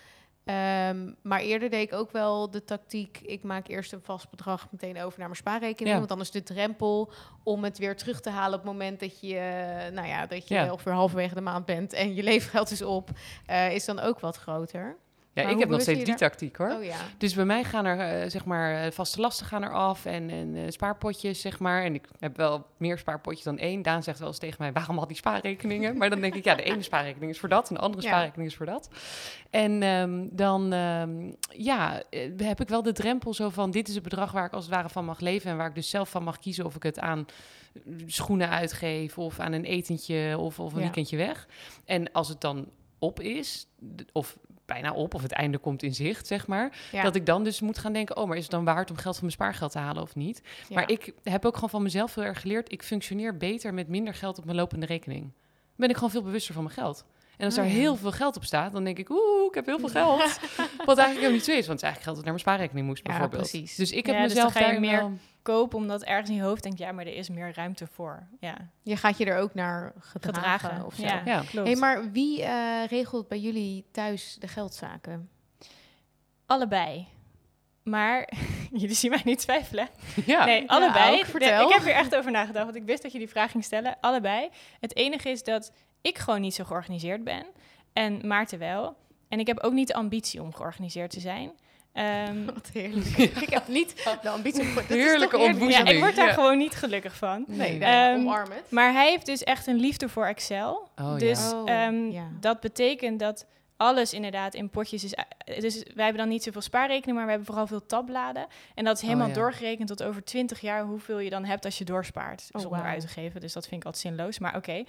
Ehm, 0.44 1.12
maar 1.22 1.40
eerder 1.40 1.70
deed 1.70 1.82
ik 1.82 1.92
ook 1.98 2.10
wel 2.12 2.50
de 2.50 2.64
tactiek: 2.64 3.18
ik 3.22 3.42
maak 3.42 3.68
eerst 3.68 3.92
een 3.92 4.02
vast 4.02 4.30
bedrag 4.30 4.68
meteen 4.70 4.96
over 5.02 5.18
naar 5.18 5.28
mijn 5.28 5.40
spaarrekening. 5.40 5.88
Ja. 5.88 5.96
Want 5.96 6.08
dan 6.08 6.20
is 6.20 6.30
de 6.30 6.42
drempel 6.42 7.12
om 7.42 7.64
het 7.64 7.78
weer 7.78 7.96
terug 7.96 8.20
te 8.20 8.30
halen 8.30 8.58
op 8.58 8.64
het 8.64 8.72
moment 8.72 9.00
dat 9.00 9.20
je, 9.20 9.36
eh, 9.36 9.92
nou 9.92 10.08
ja, 10.08 10.26
dat 10.26 10.48
je 10.48 10.54
Ja. 10.54 10.72
ongeveer 10.72 10.92
halverwege 10.92 11.34
de 11.34 11.40
maand 11.40 11.64
bent 11.66 11.92
en 11.92 12.14
je 12.14 12.22
leefgeld 12.32 12.70
is 12.70 12.82
op, 12.82 13.10
eh, 13.46 13.74
is 13.74 13.84
dan 13.84 13.98
ook 14.00 14.20
wat 14.20 14.36
groter. 14.36 14.96
Ja, 15.32 15.42
Maar 15.42 15.52
ik 15.52 15.58
heb 15.58 15.68
nog 15.68 15.80
steeds 15.80 16.04
die 16.04 16.14
tactiek 16.14 16.56
hoor. 16.56 16.70
Oh 16.70 16.84
ja. 16.84 16.96
Dus 17.18 17.34
bij 17.34 17.44
mij 17.44 17.64
gaan 17.64 17.84
er, 17.84 18.22
eh, 18.22 18.30
zeg 18.30 18.44
maar, 18.44 18.84
eh, 18.84 18.90
vaste 18.90 19.20
lasten 19.20 19.46
gaan 19.46 19.62
er 19.62 19.72
af 19.72 20.04
en, 20.04 20.30
en 20.30 20.56
eh, 20.56 20.62
spaarpotjes, 20.68 21.40
zeg 21.40 21.58
maar. 21.58 21.82
En 21.84 21.94
ik 21.94 22.08
heb 22.18 22.36
wel 22.36 22.66
meer 22.76 22.98
spaarpotjes 22.98 23.44
dan 23.44 23.58
één. 23.58 23.82
Daan 23.82 24.02
zegt 24.02 24.18
wel 24.18 24.28
eens 24.28 24.38
tegen 24.38 24.56
mij, 24.58 24.72
waarom 24.72 24.98
al 24.98 25.06
die 25.06 25.16
spaarrekeningen? 25.16 25.96
Maar 25.96 26.10
dan 26.10 26.20
denk 26.20 26.34
ik, 26.34 26.44
ja, 26.44 26.54
de 26.54 26.62
ene 26.62 26.82
spaarrekening 26.82 27.30
is 27.32 27.38
voor 27.38 27.48
dat 27.48 27.68
en 27.68 27.74
de 27.74 27.80
andere 27.80 28.02
Ja. 28.02 28.08
spaarrekening 28.08 28.50
is 28.50 28.56
voor 28.56 28.66
dat. 28.66 28.90
En 29.50 29.82
ehm, 29.82 30.26
dan, 30.30 30.72
ehm, 30.72 31.32
ja, 31.62 32.02
heb 32.36 32.60
ik 32.60 32.68
wel 32.68 32.82
de 32.82 32.92
drempel 32.92 33.34
zo 33.34 33.48
van, 33.48 33.70
dit 33.70 33.88
is 33.88 33.94
het 33.94 34.02
bedrag 34.02 34.32
waar 34.32 34.46
ik 34.46 34.52
als 34.52 34.64
het 34.64 34.74
ware 34.74 34.88
van 34.88 35.04
mag 35.04 35.20
leven 35.20 35.50
en 35.50 35.56
waar 35.56 35.68
ik 35.68 35.74
dus 35.74 35.90
zelf 35.90 36.08
van 36.10 36.22
mag 36.22 36.38
kiezen 36.38 36.64
of 36.64 36.74
ik 36.76 36.82
het 36.82 36.98
aan 36.98 37.26
schoenen 38.06 38.48
uitgeef 38.48 39.18
of 39.18 39.38
aan 39.38 39.52
een 39.52 39.64
etentje 39.64 40.38
of, 40.38 40.58
of 40.60 40.72
een 40.72 40.78
Ja. 40.78 40.84
weekendje 40.84 41.16
weg. 41.16 41.48
En 41.84 42.12
als 42.12 42.28
het 42.28 42.40
dan 42.40 42.68
op 42.98 43.20
is, 43.20 43.66
of 44.12 44.38
bijna 44.72 44.92
op, 44.92 45.14
of 45.14 45.22
het 45.22 45.32
einde 45.32 45.58
komt 45.58 45.82
in 45.82 45.94
zicht, 45.94 46.26
zeg 46.26 46.46
maar. 46.46 46.78
Ja. 46.92 47.02
Dat 47.02 47.14
ik 47.14 47.26
dan 47.26 47.44
dus 47.44 47.60
moet 47.60 47.78
gaan 47.78 47.92
denken, 47.92 48.16
oh, 48.16 48.28
maar 48.28 48.36
is 48.36 48.42
het 48.42 48.50
dan 48.50 48.64
waard 48.64 48.90
om 48.90 48.96
geld 48.96 49.14
van 49.14 49.24
mijn 49.24 49.36
spaargeld 49.36 49.72
te 49.72 49.78
halen 49.78 50.02
of 50.02 50.14
niet? 50.14 50.42
Ja. 50.68 50.74
Maar 50.74 50.90
ik 50.90 51.12
heb 51.22 51.44
ook 51.44 51.54
gewoon 51.54 51.70
van 51.70 51.82
mezelf 51.82 52.14
heel 52.14 52.24
erg 52.24 52.40
geleerd, 52.40 52.72
ik 52.72 52.82
functioneer 52.82 53.36
beter 53.36 53.74
met 53.74 53.88
minder 53.88 54.14
geld 54.14 54.38
op 54.38 54.44
mijn 54.44 54.56
lopende 54.56 54.86
rekening. 54.86 55.22
Dan 55.22 55.88
ben 55.88 55.88
ik 55.88 55.94
gewoon 55.94 56.10
veel 56.10 56.22
bewuster 56.22 56.54
van 56.54 56.62
mijn 56.62 56.74
geld. 56.74 57.04
En 57.40 57.46
als 57.46 57.54
Oh, 57.58 57.62
daar 57.64 57.72
ja. 57.72 57.78
heel 57.78 57.96
veel 57.96 58.12
geld 58.12 58.36
op 58.36 58.44
staat, 58.44 58.72
dan 58.72 58.84
denk 58.84 58.98
ik, 58.98 59.10
oeh, 59.10 59.44
ik 59.48 59.54
heb 59.54 59.66
heel 59.66 59.78
veel 59.78 59.88
geld. 59.88 60.18
Wat 60.86 60.98
eigenlijk 60.98 61.08
helemaal 61.08 61.30
niet 61.30 61.44
zo 61.44 61.50
is, 61.50 61.66
want 61.66 61.80
het 61.80 61.82
is 61.82 61.82
eigenlijk 61.82 62.02
geld 62.02 62.16
dat 62.16 62.24
naar 62.24 62.34
mijn 62.34 62.38
spaarrekening 62.38 62.86
moest, 62.86 63.02
Ja, 63.06 63.10
bijvoorbeeld. 63.12 63.50
precies. 63.50 63.74
Dus 63.74 63.90
ik 63.92 64.06
heb 64.06 64.14
Ja, 64.14 64.20
dus 64.22 64.28
mezelf 64.34 64.52
dan 64.52 64.62
ga 64.62 64.68
je 64.68 64.74
daarin 64.74 64.90
meer- 64.90 65.00
wel- 65.08 65.18
Koop 65.42 65.74
omdat 65.74 66.02
ergens 66.02 66.28
in 66.30 66.36
je 66.36 66.42
hoofd 66.42 66.62
denkt, 66.62 66.78
ja, 66.78 66.92
maar 66.92 67.06
er 67.06 67.14
is 67.14 67.28
meer 67.28 67.52
ruimte 67.54 67.86
voor. 67.86 68.26
Ja, 68.40 68.56
Je 68.82 68.96
gaat 68.96 69.18
je 69.18 69.24
er 69.24 69.38
ook 69.38 69.54
naar 69.54 69.92
gedragen, 69.98 70.58
gedragen. 70.58 70.86
of 70.86 70.94
zo. 70.94 71.02
Ja, 71.02 71.22
Ja. 71.24 71.42
klopt. 71.50 71.66
Hey, 71.66 71.76
maar 71.76 72.10
wie 72.12 72.42
eh, 72.42 72.84
regelt 72.88 73.28
bij 73.28 73.38
jullie 73.38 73.84
thuis 73.92 74.36
de 74.40 74.48
geldzaken? 74.48 75.28
Allebei. 76.46 77.06
Maar 77.82 78.28
jullie 78.80 78.94
zien 78.96 79.10
mij 79.10 79.20
niet 79.24 79.38
twijfelen. 79.38 79.88
Ja. 80.26 80.44
Nee, 80.44 80.70
allebei. 80.70 81.18
ook. 81.18 81.24
Vertel. 81.24 81.68
Ik 81.68 81.74
heb 81.74 81.84
er 81.84 81.92
echt 81.94 82.16
over 82.16 82.30
nagedacht, 82.30 82.64
want 82.64 82.76
ik 82.76 82.84
wist 82.84 83.02
dat 83.02 83.12
je 83.12 83.18
die 83.18 83.28
vraag 83.28 83.50
ging 83.50 83.64
stellen. 83.64 83.96
Allebei. 84.00 84.48
Het 84.80 84.96
enige 84.96 85.28
is 85.30 85.42
dat 85.42 85.72
ik 86.02 86.18
gewoon 86.18 86.40
niet 86.40 86.54
zo 86.54 86.64
georganiseerd 86.64 87.24
ben. 87.24 87.46
En 87.92 88.26
Maarten 88.26 88.58
wel. 88.58 88.96
en 89.28 89.38
ik 89.38 89.46
heb 89.46 89.58
ook 89.60 89.72
niet 89.72 89.86
de 89.88 89.94
ambitie 89.94 90.42
om 90.42 90.54
georganiseerd 90.54 91.10
te 91.10 91.20
zijn. 91.20 91.50
Ehm, 91.92 92.44
Wat 92.54 92.70
heerlijk. 92.72 93.06
ik 93.46 93.50
heb 93.50 93.68
niet 93.68 93.94
de 94.22 94.28
ambitie 94.28 94.62
is 94.62 94.86
Heerlijke 94.88 95.38
ontboezeming. 95.38 95.88
ja, 95.88 95.94
ik 95.94 96.00
word 96.00 96.16
daar 96.16 96.26
Ja. 96.26 96.32
gewoon 96.32 96.58
niet 96.58 96.74
gelukkig 96.74 97.16
van. 97.16 97.44
Nee, 97.46 97.58
Nee. 97.58 97.78
nee, 97.78 97.88
Ehm, 97.88 98.14
omarm 98.20 98.50
het. 98.50 98.70
Maar 98.70 98.92
hij 98.92 99.08
heeft 99.10 99.26
dus 99.26 99.44
echt 99.44 99.66
een 99.66 99.76
liefde 99.80 100.08
voor 100.08 100.26
Excel. 100.26 100.88
Oh, 100.96 101.18
dus 101.18 101.50
ja. 101.50 101.60
Oh, 101.60 101.70
ehm, 101.70 102.10
ja. 102.10 102.28
dat 102.40 102.60
betekent 102.60 103.18
dat 103.20 103.46
alles 103.80 104.12
inderdaad 104.12 104.54
in 104.54 104.70
potjes 104.70 105.04
is. 105.04 105.14
Dus 105.60 105.82
wij 105.94 106.04
hebben 106.04 106.22
dan 106.22 106.28
niet 106.28 106.42
zoveel 106.42 106.60
spaarrekening, 106.60 107.16
maar 107.16 107.24
we 107.24 107.30
hebben 107.30 107.46
vooral 107.46 107.66
veel 107.66 107.86
tabbladen. 107.86 108.46
En 108.74 108.84
dat 108.84 108.96
is 108.96 109.02
helemaal 109.02 109.28
ja. 109.28 109.34
doorgerekend 109.34 109.88
tot 109.88 110.02
over 110.02 110.24
20 110.24 110.60
jaar 110.60 110.84
hoeveel 110.84 111.18
je 111.18 111.30
dan 111.30 111.44
hebt 111.44 111.64
als 111.64 111.78
je 111.78 111.84
doorspaart. 111.84 112.48
Oh, 112.52 112.60
zonder 112.60 112.78
wauw. 112.80 112.92
uit 112.92 113.00
te 113.00 113.08
geven. 113.08 113.40
Dus 113.40 113.52
dat 113.52 113.66
vind 113.66 113.80
ik 113.80 113.86
altijd 113.86 114.04
zinloos. 114.06 114.38
Maar 114.38 114.56
oké. 114.56 114.84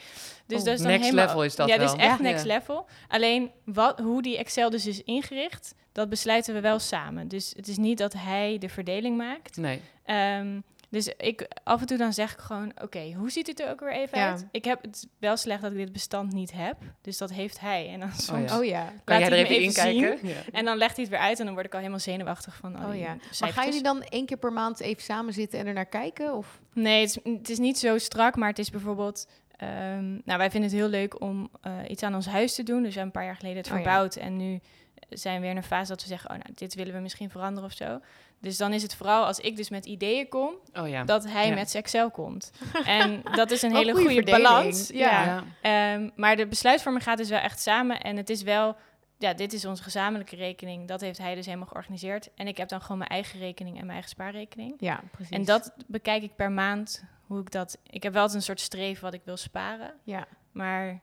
Dus 0.47 0.59
Oh, 0.59 0.65
dat 0.65 0.73
is 0.73 0.79
dan 0.81 0.87
next 0.91 1.03
helemaal, 1.03 1.25
level 1.25 1.43
is 1.43 1.55
dat 1.55 1.67
Ja, 1.69 1.77
wel. 1.77 1.87
dit 1.87 1.95
is 1.97 2.03
echt 2.03 2.17
Ja. 2.17 2.23
next 2.23 2.45
level. 2.45 2.85
Alleen 3.07 3.51
wat, 3.65 3.99
hoe 3.99 4.21
die 4.21 4.37
Excel 4.37 4.69
dus 4.69 4.87
is 4.87 5.03
ingericht, 5.03 5.75
dat 5.91 6.09
besluiten 6.09 6.53
we 6.53 6.59
wel 6.61 6.79
samen. 6.79 7.27
Dus 7.27 7.53
het 7.55 7.67
is 7.67 7.77
niet 7.77 7.97
dat 7.97 8.13
hij 8.13 8.57
de 8.57 8.69
verdeling 8.69 9.17
maakt. 9.17 9.57
Nee. 9.57 9.81
Ehm, 10.05 10.59
dus 10.91 11.07
ik 11.17 11.47
af 11.63 11.81
en 11.81 11.87
toe 11.87 11.97
dan 11.97 12.13
zeg 12.13 12.31
ik 12.33 12.39
gewoon, 12.39 12.71
oké, 12.81 13.13
hoe 13.13 13.29
ziet 13.31 13.47
het 13.47 13.59
er 13.59 13.69
ook 13.69 13.79
weer 13.79 13.93
even 13.93 14.17
Ja. 14.19 14.29
uit? 14.29 14.45
Ik 14.51 14.65
heb 14.65 14.81
het 14.81 15.07
wel 15.19 15.37
slecht 15.37 15.61
dat 15.61 15.71
ik 15.71 15.77
dit 15.77 15.91
bestand 15.91 16.33
niet 16.33 16.51
heb, 16.51 16.77
dus 17.01 17.17
dat 17.17 17.31
heeft 17.31 17.59
hij. 17.59 17.89
En 17.89 17.99
dan 17.99 18.11
soms 18.11 18.51
ja. 18.51 18.57
Oh 18.57 18.65
ja. 18.65 18.83
Kan 18.85 19.19
laat 19.19 19.19
jij 19.19 19.29
hij 19.29 19.39
er 19.39 19.45
even 19.45 19.55
even 19.55 19.63
inkijken? 19.95 20.27
Ja. 20.27 20.35
en 20.51 20.65
dan 20.65 20.77
legt 20.77 20.95
hij 20.95 21.03
het 21.05 21.13
weer 21.13 21.21
uit 21.23 21.39
en 21.39 21.45
dan 21.45 21.53
word 21.53 21.65
ik 21.65 21.71
al 21.73 21.79
helemaal 21.79 21.99
zenuwachtig 21.99 22.55
van. 22.55 22.75
al 22.75 22.89
Oh 22.89 22.95
ja. 22.97 23.15
Maar 23.39 23.49
gaan 23.49 23.65
jullie 23.65 23.83
dan 23.83 24.03
één 24.03 24.25
keer 24.25 24.37
per 24.37 24.53
maand 24.53 24.79
even 24.79 25.03
samen 25.03 25.33
zitten 25.33 25.59
en 25.59 25.67
er 25.67 25.73
naar 25.73 25.85
kijken? 25.85 26.35
Of? 26.35 26.59
Nee, 26.73 27.01
het 27.01 27.09
is, 27.23 27.33
het 27.33 27.49
is 27.49 27.57
niet 27.59 27.79
zo 27.79 27.97
strak, 27.97 28.35
maar 28.35 28.49
het 28.49 28.59
is 28.59 28.69
bijvoorbeeld. 28.69 29.27
ehm, 29.57 30.11
nou, 30.25 30.37
wij 30.37 30.51
vinden 30.51 30.69
het 30.69 30.79
heel 30.79 30.89
leuk 30.89 31.21
om 31.21 31.49
eh, 31.61 31.73
iets 31.87 32.03
aan 32.03 32.15
ons 32.15 32.25
huis 32.25 32.55
te 32.55 32.63
doen. 32.63 32.83
Dus 32.83 32.93
we 32.93 32.99
hebben 32.99 33.05
een 33.05 33.11
paar 33.11 33.23
jaar 33.25 33.35
geleden 33.35 33.57
het 33.57 33.67
Oh 33.71 33.71
ja. 33.77 33.81
verbouwd. 33.83 34.15
En 34.15 34.37
nu 34.37 34.59
zijn 35.09 35.35
we 35.35 35.41
weer 35.41 35.49
in 35.49 35.57
een 35.57 35.63
fase 35.63 35.89
dat 35.89 36.01
we 36.01 36.07
zeggen: 36.07 36.29
Oh, 36.29 36.35
nou, 36.37 36.49
dit 36.55 36.75
willen 36.75 36.93
we 36.93 36.99
misschien 36.99 37.29
veranderen 37.29 37.69
of 37.69 37.75
zo. 37.75 37.99
Dus 38.41 38.57
dan 38.57 38.73
is 38.73 38.81
het 38.81 38.95
vooral 38.95 39.25
als 39.25 39.39
ik 39.39 39.55
dus 39.55 39.69
met 39.69 39.85
ideeën 39.85 40.27
kom, 40.29 40.53
Oh 40.73 40.87
ja. 40.87 41.03
dat 41.03 41.25
hij 41.27 41.47
Ja. 41.47 41.53
met 41.53 41.69
zijn 41.69 41.83
Excel 41.83 42.11
komt. 42.11 42.51
en 42.85 43.21
dat 43.35 43.51
is 43.51 43.61
een 43.61 43.75
hele 43.75 43.93
goede 43.93 44.23
balans. 44.23 44.89
Ja. 44.93 45.23
Ja. 45.23 45.43
Ehm, 45.93 46.09
maar 46.15 46.35
de 46.35 46.47
besluitvorming 46.47 47.03
gaat 47.03 47.17
dus 47.17 47.29
wel 47.29 47.39
echt 47.39 47.59
samen. 47.61 48.01
En 48.01 48.17
het 48.17 48.29
is 48.29 48.41
wel, 48.41 48.75
ja, 49.17 49.33
dit 49.33 49.53
is 49.53 49.65
onze 49.65 49.83
gezamenlijke 49.83 50.35
rekening. 50.35 50.87
Dat 50.87 51.01
heeft 51.01 51.17
hij 51.17 51.35
dus 51.35 51.45
helemaal 51.45 51.67
georganiseerd. 51.67 52.29
En 52.35 52.47
ik 52.47 52.57
heb 52.57 52.69
dan 52.69 52.81
gewoon 52.81 52.97
mijn 52.97 53.09
eigen 53.09 53.39
rekening 53.39 53.73
en 53.75 53.81
mijn 53.81 53.91
eigen 53.91 54.09
spaarrekening. 54.09 54.73
Ja, 54.77 55.01
precies. 55.11 55.35
En 55.35 55.45
dat 55.45 55.73
bekijk 55.87 56.23
ik 56.23 56.35
per 56.35 56.51
maand, 56.51 57.03
hoe 57.25 57.39
ik 57.39 57.51
dat... 57.51 57.77
Ik 57.89 58.03
heb 58.03 58.13
wel 58.13 58.23
eens 58.23 58.33
een 58.33 58.41
soort 58.41 58.59
streven 58.59 59.03
wat 59.03 59.13
ik 59.13 59.21
wil 59.25 59.37
sparen. 59.37 59.93
Ja. 60.03 60.25
Maar 60.51 60.99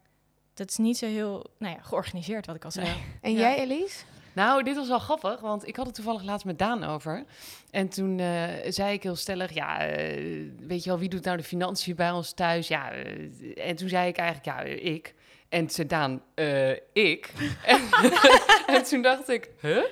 dat 0.55 0.71
is 0.71 0.77
niet 0.77 0.99
zo 0.99 1.07
heel, 1.07 1.47
nou 1.59 1.75
ja, 1.75 1.83
georganiseerd, 1.83 2.47
wat 2.47 2.57
ik 2.57 2.65
al 2.65 2.71
zei. 2.71 2.87
Ja. 2.87 2.95
En 3.21 3.33
Ja. 3.33 3.39
jij, 3.39 3.59
Elise? 3.59 4.05
Nou, 4.33 4.63
dit 4.63 4.77
was 4.77 4.89
wel 4.89 4.99
grappig, 4.99 5.41
want 5.41 5.69
ik 5.69 5.77
had 5.77 5.87
het 5.87 5.95
toevallig 5.95 6.23
laatst 6.23 6.47
met 6.47 6.59
Daan 6.59 6.85
over. 6.85 7.25
En 7.71 7.89
toen 7.89 8.19
eh, 8.19 8.43
zei 8.69 8.93
ik 8.93 9.03
heel 9.03 9.17
stellig, 9.17 9.55
ja, 9.55 9.81
eh, 9.81 10.45
weet 10.67 10.85
je 10.85 10.91
wel, 10.91 10.99
wie 10.99 11.09
doet 11.09 11.25
nou 11.25 11.37
de 11.37 11.43
financiën 11.43 11.97
bij 11.97 12.11
ons 12.11 12.33
thuis? 12.33 12.69
Ja, 12.69 12.91
eh, 12.91 13.69
en 13.69 13.77
toen 13.77 13.89
zei 13.89 14.09
ik 14.09 14.17
eigenlijk, 14.17 14.59
ja, 14.59 14.63
ik. 14.91 15.15
En 15.49 15.67
toen 15.67 15.87
Daan, 15.87 16.23
eh, 16.35 16.71
ik. 16.93 17.33
en, 17.65 17.81
en 18.77 18.83
toen 18.83 19.03
dacht 19.03 19.29
ik, 19.29 19.51
huh? 19.61 19.83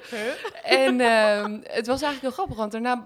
En 0.65 1.01
ehm, 1.01 1.53
het 1.63 1.87
was 1.87 2.03
eigenlijk 2.03 2.21
heel 2.21 2.31
grappig, 2.31 2.57
want 2.57 2.73
daarna 2.73 3.05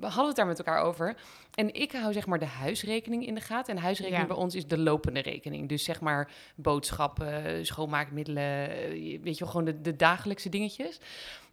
hadden 0.00 0.22
we 0.22 0.26
het 0.26 0.36
daar 0.36 0.46
met 0.46 0.58
elkaar 0.58 0.80
over. 0.82 1.16
En 1.54 1.74
ik 1.74 1.92
hou 1.92 2.12
zeg 2.12 2.26
maar 2.26 2.38
de 2.38 2.44
huisrekening 2.44 3.26
in 3.26 3.34
de 3.34 3.40
gaten. 3.40 3.76
En 3.76 3.82
huisrekening 3.82 4.22
Ja. 4.28 4.34
bij 4.34 4.42
ons 4.42 4.54
is 4.54 4.66
de 4.66 4.78
lopende 4.78 5.20
rekening. 5.20 5.68
Dus 5.68 5.84
zeg 5.84 6.00
maar 6.00 6.30
boodschappen, 6.54 7.66
schoonmaakmiddelen, 7.66 8.70
eh, 8.70 8.88
weet 9.22 9.38
je 9.38 9.44
wel, 9.44 9.48
gewoon 9.48 9.64
de, 9.64 9.80
de 9.80 9.96
dagelijkse 9.96 10.48
dingetjes. 10.48 10.98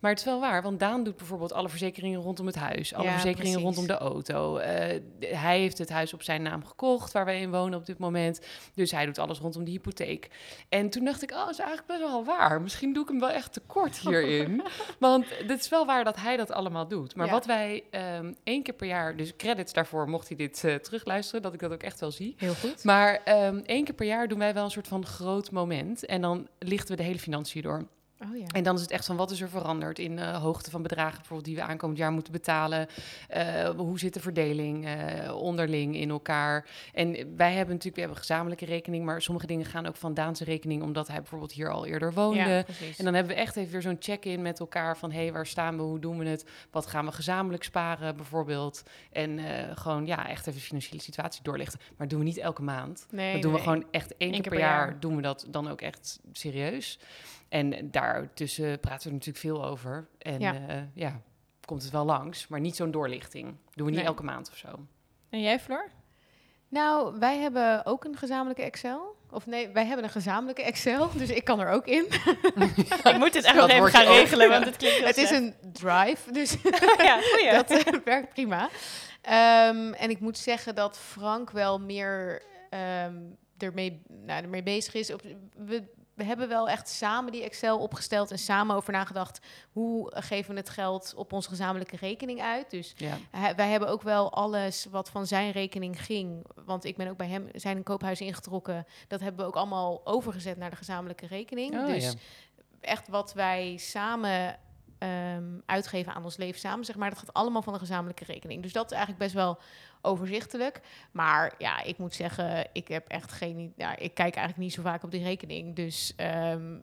Maar 0.01 0.12
het 0.12 0.20
is 0.20 0.25
wel 0.25 0.39
waar, 0.39 0.62
want 0.62 0.79
Daan 0.79 1.03
doet 1.03 1.15
bijvoorbeeld 1.17 1.53
alle 1.53 1.70
verzekeringen 1.70 2.22
rondom 2.22 2.46
het 2.46 2.55
huis. 2.55 2.93
Alle 2.93 3.03
Ja, 3.05 3.12
verzekeringen 3.12 3.60
precies. 3.62 3.77
rondom 3.77 3.98
de 3.98 4.03
auto. 4.03 4.58
Eh, 4.58 5.00
hij 5.20 5.60
heeft 5.60 5.77
het 5.77 5.89
huis 5.89 6.13
op 6.13 6.24
zijn 6.24 6.41
naam 6.41 6.65
gekocht, 6.65 7.12
waar 7.12 7.25
wij 7.25 7.41
in 7.41 7.51
wonen 7.51 7.79
op 7.79 7.86
dit 7.86 7.98
moment. 7.98 8.39
Dus 8.75 8.91
hij 8.91 9.05
doet 9.05 9.17
alles 9.20 9.39
rondom 9.39 9.63
de 9.63 9.72
hypotheek. 9.72 10.29
En 10.70 10.89
toen 10.89 11.05
dacht 11.05 11.22
ik, 11.24 11.31
oh, 11.31 11.38
dat 11.38 11.50
is 11.50 11.60
eigenlijk 11.60 11.88
best 11.88 12.00
wel 12.12 12.24
waar. 12.25 12.62
Misschien 12.62 12.93
doe 12.93 13.03
ik 13.03 13.10
hem 13.10 13.20
wel 13.20 13.29
echt 13.29 13.53
tekort 13.53 14.00
hierin. 14.00 14.63
Want 15.00 15.25
het 15.48 15.60
is 15.60 15.70
wel 15.70 15.86
waar 15.86 16.03
dat 16.03 16.15
hij 16.15 16.38
dat 16.38 16.51
allemaal 16.51 16.88
doet. 16.88 17.15
Maar 17.15 17.25
Ja. 17.25 17.31
wat 17.31 17.46
wij 17.46 17.84
ehm, 17.91 18.34
één 18.43 18.63
keer 18.63 18.74
per 18.74 18.88
jaar, 18.88 19.15
dus 19.15 19.36
credits 19.36 19.74
daarvoor, 19.74 20.10
mocht 20.10 20.27
hij 20.27 20.38
dit 20.38 20.63
eh, 20.63 20.75
terugluisteren, 20.75 21.41
dat 21.41 21.53
ik 21.53 21.60
dat 21.60 21.72
ook 21.72 21.84
echt 21.84 22.00
wel 22.00 22.12
zie. 22.12 22.34
Heel 22.38 22.53
goed. 22.53 22.84
Maar 22.84 23.22
ehm, 23.24 23.58
één 23.65 23.84
keer 23.84 23.96
per 23.96 24.08
jaar 24.08 24.27
doen 24.27 24.39
wij 24.39 24.53
wel 24.53 24.63
een 24.63 24.72
soort 24.72 24.88
van 24.88 25.05
groot 25.05 25.51
moment. 25.51 26.05
En 26.05 26.22
dan 26.22 26.48
lichten 26.60 26.89
we 26.96 27.01
de 27.01 27.08
hele 27.08 27.20
financiën 27.20 27.62
door. 27.62 27.88
Oh 28.29 28.37
ja. 28.37 28.45
En 28.47 28.63
dan 28.63 28.75
is 28.75 28.81
het 28.81 28.91
echt 28.91 29.05
van 29.05 29.15
wat 29.15 29.31
is 29.31 29.41
er 29.41 29.49
veranderd 29.49 29.99
in 29.99 30.19
eh, 30.19 30.41
hoogte 30.41 30.69
van 30.69 30.81
bedragen 30.81 31.17
bijvoorbeeld 31.17 31.47
die 31.47 31.55
we 31.55 31.61
aankomend 31.61 31.99
jaar 31.99 32.11
moeten 32.11 32.33
betalen. 32.33 32.87
Eh, 33.27 33.69
hoe 33.69 33.99
zit 33.99 34.13
de 34.13 34.19
verdeling 34.19 34.85
eh, 34.85 35.35
onderling 35.35 35.96
in 35.96 36.09
elkaar? 36.09 36.67
En 36.93 37.11
wij 37.11 37.53
hebben 37.53 37.75
natuurlijk, 37.75 37.96
we 37.96 38.00
hebben 38.00 38.09
een 38.09 38.15
gezamenlijke 38.15 38.65
rekening, 38.65 39.05
maar 39.05 39.22
sommige 39.22 39.48
dingen 39.48 39.65
gaan 39.65 39.85
ook 39.85 39.96
van 39.96 40.13
Daanse 40.13 40.43
rekening, 40.43 40.83
omdat 40.83 41.07
hij 41.07 41.17
bijvoorbeeld 41.17 41.51
hier 41.51 41.69
al 41.69 41.85
eerder 41.85 42.13
woonde. 42.13 42.39
Ja. 42.39 42.63
En 42.98 43.05
dan 43.05 43.13
hebben 43.13 43.35
we 43.35 43.41
echt 43.41 43.55
even 43.55 43.72
weer 43.72 43.81
zo'n 43.81 43.98
check-in 44.00 44.41
met 44.41 44.59
elkaar 44.59 44.98
van... 44.98 45.11
hé, 45.11 45.22
hey, 45.22 45.31
waar 45.31 45.48
staan 45.48 45.75
we, 45.75 45.81
hoe 45.81 46.00
doen 46.00 46.17
we 46.17 46.25
het? 46.25 46.46
Wat 46.72 46.87
gaan 46.87 47.05
we 47.05 47.11
gezamenlijk 47.11 47.63
sparen 47.63 48.15
bijvoorbeeld? 48.15 48.83
En 49.11 49.39
gewoon, 49.75 50.05
ja, 50.05 50.29
echt 50.29 50.48
even 50.48 50.59
de 50.59 50.65
financiële 50.65 51.01
situatie 51.01 51.43
doorlichten. 51.43 51.79
Maar 51.79 51.98
dat 51.98 52.09
doen 52.09 52.19
we 52.19 52.25
niet 52.25 52.37
elke 52.37 52.61
maand. 52.61 53.07
nee, 53.09 53.33
dat 53.33 53.41
doen 53.41 53.53
we 53.53 53.59
gewoon 53.59 53.85
echt 53.91 54.17
één 54.17 54.31
keer 54.31 54.41
per 54.41 54.59
jaar, 54.59 55.00
doen 55.00 55.15
we 55.15 55.22
dat 55.22 55.46
dan 55.50 55.69
ook 55.69 55.81
echt 55.81 56.19
serieus. 56.31 57.00
En 57.51 57.91
daartussen 58.13 58.79
praten 58.79 59.07
we 59.07 59.13
natuurlijk 59.13 59.45
veel 59.45 59.65
over. 59.65 60.07
En 60.17 60.39
Ja. 60.39 60.53
ja, 60.53 60.87
ja 60.93 61.21
komt 61.65 61.83
het 61.83 61.91
wel 61.91 62.05
langs. 62.05 62.47
Maar 62.47 62.59
niet 62.59 62.75
zo'n 62.75 62.91
doorlichting. 62.91 63.45
Doen 63.45 63.85
we 63.85 63.91
niet 63.91 64.00
Nee. 64.00 64.07
elke 64.09 64.24
maand 64.24 64.50
of 64.50 64.57
zo. 64.57 64.67
En 65.29 65.41
jij, 65.41 65.59
Floor? 65.59 65.89
Nou, 66.67 67.19
wij 67.19 67.37
hebben 67.37 67.85
ook 67.85 68.03
een 68.03 68.17
gezamenlijke 68.17 68.61
Excel. 68.63 69.15
Of 69.29 69.45
nee, 69.45 69.69
wij 69.69 69.85
hebben 69.85 70.05
een 70.05 70.11
gezamenlijke 70.11 70.63
Excel, 70.63 71.09
dus 71.17 71.29
ik 71.29 71.43
kan 71.43 71.59
er 71.59 71.69
ook 71.69 71.85
in. 71.85 72.05
ik 73.11 73.17
moet 73.17 73.33
dit 73.33 73.43
echt 73.43 73.55
nog 73.55 73.69
even 73.69 73.87
gaan 73.89 74.05
regelen, 74.05 74.50
want 74.50 74.65
het 74.65 74.77
klinkt 74.77 74.97
heel 74.97 75.07
Het 75.07 75.17
is 75.17 75.29
een 75.29 75.55
drive, 75.74 76.31
dus 76.31 76.55
ja, 77.41 77.51
dat 77.51 77.71
eh, 77.71 77.93
werkt 78.03 78.29
prima. 78.33 78.69
Ehm, 79.21 79.93
en 79.93 80.09
ik 80.09 80.19
moet 80.19 80.37
zeggen 80.37 80.75
dat 80.75 80.97
Frank 80.97 81.51
wel 81.51 81.79
meer 81.79 82.41
ehm, 82.69 83.15
ermee, 83.57 84.01
nou, 84.07 84.43
ermee 84.43 84.63
bezig 84.63 84.93
is. 84.93 85.13
Op, 85.13 85.21
we, 85.57 85.83
we 86.22 86.27
hebben 86.27 86.48
wel 86.48 86.70
echt 86.70 86.90
samen 86.90 87.31
die 87.31 87.44
Excel 87.44 87.79
opgesteld 87.79 88.31
en 88.31 88.38
samen 88.40 88.75
over 88.75 88.94
nagedacht 88.94 89.40
hoe 89.72 90.12
geven 90.16 90.53
we 90.53 90.60
het 90.60 90.70
geld 90.70 91.14
op 91.16 91.34
onze 91.34 91.50
gezamenlijke 91.50 91.96
rekening 91.96 92.42
uit. 92.42 92.70
Dus 92.70 92.94
Ja. 92.98 93.18
wij 93.55 93.70
hebben 93.70 93.90
ook 93.90 94.01
wel 94.01 94.31
alles 94.34 94.88
wat 94.92 95.10
van 95.10 95.25
zijn 95.27 95.51
rekening 95.51 96.03
ging. 96.05 96.46
Want 96.66 96.86
ik 96.86 96.98
ben 96.98 97.07
ook 97.10 97.18
bij 97.18 97.27
hem 97.27 97.50
zijn 97.53 97.84
koophuis 97.84 98.22
ingetrokken. 98.22 98.86
Dat 99.07 99.20
hebben 99.20 99.42
we 99.42 99.48
ook 99.48 99.55
allemaal 99.55 100.01
overgezet 100.03 100.57
naar 100.57 100.70
de 100.70 100.75
gezamenlijke 100.75 101.27
rekening. 101.27 101.74
Oh, 101.79 101.86
dus 101.86 102.03
ja. 102.03 102.14
echt 102.81 103.07
wat 103.07 103.34
wij 103.34 103.77
samen 103.77 104.57
ehm, 105.01 105.44
uitgeven 105.66 106.14
aan 106.14 106.24
ons 106.24 106.37
leven 106.37 106.59
samen, 106.59 106.85
zeg 106.85 106.96
maar, 106.96 107.09
dat 107.09 107.20
gaat 107.20 107.33
allemaal 107.33 107.61
van 107.61 107.74
de 107.74 107.79
gezamenlijke 107.79 108.25
rekening. 108.25 108.61
Dus 108.61 108.74
dat 108.74 108.85
is 108.85 108.92
eigenlijk 108.92 109.24
best 109.24 109.33
wel 109.33 109.59
overzichtelijk. 110.01 110.81
Maar 111.11 111.53
ja, 111.57 111.83
ik 111.83 111.98
moet 111.98 112.16
zeggen, 112.16 112.68
ik 112.74 112.87
heb 112.87 113.07
echt 113.07 113.31
geen. 113.31 113.74
Ja, 113.77 113.96
ik 113.98 114.14
kijk 114.14 114.35
eigenlijk 114.35 114.57
niet 114.57 114.74
zo 114.74 114.81
vaak 114.81 115.03
op 115.03 115.11
die 115.11 115.24
rekening. 115.24 115.75
Dus 115.75 116.14
ehm, 116.16 116.77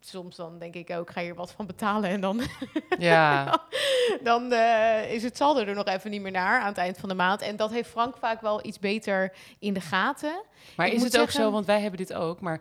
soms 0.00 0.36
dan 0.36 0.58
denk 0.58 0.74
ik 0.74 0.90
ook, 0.90 1.10
ga 1.10 1.20
je 1.20 1.28
er 1.28 1.34
wat 1.34 1.52
van 1.52 1.66
betalen 1.66 2.10
en 2.10 2.20
dan 2.20 2.40
ja. 2.98 3.60
dan 4.22 4.52
eh, 4.52 5.12
is 5.12 5.22
het 5.22 5.36
saldo 5.36 5.60
er 5.60 5.74
nog 5.74 5.86
even 5.86 6.10
niet 6.10 6.22
meer 6.22 6.32
naar 6.32 6.60
aan 6.60 6.68
het 6.68 6.78
eind 6.78 6.98
van 6.98 7.08
de 7.08 7.14
maand. 7.14 7.40
En 7.40 7.56
dat 7.56 7.70
heeft 7.70 7.90
Frank 7.90 8.16
vaak 8.16 8.40
wel 8.40 8.66
iets 8.66 8.78
beter 8.78 9.32
in 9.58 9.74
de 9.74 9.80
gaten. 9.80 10.42
Maar 10.76 10.86
Ik 10.86 10.92
is 10.92 11.02
het 11.02 11.18
ook 11.18 11.30
zo, 11.30 11.50
want 11.50 11.66
wij 11.66 11.80
hebben 11.80 11.98
dit 11.98 12.12
ook, 12.12 12.40
maar 12.40 12.60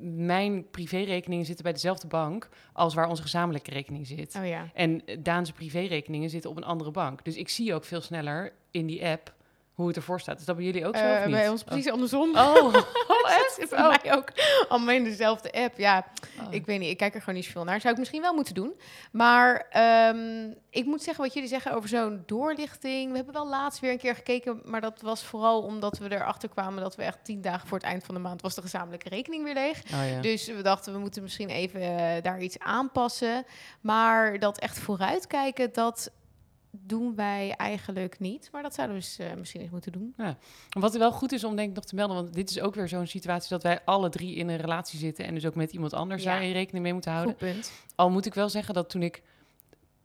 mijn 0.00 0.70
privérekeningen 0.70 1.44
zitten 1.44 1.64
bij 1.64 1.72
dezelfde 1.72 2.06
bank 2.06 2.48
als 2.72 2.94
waar 2.94 3.08
onze 3.08 3.22
gezamenlijke 3.22 3.70
rekening 3.70 4.06
zit. 4.06 4.34
Oh 4.38 4.46
ja. 4.46 4.70
En 4.74 5.02
Daanse 5.18 5.52
privérekeningen 5.52 6.30
zitten 6.30 6.50
op 6.50 6.56
een 6.56 6.64
andere 6.64 6.90
bank. 6.90 7.24
Dus 7.24 7.36
ik 7.36 7.48
zie 7.48 7.74
ook 7.74 7.84
veel 7.84 8.00
sneller 8.00 8.52
in 8.70 8.86
die 8.86 9.06
app 9.06 9.36
hoe 9.78 9.86
het 9.88 9.96
ervoor 9.96 10.20
staat. 10.20 10.38
Is 10.40 10.44
dat 10.44 10.56
bij 10.56 10.64
jullie 10.64 10.86
ook 10.86 10.96
zo 10.96 11.02
Eh, 11.02 11.18
of 11.18 11.24
niet? 11.24 11.34
bij 11.34 11.48
ons 11.48 11.62
precies 11.64 11.90
andersom. 11.90 12.36
Oh, 12.36 12.54
oh, 12.64 12.74
oh 13.08 13.30
echt? 13.30 13.66
bij 13.70 13.78
Oh. 13.78 13.88
mij 14.02 14.14
ook 14.16 14.32
allemaal 14.68 14.94
in 14.94 15.04
dezelfde 15.04 15.52
app. 15.52 15.78
Ja, 15.78 16.06
Oh. 16.40 16.46
ik 16.50 16.66
weet 16.66 16.78
niet. 16.78 16.90
Ik 16.90 16.96
kijk 16.96 17.14
er 17.14 17.20
gewoon 17.20 17.34
niet 17.34 17.44
zoveel 17.44 17.64
naar. 17.64 17.80
Zou 17.80 17.92
ik 17.92 17.98
misschien 17.98 18.20
wel 18.20 18.34
moeten 18.34 18.54
doen. 18.54 18.80
Maar 19.12 19.66
ehm, 19.70 20.50
ik 20.70 20.84
moet 20.84 21.02
zeggen 21.02 21.24
wat 21.24 21.34
jullie 21.34 21.48
zeggen 21.48 21.72
over 21.74 21.88
zo'n 21.88 22.22
doorlichting. 22.26 23.10
We 23.10 23.16
hebben 23.16 23.34
wel 23.34 23.48
laatst 23.48 23.80
weer 23.80 23.90
een 23.90 23.98
keer 23.98 24.14
gekeken. 24.14 24.60
Maar 24.64 24.80
dat 24.80 25.00
was 25.00 25.22
vooral 25.24 25.62
omdat 25.62 25.98
we 25.98 26.12
erachter 26.12 26.48
kwamen 26.48 26.82
dat 26.82 26.96
we 26.96 27.02
echt 27.02 27.24
tien 27.24 27.40
dagen 27.40 27.68
voor 27.68 27.78
het 27.78 27.86
eind 27.86 28.04
van 28.04 28.14
de 28.14 28.20
maand 28.20 28.42
was 28.42 28.54
de 28.54 28.62
gezamenlijke 28.62 29.08
rekening 29.08 29.44
weer 29.44 29.54
leeg. 29.54 29.82
Oh, 29.94 30.10
ja. 30.10 30.20
Dus 30.20 30.46
we 30.46 30.62
dachten, 30.62 30.92
we 30.92 30.98
moeten 30.98 31.22
misschien 31.22 31.48
even 31.48 31.80
eh, 31.82 32.22
daar 32.22 32.40
iets 32.40 32.58
aanpassen. 32.58 33.44
Maar 33.80 34.38
dat 34.38 34.58
echt 34.58 34.78
vooruitkijken, 34.78 35.72
dat, 35.72 36.10
doen 36.86 37.14
wij 37.14 37.54
eigenlijk 37.56 38.18
niet. 38.18 38.48
Maar 38.52 38.62
dat 38.62 38.74
zouden 38.74 38.96
we 38.96 39.02
dus, 39.02 39.18
eh, 39.18 39.34
misschien 39.38 39.60
eens 39.60 39.70
moeten 39.70 39.92
doen. 39.92 40.14
Wat 40.70 40.96
wel 40.96 41.12
goed 41.12 41.32
is 41.32 41.44
om 41.44 41.56
denk 41.56 41.68
ik 41.68 41.74
nog 41.74 41.84
te 41.84 41.94
melden, 41.94 42.16
want 42.16 42.32
dit 42.34 42.50
is 42.50 42.60
ook 42.60 42.74
weer 42.74 42.88
zo'n 42.88 43.06
situatie 43.06 43.48
dat 43.48 43.62
wij 43.62 43.80
alle 43.84 44.08
drie 44.08 44.34
in 44.34 44.48
een 44.48 44.56
relatie 44.56 44.98
zitten 44.98 45.24
en 45.24 45.34
dus 45.34 45.46
ook 45.46 45.54
met 45.54 45.72
iemand 45.72 45.92
anders 45.92 46.22
Ja. 46.22 46.32
daar 46.32 46.44
je 46.44 46.52
rekening 46.52 46.84
mee 46.84 46.92
moeten 46.92 47.12
houden. 47.12 47.34
Goed 47.38 47.48
punt. 47.52 47.72
Al 47.94 48.10
moet 48.10 48.26
ik 48.26 48.34
wel 48.34 48.48
zeggen 48.48 48.74
dat 48.74 48.90
toen 48.90 49.02
ik 49.02 49.22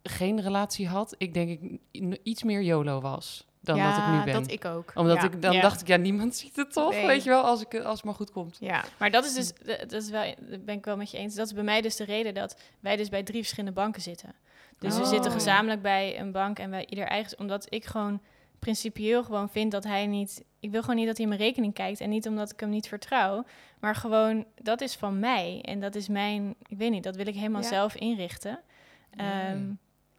geen 0.04 0.42
relatie 0.42 0.88
had, 0.88 1.16
ik 1.18 1.34
denk 1.34 1.50
ik 1.60 1.80
iets 2.24 2.44
meer 2.44 2.62
YOLO 2.62 3.02
was 3.02 3.48
dan 3.62 3.76
ja, 3.76 3.90
dat 3.90 3.98
ik 3.98 4.20
nu 4.20 4.32
ben. 4.32 4.42
dat 4.42 4.52
ik 4.52 4.66
ook. 4.66 4.92
Omdat 4.96 5.18
ja. 5.18 5.24
ik 5.24 5.42
dan 5.42 5.54
Ja. 5.54 5.62
dacht 5.62 5.82
ik, 5.82 5.88
ja, 5.88 5.96
niemand 5.98 6.36
ziet 6.36 6.56
het 6.56 6.74
toch, 6.74 6.92
Nee. 6.92 7.06
weet 7.08 7.24
je 7.24 7.30
wel, 7.30 7.44
als, 7.44 7.62
ik, 7.62 7.76
als 7.76 7.96
het 7.96 8.04
maar 8.04 8.14
goed 8.14 8.32
komt. 8.32 8.58
Ja, 8.60 8.84
Maar 9.00 9.12
dat 9.12 9.26
is 9.26 9.34
dus, 9.34 9.54
dat 9.80 9.92
is 9.92 10.10
wel, 10.10 10.34
dat 10.40 10.66
ben 10.66 10.76
ik 10.78 10.86
wel 10.86 10.98
met 10.98 11.12
je 11.12 11.18
eens. 11.18 11.36
Dat 11.36 11.46
is 11.48 11.54
bij 11.54 11.64
mij 11.64 11.82
dus 11.82 11.96
de 11.96 12.04
reden 12.06 12.34
dat 12.34 12.58
wij 12.80 12.96
dus 12.96 13.10
bij 13.10 13.24
drie 13.24 13.40
verschillende 13.42 13.76
banken 13.76 14.02
zitten. 14.02 14.36
Dus 14.84 14.96
we 14.98 15.02
Oh. 15.04 15.08
zitten 15.10 15.32
gezamenlijk 15.32 15.82
bij 15.82 16.20
een 16.20 16.32
bank 16.32 16.60
en 16.60 16.70
wij 16.70 16.86
ieder 16.90 17.06
eigen, 17.06 17.40
omdat 17.40 17.66
ik 17.70 17.86
gewoon 17.86 18.22
principieel 18.60 19.24
gewoon 19.24 19.50
vind 19.50 19.72
dat 19.72 19.84
hij 19.84 20.08
niet, 20.08 20.44
ik 20.60 20.72
wil 20.72 20.82
gewoon 20.82 20.96
niet 20.96 21.06
dat 21.08 21.16
hij 21.18 21.26
in 21.26 21.32
mijn 21.32 21.42
rekening 21.42 21.74
kijkt 21.74 22.00
en 22.02 22.10
niet 22.10 22.28
omdat 22.28 22.52
ik 22.52 22.60
hem 22.60 22.70
niet 22.70 22.88
vertrouw, 22.88 23.46
maar 23.80 23.96
gewoon 23.96 24.46
dat 24.62 24.82
is 24.82 24.96
van 24.96 25.20
mij 25.20 25.60
en 25.62 25.80
dat 25.80 25.96
is 25.96 26.08
mijn, 26.08 26.56
ik 26.68 26.78
weet 26.78 26.92
niet, 26.92 27.04
dat 27.04 27.16
wil 27.16 27.28
ik 27.28 27.36
helemaal 27.36 27.62
Ja. 27.62 27.68
zelf 27.68 27.96
inrichten. 27.96 28.60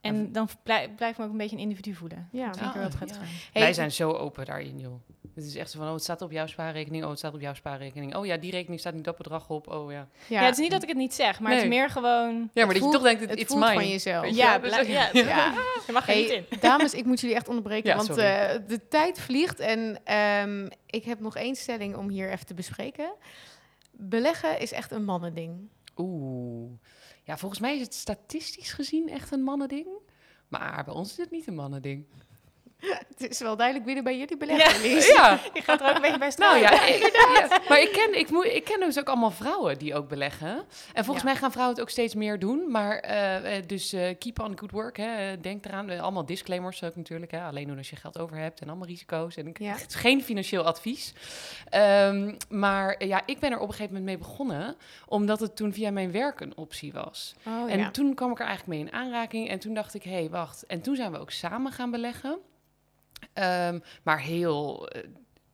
En 0.04 0.32
dan 0.32 0.48
blij- 0.62 0.90
blijf 0.96 1.12
ik 1.12 1.18
me 1.18 1.24
ook 1.24 1.30
een 1.30 1.36
beetje 1.36 1.56
een 1.56 1.62
individu 1.62 1.94
voelen. 1.94 2.28
ja. 2.32 2.46
Dat 2.46 2.56
vind 2.56 2.68
ik 2.68 2.74
er 2.74 2.80
wel 2.80 2.90
prettig 2.96 3.16
ja. 3.16 3.22
Hey, 3.52 3.62
Wij 3.62 3.72
zijn 3.72 3.92
zo 3.92 4.12
open 4.12 4.44
daarin, 4.44 4.78
joh. 4.78 4.94
Het 5.34 5.44
is 5.44 5.56
echt 5.56 5.70
zo 5.70 5.78
van, 5.78 5.86
oh, 5.86 5.92
het 5.94 6.02
staat 6.02 6.22
op 6.22 6.30
jouw 6.32 6.46
spaarrekening, 6.46 7.02
oh, 7.04 7.10
het 7.10 7.18
staat 7.18 7.34
op 7.34 7.40
jouw 7.40 7.54
spaarrekening. 7.54 8.16
Oh 8.16 8.26
ja, 8.26 8.36
die 8.36 8.50
rekening 8.50 8.80
staat 8.80 8.94
niet 8.94 9.04
dat 9.04 9.16
bedrag 9.16 9.50
op, 9.50 9.68
oh 9.68 9.92
ja. 9.92 10.08
Ja. 10.26 10.42
het 10.42 10.52
is 10.52 10.58
niet 10.58 10.70
dat 10.70 10.82
ik 10.82 10.88
het 10.88 10.96
niet 10.96 11.14
zeg, 11.14 11.40
maar 11.40 11.52
het 11.52 11.62
is 11.62 11.68
meer 11.68 11.90
gewoon... 11.90 12.50
Ja, 12.52 12.64
maar 12.64 12.74
dat 12.74 12.84
je 12.84 12.90
toch 12.90 13.02
denkt, 13.02 13.20
het 13.20 13.38
it's 13.38 13.48
voelt 13.52 13.60
mine. 13.64 13.74
van 13.74 13.88
jezelf. 13.88 14.26
Je 14.26 14.34
Ja? 14.34 14.58
Dus- 14.58 14.70
bla- 14.74 14.80
ja, 14.98 15.08
Ja. 15.12 15.52
je 15.86 15.92
mag 15.92 16.08
er 16.08 16.16
niet 16.16 16.30
in. 16.30 16.44
Hey, 16.48 16.58
dames, 16.70 16.94
ik 16.94 17.04
moet 17.04 17.20
jullie 17.20 17.36
echt 17.36 17.48
onderbreken, 17.48 17.90
Ja, 17.90 17.96
want 17.96 18.08
eh, 18.08 18.50
de 18.68 18.80
tijd 18.88 19.20
vliegt. 19.20 19.58
En 19.60 19.98
ehm, 20.04 20.68
ik 20.86 21.04
heb 21.04 21.20
nog 21.20 21.36
één 21.36 21.54
stelling 21.56 21.96
om 21.96 22.08
hier 22.08 22.30
even 22.32 22.46
te 22.46 22.54
bespreken. 22.54 23.12
Beleggen 23.90 24.60
is 24.60 24.72
echt 24.72 24.90
een 24.92 25.04
mannending. 25.04 25.68
Oeh. 25.96 26.70
Ja, 27.24 27.38
volgens 27.38 27.60
mij 27.60 27.74
is 27.74 27.80
het 27.80 27.94
statistisch 27.94 28.72
gezien 28.72 29.08
echt 29.08 29.30
een 29.30 29.42
mannending. 29.42 29.88
Maar 30.48 30.84
bij 30.84 30.94
ons 30.94 31.10
is 31.10 31.16
het 31.16 31.30
niet 31.30 31.46
een 31.46 31.54
mannending. 31.54 32.06
Het 33.18 33.30
is 33.30 33.38
wel 33.40 33.56
duidelijk 33.56 33.86
wie 33.86 33.96
er 33.96 34.02
bij 34.02 34.18
jullie 34.18 34.36
beleggen, 34.36 34.82
Ja. 34.82 34.94
Lies. 34.94 35.06
Ja, 35.08 35.38
Je 35.54 35.60
gaat 35.62 35.80
er 35.80 35.88
ook 35.88 35.94
een 35.94 36.00
beetje 36.02 36.18
bij 36.18 36.32
nou 36.36 36.58
staan. 36.58 36.58
ja, 36.60 36.82
ik- 36.86 37.12
ja. 37.48 37.60
Maar 37.68 37.80
ik 37.80 37.92
ken, 37.92 38.18
ik, 38.18 38.30
moet, 38.30 38.44
ik 38.44 38.64
ken 38.64 38.80
dus 38.80 38.98
ook 38.98 39.08
allemaal 39.08 39.30
vrouwen 39.30 39.78
die 39.78 39.94
ook 39.94 40.08
beleggen. 40.08 40.64
En 40.92 41.04
volgens 41.04 41.24
mij 41.24 41.36
gaan 41.36 41.50
vrouwen 41.52 41.74
het 41.76 41.84
ook 41.84 41.90
steeds 41.90 42.14
meer 42.14 42.38
doen. 42.38 42.70
Maar 42.70 42.98
eh, 42.98 43.56
eh, 43.56 43.66
dus 43.66 43.92
eh, 43.92 44.14
keep 44.18 44.40
on 44.40 44.58
good 44.58 44.70
work. 44.70 44.96
Hè. 44.96 45.40
Denk 45.40 45.64
eraan. 45.64 45.90
Allemaal 46.00 46.26
disclaimers 46.26 46.82
ook 46.82 46.96
natuurlijk. 46.96 47.30
Hè. 47.30 47.42
Alleen 47.44 47.66
doen 47.66 47.78
als 47.78 47.90
je 47.90 47.96
geld 47.96 48.18
over 48.18 48.36
hebt 48.36 48.60
en 48.60 48.68
allemaal 48.68 48.86
risico's. 48.86 49.36
En 49.36 49.46
ik, 49.46 49.58
het 49.58 49.84
is 49.88 49.94
geen 50.06 50.22
financieel 50.22 50.62
advies. 50.64 51.12
Ehm, 51.68 52.34
maar 52.48 53.04
ja, 53.06 53.22
ik 53.26 53.38
ben 53.38 53.50
er 53.50 53.58
op 53.58 53.68
een 53.68 53.74
gegeven 53.74 53.94
moment 53.94 54.04
mee 54.18 54.28
begonnen. 54.28 54.76
Omdat 55.06 55.40
het 55.40 55.56
toen 55.56 55.72
via 55.72 55.90
mijn 55.90 56.12
werk 56.12 56.40
een 56.40 56.56
optie 56.56 56.92
was. 56.92 57.34
Oh, 57.46 57.72
En 57.72 57.92
toen 57.92 58.14
kwam 58.14 58.30
ik 58.30 58.38
er 58.40 58.46
eigenlijk 58.46 58.78
mee 58.78 58.86
in 58.88 58.92
aanraking. 58.92 59.48
En 59.48 59.58
toen 59.58 59.74
dacht 59.74 59.94
ik, 59.94 60.02
hé, 60.02 60.10
hey, 60.12 60.30
wacht. 60.30 60.66
En 60.66 60.80
toen 60.80 60.96
zijn 60.96 61.12
we 61.12 61.18
ook 61.18 61.30
samen 61.30 61.72
gaan 61.72 61.90
beleggen. 61.90 62.38
Ehm, 63.34 63.78
maar 64.02 64.20
heel, 64.20 64.88
eh, 64.88 65.02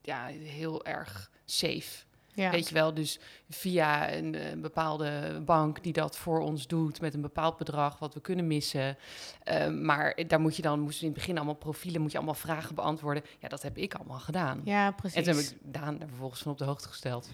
ja, 0.02 0.26
heel 0.26 0.84
erg 0.84 1.30
safe. 1.44 2.04
ja. 2.34 2.50
Weet 2.50 2.68
je 2.68 2.74
wel, 2.74 2.94
dus 2.94 3.18
via 3.50 4.12
een, 4.12 4.34
eh, 4.34 4.56
bepaalde 4.56 5.40
bank 5.44 5.82
die 5.82 5.92
dat 5.92 6.16
voor 6.16 6.40
ons 6.40 6.66
doet 6.66 7.00
met 7.00 7.14
een 7.14 7.20
bepaald 7.20 7.56
bedrag 7.56 7.98
wat 7.98 8.14
we 8.14 8.20
kunnen 8.20 8.46
missen. 8.46 8.96
Ehm, 9.44 9.84
maar 9.84 10.18
daar 10.26 10.40
moet 10.40 10.56
je 10.56 10.62
dan, 10.62 10.80
moesten 10.80 11.00
we 11.00 11.06
in 11.06 11.12
het 11.12 11.20
begin 11.20 11.36
allemaal 11.36 11.54
profielen, 11.54 12.00
moet 12.00 12.10
je 12.10 12.16
allemaal 12.16 12.34
vragen 12.34 12.74
beantwoorden. 12.74 13.22
Ja, 13.38 13.48
dat 13.48 13.62
heb 13.62 13.76
ik 13.76 13.94
allemaal 13.94 14.18
gedaan. 14.18 14.60
ja, 14.64 14.90
precies. 14.90 15.16
En 15.16 15.22
toen 15.24 15.34
heb 15.34 15.44
ik 15.44 15.58
Daan 15.62 16.00
er 16.00 16.08
vervolgens 16.08 16.40
van 16.42 16.52
op 16.52 16.58
de 16.58 16.64
hoogte 16.64 16.88
gesteld. 16.88 17.28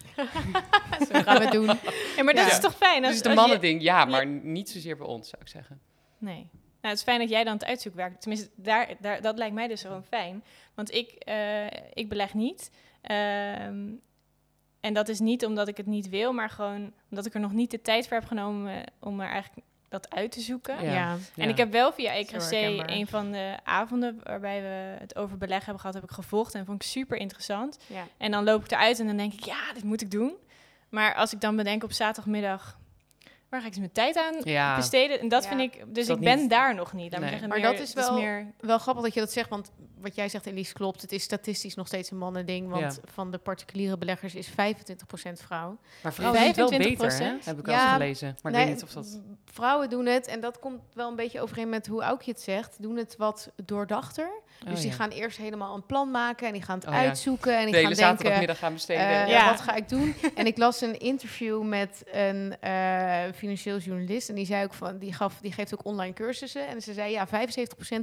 Zo 1.12 1.22
gaan 1.22 1.38
we 1.38 1.42
het 1.44 1.52
doen. 1.52 1.66
Ja, 2.16 2.22
maar 2.22 2.34
dat 2.34 2.46
Ja. 2.46 2.50
is 2.52 2.60
toch 2.60 2.74
fijn? 2.76 3.00
Dus 3.02 3.08
Als, 3.10 3.16
het 3.16 3.26
is 3.26 3.32
een 3.32 3.38
als 3.38 3.46
je- 3.46 3.52
mannending, 3.52 3.82
ja, 3.82 4.04
maar 4.04 4.26
niet 4.26 4.70
zozeer 4.70 4.96
bij 4.96 5.06
ons, 5.06 5.28
zou 5.28 5.42
ik 5.42 5.48
zeggen. 5.48 5.80
Nee. 6.18 6.50
Nou, 6.86 6.98
het 6.98 7.06
is 7.06 7.12
fijn 7.14 7.28
dat 7.28 7.36
jij 7.36 7.44
dan 7.44 7.52
het 7.52 7.64
uitzoekwerk... 7.64 8.20
Tenminste, 8.20 8.50
daar, 8.54 8.88
daar, 9.00 9.20
dat 9.20 9.38
lijkt 9.38 9.54
mij 9.54 9.68
dus 9.68 9.82
gewoon 9.82 10.04
fijn. 10.04 10.44
Want 10.74 10.94
ik, 10.94 11.10
eh, 11.12 11.66
ik 11.92 12.08
beleg 12.08 12.34
niet. 12.34 12.70
Ehm, 13.02 13.84
en 14.80 14.94
dat 14.94 15.08
is 15.08 15.20
niet 15.20 15.44
omdat 15.44 15.68
ik 15.68 15.76
het 15.76 15.86
niet 15.86 16.08
wil, 16.08 16.32
maar 16.32 16.50
gewoon 16.50 16.92
omdat 17.10 17.26
ik 17.26 17.34
er 17.34 17.40
nog 17.40 17.52
niet 17.52 17.70
de 17.70 17.82
tijd 17.82 18.08
voor 18.08 18.16
heb 18.16 18.26
genomen 18.26 18.76
eh, 18.76 18.82
om 19.00 19.20
er 19.20 19.28
eigenlijk 19.28 19.66
dat 19.88 20.10
uit 20.10 20.32
te 20.32 20.40
zoeken. 20.40 20.84
Ja. 20.84 20.92
Ja. 20.92 21.16
En 21.36 21.48
ik 21.48 21.56
heb 21.56 21.72
wel 21.72 21.92
via 21.92 22.12
EKC 22.12 22.50
een 22.86 23.06
van 23.06 23.32
de 23.32 23.56
avonden 23.64 24.20
waarbij 24.22 24.62
we 24.62 24.96
het 25.00 25.16
over 25.16 25.36
beleggen 25.36 25.64
hebben 25.64 25.80
gehad, 25.80 25.94
heb 25.94 26.04
ik 26.04 26.10
gevolgd 26.10 26.54
en 26.54 26.64
vond 26.64 26.82
ik 26.82 26.88
super 26.88 27.16
interessant. 27.16 27.78
Ja. 27.86 28.06
En 28.16 28.30
dan 28.30 28.44
loop 28.44 28.64
ik 28.64 28.70
eruit 28.70 29.00
en 29.00 29.06
dan 29.06 29.16
denk 29.16 29.32
ik, 29.32 29.44
ja, 29.44 29.72
dit 29.74 29.84
moet 29.84 30.00
ik 30.00 30.10
doen. 30.10 30.34
Maar 30.88 31.14
als 31.14 31.32
ik 31.32 31.40
dan 31.40 31.56
bedenk 31.56 31.84
op 31.84 31.92
zaterdagmiddag, 31.92 32.78
waar 33.56 33.70
ga 33.70 33.76
ik 33.76 33.80
dus 33.80 33.90
mijn 33.92 34.14
tijd 34.14 34.16
aan 34.26 34.52
Ja, 34.52 34.76
besteden? 34.76 35.20
En 35.20 35.28
dat 35.28 35.42
Ja. 35.42 35.48
vind 35.48 35.60
ik, 35.60 35.84
dus 35.94 36.06
dat 36.06 36.16
ik 36.16 36.22
ben 36.24 36.38
niet- 36.38 36.50
daar 36.50 36.74
nog 36.74 36.92
niet. 36.92 37.18
Nee. 37.18 37.28
zeggen, 37.28 37.48
Maar 37.48 37.60
meer- 37.60 37.70
dat 37.70 37.80
is 37.80 37.92
wel- 37.92 38.14
meer, 38.14 38.52
Wel 38.60 38.78
grappig 38.78 39.02
dat 39.04 39.14
je 39.14 39.20
dat 39.20 39.32
zegt, 39.32 39.48
want 39.48 39.70
wat 40.00 40.14
jij 40.14 40.28
zegt, 40.28 40.46
Elise, 40.46 40.72
klopt. 40.72 41.02
Het 41.02 41.12
is 41.12 41.22
statistisch 41.22 41.74
nog 41.74 41.86
steeds 41.86 42.10
een 42.10 42.18
mannending, 42.18 42.68
want 42.70 43.00
van 43.04 43.30
de 43.30 43.38
particuliere 43.38 43.98
beleggers 43.98 44.34
is 44.34 44.48
25% 44.48 45.40
vrouw. 45.42 45.78
maar 46.02 46.12
vrouwen 46.12 46.38
doen 46.40 46.48
het 46.48 46.56
wel 46.56 46.68
25%? 46.68 47.18
beter, 47.18 47.44
hè? 47.44 47.50
heb 47.50 47.58
ik 47.58 47.66
eens 47.66 47.92
gelezen. 47.92 48.36
Maar 48.42 48.52
ik 48.52 48.58
weet 48.58 48.68
niet 48.68 48.82
of 48.82 48.92
dat... 48.92 49.20
Vrouwen 49.44 49.90
doen 49.90 50.06
het, 50.06 50.26
en 50.26 50.40
dat 50.40 50.58
komt 50.58 50.80
wel 50.94 51.08
een 51.08 51.16
beetje 51.16 51.40
overeen 51.40 51.68
met 51.68 51.86
hoe 51.86 52.02
Aukje 52.02 52.30
het 52.30 52.40
zegt, 52.40 52.82
doen 52.82 52.96
het 52.96 53.14
wat 53.16 53.50
doordachter. 53.64 54.30
Oh, 54.64 54.70
dus 54.70 54.80
die 54.80 54.90
ja. 54.90 54.96
gaan 54.96 55.10
eerst 55.10 55.38
helemaal 55.38 55.74
een 55.74 55.86
plan 55.86 56.10
maken 56.10 56.46
en 56.46 56.52
die 56.52 56.62
gaan 56.62 56.78
het 56.78 56.88
Oh, 56.88 56.94
ja. 56.94 56.98
uitzoeken 57.00 57.58
en 57.58 57.62
die 57.64 57.70
de 57.72 57.76
hele 57.78 57.86
gaan 57.88 57.96
denken... 57.96 58.16
zaterdagmiddag 58.16 58.58
gaan 58.58 58.72
besteden. 58.72 59.06
eh, 59.06 59.28
Ja. 59.28 59.50
Wat 59.50 59.60
ga 59.60 59.74
ik 59.74 59.88
doen? 59.88 60.14
en 60.34 60.46
ik 60.46 60.56
las 60.58 60.80
een 60.80 60.98
interview 60.98 61.62
met 61.62 62.02
een 62.12 62.56
eh, 62.60 63.22
financieel 63.34 63.78
journalist. 63.78 64.28
En 64.28 64.34
die 64.34 64.46
zei 64.46 64.64
ook 64.64 64.74
van, 64.74 64.98
die, 64.98 65.12
gaf, 65.12 65.38
die 65.40 65.52
geeft 65.52 65.74
ook 65.74 65.84
online 65.84 66.12
cursussen. 66.12 66.66
En 66.68 66.82
ze 66.82 66.92
zei 66.92 67.10
ja, 67.12 67.26
75% 67.28 67.30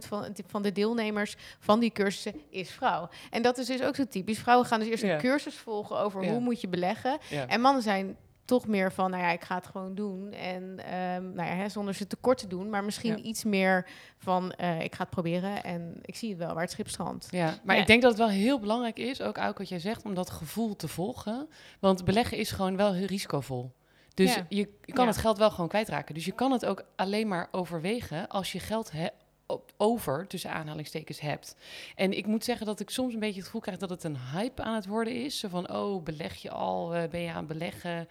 van, 0.07 0.35
van 0.47 0.61
de 0.61 0.71
deelnemers 0.71 1.35
van 1.59 1.79
die 1.79 1.91
cursussen 1.91 2.41
is 2.49 2.69
vrouw. 2.71 3.09
En 3.29 3.41
dat 3.41 3.57
is 3.57 3.65
dus 3.65 3.81
ook 3.83 3.95
zo 3.95 4.05
typisch. 4.09 4.39
Vrouwen 4.39 4.67
gaan 4.67 4.79
dus 4.79 4.89
eerst 4.89 5.03
Ja. 5.03 5.13
een 5.13 5.19
cursus 5.21 5.55
volgen 5.55 5.97
over 5.99 6.23
Ja. 6.23 6.29
hoe 6.31 6.39
moet 6.39 6.61
je 6.61 6.67
beleggen. 6.67 7.17
ja. 7.29 7.47
En 7.47 7.61
mannen 7.61 7.83
zijn 7.83 8.17
toch 8.45 8.67
meer 8.67 8.91
van, 8.91 9.09
nou 9.11 9.23
ja, 9.23 9.29
ik 9.31 9.43
ga 9.43 9.55
het 9.55 9.65
gewoon 9.65 9.95
doen. 9.95 10.31
En 10.31 10.79
ehm, 10.85 11.33
nou 11.33 11.49
ja, 11.49 11.55
hè, 11.55 11.69
zonder 11.69 11.93
ze 11.93 12.07
tekort 12.07 12.37
te 12.37 12.47
doen. 12.47 12.69
Maar 12.69 12.83
misschien 12.83 13.17
Ja. 13.17 13.23
iets 13.23 13.43
meer 13.43 13.87
van, 14.17 14.51
eh, 14.51 14.81
ik 14.81 14.95
ga 14.95 15.01
het 15.01 15.09
proberen. 15.11 15.63
En 15.63 15.99
ik 16.01 16.15
zie 16.15 16.29
het 16.29 16.37
wel, 16.37 16.53
waar 16.53 16.63
het 16.63 16.71
schip 16.71 16.89
strandt. 16.89 17.27
Ja, 17.31 17.53
maar 17.63 17.75
Ja. 17.75 17.81
ik 17.81 17.87
denk 17.87 18.01
dat 18.01 18.11
het 18.11 18.19
wel 18.19 18.29
heel 18.29 18.59
belangrijk 18.59 18.97
is, 18.99 19.21
ook 19.21 19.37
ook 19.37 19.57
wat 19.57 19.69
jij 19.69 19.79
zegt, 19.79 20.03
om 20.05 20.13
dat 20.13 20.29
gevoel 20.29 20.75
te 20.75 20.87
volgen. 20.87 21.49
Want 21.79 22.05
beleggen 22.05 22.37
is 22.37 22.51
gewoon 22.51 22.75
wel 22.77 22.93
heel 22.93 23.05
risicovol. 23.07 23.73
Dus 24.13 24.33
Ja. 24.35 24.45
je, 24.49 24.69
je 24.81 24.93
kan 24.93 25.07
het 25.07 25.17
geld 25.17 25.37
wel 25.37 25.51
gewoon 25.51 25.69
kwijtraken. 25.69 26.13
Dus 26.13 26.25
je 26.25 26.31
kan 26.31 26.51
het 26.51 26.65
ook 26.65 26.83
alleen 26.95 27.27
maar 27.27 27.47
overwegen 27.51 28.27
als 28.27 28.51
je 28.51 28.59
geld 28.59 28.91
he- 28.91 29.07
op- 29.53 29.73
over, 29.77 30.27
tussen 30.27 30.51
aanhalingstekens, 30.51 31.19
hebt. 31.19 31.55
En 31.95 32.17
ik 32.17 32.25
moet 32.27 32.43
zeggen 32.43 32.65
dat 32.65 32.79
ik 32.79 32.89
soms 32.89 33.13
een 33.13 33.19
beetje 33.19 33.35
het 33.35 33.45
gevoel 33.45 33.61
krijg 33.61 33.77
dat 33.77 33.89
het 33.89 34.03
een 34.03 34.17
hype 34.33 34.61
aan 34.63 34.75
het 34.75 34.87
worden 34.87 35.23
is. 35.23 35.39
Zo 35.39 35.47
van, 35.47 35.71
oh, 35.71 36.03
beleg 36.03 36.35
je 36.35 36.51
al, 36.51 36.95
eh, 36.95 37.09
ben 37.09 37.21
je 37.21 37.29
aan 37.29 37.35
het 37.37 37.47
beleggen? 37.47 38.07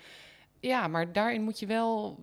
Ja, 0.60 0.88
maar 0.88 1.12
daarin 1.12 1.42
moet 1.42 1.58
je 1.58 1.66
wel 1.66 2.18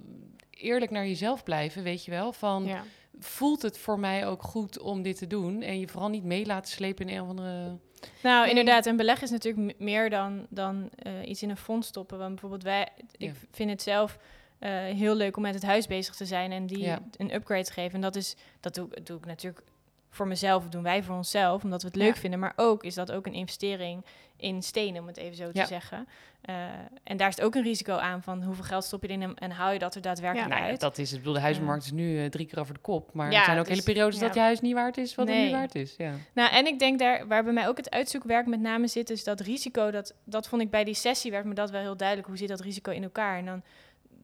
eerlijk 0.49 0.91
naar 0.91 1.07
jezelf 1.07 1.43
blijven, 1.43 1.83
weet 1.83 2.05
je 2.05 2.11
wel. 2.11 2.33
Van, 2.33 2.65
Ja. 2.65 2.83
voelt 3.19 3.61
het 3.61 3.77
voor 3.77 3.99
mij 3.99 4.27
ook 4.27 4.43
goed 4.43 4.79
om 4.79 5.01
dit 5.01 5.17
te 5.17 5.27
doen? 5.27 5.61
En 5.61 5.79
je 5.79 5.87
vooral 5.87 6.09
niet 6.09 6.23
mee 6.23 6.45
laten 6.45 6.71
slepen 6.71 7.07
in 7.09 7.15
een 7.15 7.21
of 7.21 7.29
andere... 7.29 7.77
Nou, 8.23 8.39
Nee. 8.41 8.49
inderdaad. 8.49 8.85
En 8.85 8.95
beleggen 8.95 9.23
is 9.23 9.31
natuurlijk 9.31 9.79
meer 9.79 10.09
dan, 10.09 10.45
dan 10.49 10.89
eh, 10.95 11.27
iets 11.29 11.43
in 11.43 11.49
een 11.49 11.57
fonds 11.57 11.87
stoppen. 11.87 12.17
Want 12.17 12.29
bijvoorbeeld 12.31 12.63
wij, 12.63 12.87
ik 13.11 13.27
Ja. 13.27 13.31
vind 13.51 13.69
het 13.69 13.81
zelf 13.81 14.17
eh, 14.59 14.71
heel 14.71 15.15
leuk 15.15 15.35
om 15.37 15.41
met 15.41 15.53
het 15.53 15.63
huis 15.63 15.87
bezig 15.87 16.15
te 16.15 16.25
zijn 16.25 16.51
en 16.51 16.65
die 16.65 16.79
Ja. 16.79 16.99
een 17.17 17.33
upgrade 17.33 17.63
te 17.63 17.71
geven. 17.73 17.95
En 17.95 18.01
dat 18.01 18.15
is, 18.15 18.35
dat 18.59 18.73
doe, 18.75 18.87
doe 19.03 19.17
ik 19.17 19.25
natuurlijk 19.25 19.63
voor 20.09 20.27
mezelf, 20.27 20.69
doen 20.69 20.83
wij 20.83 21.03
voor 21.03 21.15
onszelf, 21.15 21.63
omdat 21.63 21.81
we 21.81 21.87
het 21.87 21.97
leuk 21.97 22.13
Ja. 22.13 22.19
vinden. 22.19 22.39
Maar 22.39 22.53
ook 22.55 22.83
is 22.83 22.93
dat 22.93 23.11
ook 23.11 23.25
een 23.25 23.33
investering 23.33 24.05
in 24.37 24.61
stenen, 24.63 25.01
om 25.01 25.07
het 25.07 25.17
even 25.17 25.35
zo 25.35 25.51
te 25.51 25.57
Ja. 25.59 25.65
zeggen. 25.65 26.07
Eh, 26.41 26.55
en 27.03 27.17
daar 27.17 27.27
is 27.27 27.35
het 27.35 27.45
ook 27.45 27.55
een 27.55 27.63
risico 27.63 27.95
aan 27.95 28.23
van 28.23 28.43
hoeveel 28.43 28.63
geld 28.63 28.83
stop 28.83 29.01
je 29.01 29.07
erin 29.07 29.21
en, 29.21 29.35
en 29.35 29.51
haal 29.51 29.71
je 29.71 29.79
dat 29.79 29.95
er 29.95 30.01
daadwerkelijk 30.01 30.49
Nou 30.49 30.61
ja, 30.61 30.67
uit. 30.69 30.79
dat 30.79 30.97
is 30.97 31.03
het. 31.07 31.13
Ik 31.13 31.19
bedoel, 31.19 31.33
de 31.33 31.39
huizenmarkt 31.39 31.83
is 31.85 31.91
nu 31.91 32.19
eh, 32.23 32.29
drie 32.29 32.45
keer 32.45 32.59
over 32.59 32.73
de 32.73 32.79
kop. 32.79 33.13
Maar 33.13 33.31
Ja, 33.31 33.39
er 33.39 33.45
zijn 33.45 33.57
ook 33.57 33.63
dus- 33.65 33.73
hele 33.73 33.83
periodes 33.93 34.19
ja. 34.19 34.25
dat 34.25 34.33
je 34.35 34.39
huis 34.41 34.61
niet 34.61 34.73
waard 34.73 34.97
is 34.97 35.15
wat 35.15 35.27
het 35.27 35.35
Nee. 35.35 35.45
nu 35.45 35.51
waard 35.51 35.75
is. 35.75 35.95
Ja. 35.97 36.13
Nou, 36.33 36.51
en 36.53 36.65
ik 36.67 36.79
denk 36.79 36.99
daar, 36.99 37.27
waar 37.27 37.43
bij 37.43 37.53
mij 37.53 37.67
ook 37.67 37.77
het 37.77 37.89
uitzoekwerk 37.89 38.45
met 38.47 38.59
name 38.59 38.87
zit, 38.87 39.09
is 39.09 39.23
dat 39.23 39.39
risico, 39.39 39.91
dat, 39.91 40.13
dat 40.23 40.47
vond 40.47 40.61
ik 40.61 40.69
bij 40.69 40.83
die 40.83 40.93
sessie, 40.93 41.31
werd 41.31 41.45
me 41.45 41.53
dat 41.53 41.69
wel 41.71 41.81
heel 41.81 41.97
duidelijk. 41.97 42.27
Hoe 42.27 42.37
zit 42.37 42.47
dat 42.47 42.59
risico 42.61 42.91
in 42.91 43.03
elkaar? 43.03 43.37
En 43.37 43.45
dan, 43.45 43.63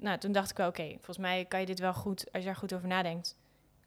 nou, 0.06 0.18
toen 0.18 0.32
dacht 0.32 0.52
ik 0.52 0.58
wel, 0.58 0.68
oké, 0.68 0.88
volgens 0.88 1.18
mij 1.18 1.46
kan 1.46 1.60
je 1.60 1.66
dit 1.66 1.80
wel 1.80 1.94
goed, 1.94 2.26
als 2.32 2.42
je 2.42 2.48
daar 2.48 2.58
goed 2.58 2.74
over 2.74 2.88
nadenkt, 2.88 3.38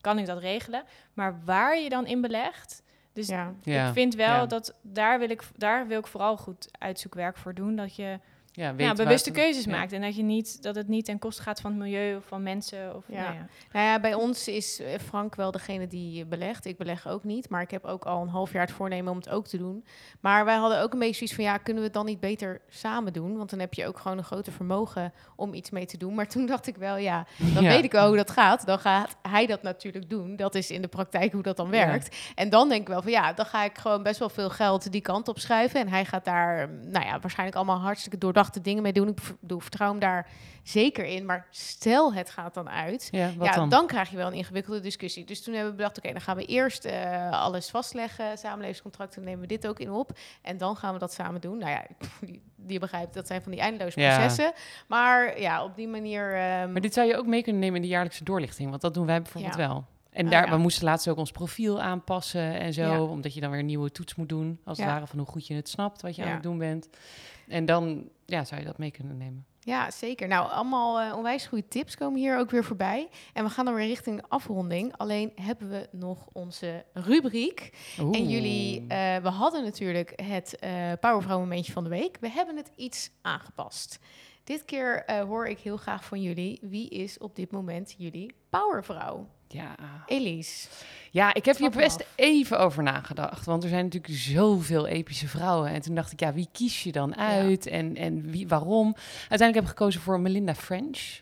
kan 0.01 0.19
ik 0.19 0.27
dat 0.27 0.39
regelen. 0.39 0.83
Maar 1.13 1.45
waar 1.45 1.79
je 1.79 1.89
dan 1.89 2.07
in 2.07 2.21
belegt, 2.21 2.83
dus 3.13 3.29
Ja. 3.29 3.55
Ja. 3.63 3.87
ik 3.87 3.93
vind 3.93 4.15
wel 4.15 4.27
ja. 4.27 4.47
dat 4.47 4.75
daar 4.83 5.19
wil 5.19 5.31
ik, 5.31 5.43
daar 5.57 5.87
wil 5.87 5.99
ik 5.99 6.07
vooral 6.07 6.37
goed 6.37 6.69
uitzoekwerk 6.79 7.37
voor 7.37 7.55
doen. 7.55 7.77
Dat 7.77 7.97
je 7.97 8.21
ja, 8.53 8.75
weet 8.75 8.87
ja, 8.87 8.93
bewuste 8.95 9.31
keuzes 9.31 9.65
ja. 9.65 9.71
maakt. 9.71 9.93
En 9.93 10.01
dat, 10.01 10.17
je 10.17 10.23
niet, 10.23 10.63
dat 10.63 10.75
het 10.75 10.89
niet 10.89 11.05
ten 11.05 11.19
koste 11.19 11.43
gaat 11.43 11.61
van 11.61 11.71
het 11.71 11.81
milieu 11.81 12.17
of 12.17 12.25
van 12.27 12.43
mensen. 12.43 12.97
Of, 12.97 13.05
Ja. 13.09 13.23
Nou 13.23 13.35
ja. 13.35 13.47
Nou 13.73 13.87
ja, 13.87 14.01
bij 14.01 14.15
ons 14.15 14.49
is 14.49 14.81
eh, 14.81 14.99
Frank 15.07 15.35
wel 15.35 15.51
degene 15.51 15.87
die 15.87 16.25
belegt. 16.27 16.65
Ik 16.67 16.77
beleg 16.77 17.09
ook 17.09 17.25
niet, 17.25 17.49
maar 17.49 17.63
ik 17.63 17.71
heb 17.71 17.85
ook 17.85 18.05
al 18.05 18.23
een 18.23 18.29
half 18.29 18.53
jaar 18.53 18.63
het 18.67 18.71
voornemen 18.75 19.11
om 19.13 19.19
het 19.19 19.29
ook 19.29 19.47
te 19.47 19.57
doen. 19.59 19.85
Maar 20.21 20.45
wij 20.45 20.57
hadden 20.57 20.83
ook 20.83 20.93
een 20.93 20.99
beetje 20.99 21.15
zoiets 21.15 21.35
van, 21.35 21.45
ja, 21.45 21.57
kunnen 21.57 21.83
we 21.83 21.89
het 21.89 21.97
dan 21.97 22.07
niet 22.07 22.21
beter 22.21 22.61
samen 22.69 23.13
doen? 23.13 23.37
Want 23.37 23.51
dan 23.51 23.59
heb 23.59 23.75
je 23.75 23.87
ook 23.87 23.99
gewoon 23.99 24.19
een 24.19 24.25
groter 24.25 24.53
vermogen 24.53 25.13
om 25.37 25.55
iets 25.55 25.71
mee 25.71 25.87
te 25.87 25.97
doen. 25.97 26.15
Maar 26.15 26.29
toen 26.29 26.47
dacht 26.47 26.67
ik 26.67 26.77
wel, 26.77 26.97
ja, 26.97 27.27
dan 27.55 27.63
Ja. 27.63 27.69
weet 27.69 27.85
ik 27.85 27.93
wel 27.93 28.07
hoe 28.07 28.17
dat 28.17 28.31
gaat. 28.31 28.67
Dan 28.67 28.79
gaat 28.79 29.17
hij 29.23 29.47
dat 29.47 29.63
natuurlijk 29.63 30.11
doen. 30.11 30.37
Dat 30.37 30.55
is 30.55 30.71
in 30.71 30.83
de 30.83 30.89
praktijk 30.89 31.33
hoe 31.33 31.43
dat 31.43 31.57
dan 31.57 31.67
Ja. 31.71 31.87
werkt. 31.87 32.17
En 32.35 32.49
dan 32.49 32.69
denk 32.69 32.81
ik 32.81 32.89
wel 32.89 33.03
van, 33.03 33.11
ja, 33.11 33.33
dan 33.33 33.47
ga 33.47 33.65
ik 33.65 33.79
gewoon 33.79 34.03
best 34.03 34.19
wel 34.19 34.29
veel 34.29 34.51
geld 34.51 34.93
die 34.93 35.01
kant 35.01 35.29
op 35.29 35.39
schuiven. 35.39 35.81
En 35.81 35.89
hij 35.89 36.05
gaat 36.05 36.25
daar, 36.25 36.69
nou 36.69 37.07
ja, 37.07 37.19
waarschijnlijk 37.21 37.57
allemaal 37.57 37.79
hartstikke 37.81 38.19
doordachte 38.39 38.61
dingen 38.61 38.83
mee 38.83 38.93
doen. 38.93 39.09
Ik 39.09 39.19
bedoel, 39.41 39.59
vertrouw 39.61 39.91
hem 39.91 39.99
daar 39.99 40.27
zeker 40.63 41.05
in. 41.05 41.27
Maar 41.27 41.47
stel 41.51 42.15
het 42.15 42.31
gaat 42.31 42.55
dan 42.55 42.69
uit 42.71 43.09
Ja, 43.11 43.31
dan? 43.55 43.69
dan? 43.69 43.87
krijg 43.87 44.11
je 44.11 44.17
wel 44.17 44.27
een 44.27 44.33
ingewikkelde 44.33 44.81
discussie. 44.81 45.25
Dus 45.25 45.43
toen 45.43 45.55
hebben 45.55 45.71
we 45.71 45.77
bedacht, 45.77 45.99
oké, 45.99 46.13
dan 46.13 46.21
gaan 46.21 46.37
we 46.37 46.45
eerst 46.45 46.85
eh, 46.85 47.31
alles 47.31 47.71
vastleggen, 47.71 48.39
samenlevingscontracten, 48.39 49.25
nemen 49.25 49.41
we 49.41 49.47
dit 49.47 49.67
ook 49.67 49.79
in 49.81 49.91
op. 49.91 50.19
En 50.43 50.57
dan 50.57 50.77
gaan 50.77 50.93
we 50.93 50.99
dat 50.99 51.13
samen 51.13 51.41
doen. 51.41 51.59
Nou 51.59 51.71
ja, 51.71 51.87
die, 52.57 52.79
begrijpt, 52.79 53.15
dat 53.15 53.27
zijn 53.27 53.43
van 53.43 53.53
die 53.53 53.61
eindeloze 53.61 54.01
Ja. 54.01 54.15
processen. 54.19 54.53
Maar 54.89 55.41
ja, 55.41 55.65
op 55.65 55.77
die 55.77 55.89
manier... 55.89 56.35
ehm, 56.35 56.73
Maar 56.73 56.81
dit 56.81 56.95
zou 56.95 57.09
je 57.09 57.17
ook 57.17 57.27
mee 57.27 57.43
kunnen 57.43 57.61
nemen 57.61 57.77
in 57.77 57.83
de 57.83 57.89
jaarlijkse 57.89 58.25
doorlichting, 58.25 58.71
want 58.71 58.83
dat 58.83 58.95
doen 58.95 59.07
wij 59.07 59.23
bijvoorbeeld 59.23 59.57
Ja. 59.57 59.69
wel. 59.69 59.85
En 60.11 60.25
Oh, 60.25 60.31
daar, 60.31 60.45
ja. 60.47 60.51
we 60.51 60.57
moesten 60.59 60.85
laatst 60.85 61.09
ook 61.09 61.17
ons 61.17 61.31
profiel 61.31 61.81
aanpassen 61.83 62.59
en 62.59 62.73
zo, 62.73 62.83
Ja. 62.83 63.03
omdat 63.03 63.35
je 63.35 63.41
dan 63.41 63.51
weer 63.51 63.61
een 63.61 63.67
nieuwe 63.67 63.91
toets 63.93 64.15
moet 64.15 64.29
doen, 64.29 64.61
als 64.65 64.79
het 64.79 64.87
Ja. 64.87 64.93
ware 64.93 65.07
van 65.07 65.19
hoe 65.19 65.29
goed 65.29 65.47
je 65.47 65.55
het 65.55 65.69
snapt 65.69 66.03
wat 66.03 66.17
je 66.17 66.25
aan 66.25 66.33
het 66.33 66.43
doen 66.43 66.59
bent. 66.59 66.89
En 67.49 67.67
dan 67.67 68.09
ja, 68.25 68.45
zou 68.45 68.61
je 68.61 68.67
dat 68.67 68.79
mee 68.79 68.91
kunnen 68.91 69.17
nemen. 69.17 69.47
Ja, 69.61 69.91
zeker. 69.91 70.29
Nou, 70.29 70.51
allemaal 70.51 71.01
eh, 71.01 71.17
onwijs 71.17 71.47
goede 71.47 71.69
tips 71.69 71.97
komen 71.97 72.21
hier 72.21 72.39
ook 72.39 72.51
weer 72.51 72.65
voorbij. 72.65 73.09
En 73.33 73.45
we 73.45 73.51
gaan 73.51 73.65
dan 73.65 73.75
weer 73.75 73.87
richting 73.87 74.23
afronding. 74.29 74.97
Alleen 74.97 75.33
hebben 75.35 75.69
we 75.69 75.89
nog 75.93 76.29
onze 76.33 76.85
rubriek. 76.93 77.73
En 77.97 78.29
jullie, 78.29 78.87
eh, 78.89 79.17
we 79.17 79.29
hadden 79.29 79.63
natuurlijk 79.63 80.13
het 80.23 80.59
eh 80.59 80.93
Powervrouw 81.01 81.39
momentje 81.39 81.73
van 81.73 81.85
de 81.85 81.91
week. 81.91 82.17
We 82.21 82.31
hebben 82.31 82.57
het 82.57 82.73
iets 82.77 83.11
aangepast. 83.23 83.99
Dit 84.45 84.65
keer 84.65 85.05
hoor 85.27 85.47
ik 85.47 85.59
heel 85.59 85.77
graag 85.77 86.05
van 86.05 86.23
jullie. 86.23 86.59
Wie 86.63 86.89
is 86.89 87.19
op 87.19 87.37
dit 87.37 87.51
moment 87.51 87.95
jullie 87.99 88.35
powervrouw? 88.49 89.27
Ja. 89.49 89.75
Elise. 90.07 90.69
ja, 91.11 91.35
ik 91.35 91.45
heb 91.45 91.57
hier 91.57 91.71
Trap 91.71 91.83
best 91.83 92.01
af. 92.01 92.07
even 92.17 92.59
over 92.59 92.83
nagedacht, 92.83 93.47
want 93.47 93.63
er 93.63 93.69
zijn 93.69 93.85
natuurlijk 93.85 94.15
zoveel 94.15 94.87
epische 94.87 95.29
vrouwen. 95.29 95.71
En 95.71 95.81
toen 95.81 95.95
dacht 95.95 96.13
ik, 96.13 96.21
ja, 96.21 96.33
wie 96.33 96.49
kies 96.53 96.83
je 96.83 96.93
dan 96.93 97.17
uit 97.17 97.67
en, 97.67 97.97
en 97.97 98.31
wie, 98.31 98.49
waarom? 98.49 98.95
Uiteindelijk 99.19 99.55
heb 99.55 99.65
ik 99.65 99.69
gekozen 99.79 100.01
voor 100.01 100.21
Melinda 100.21 100.55
French, 100.55 101.21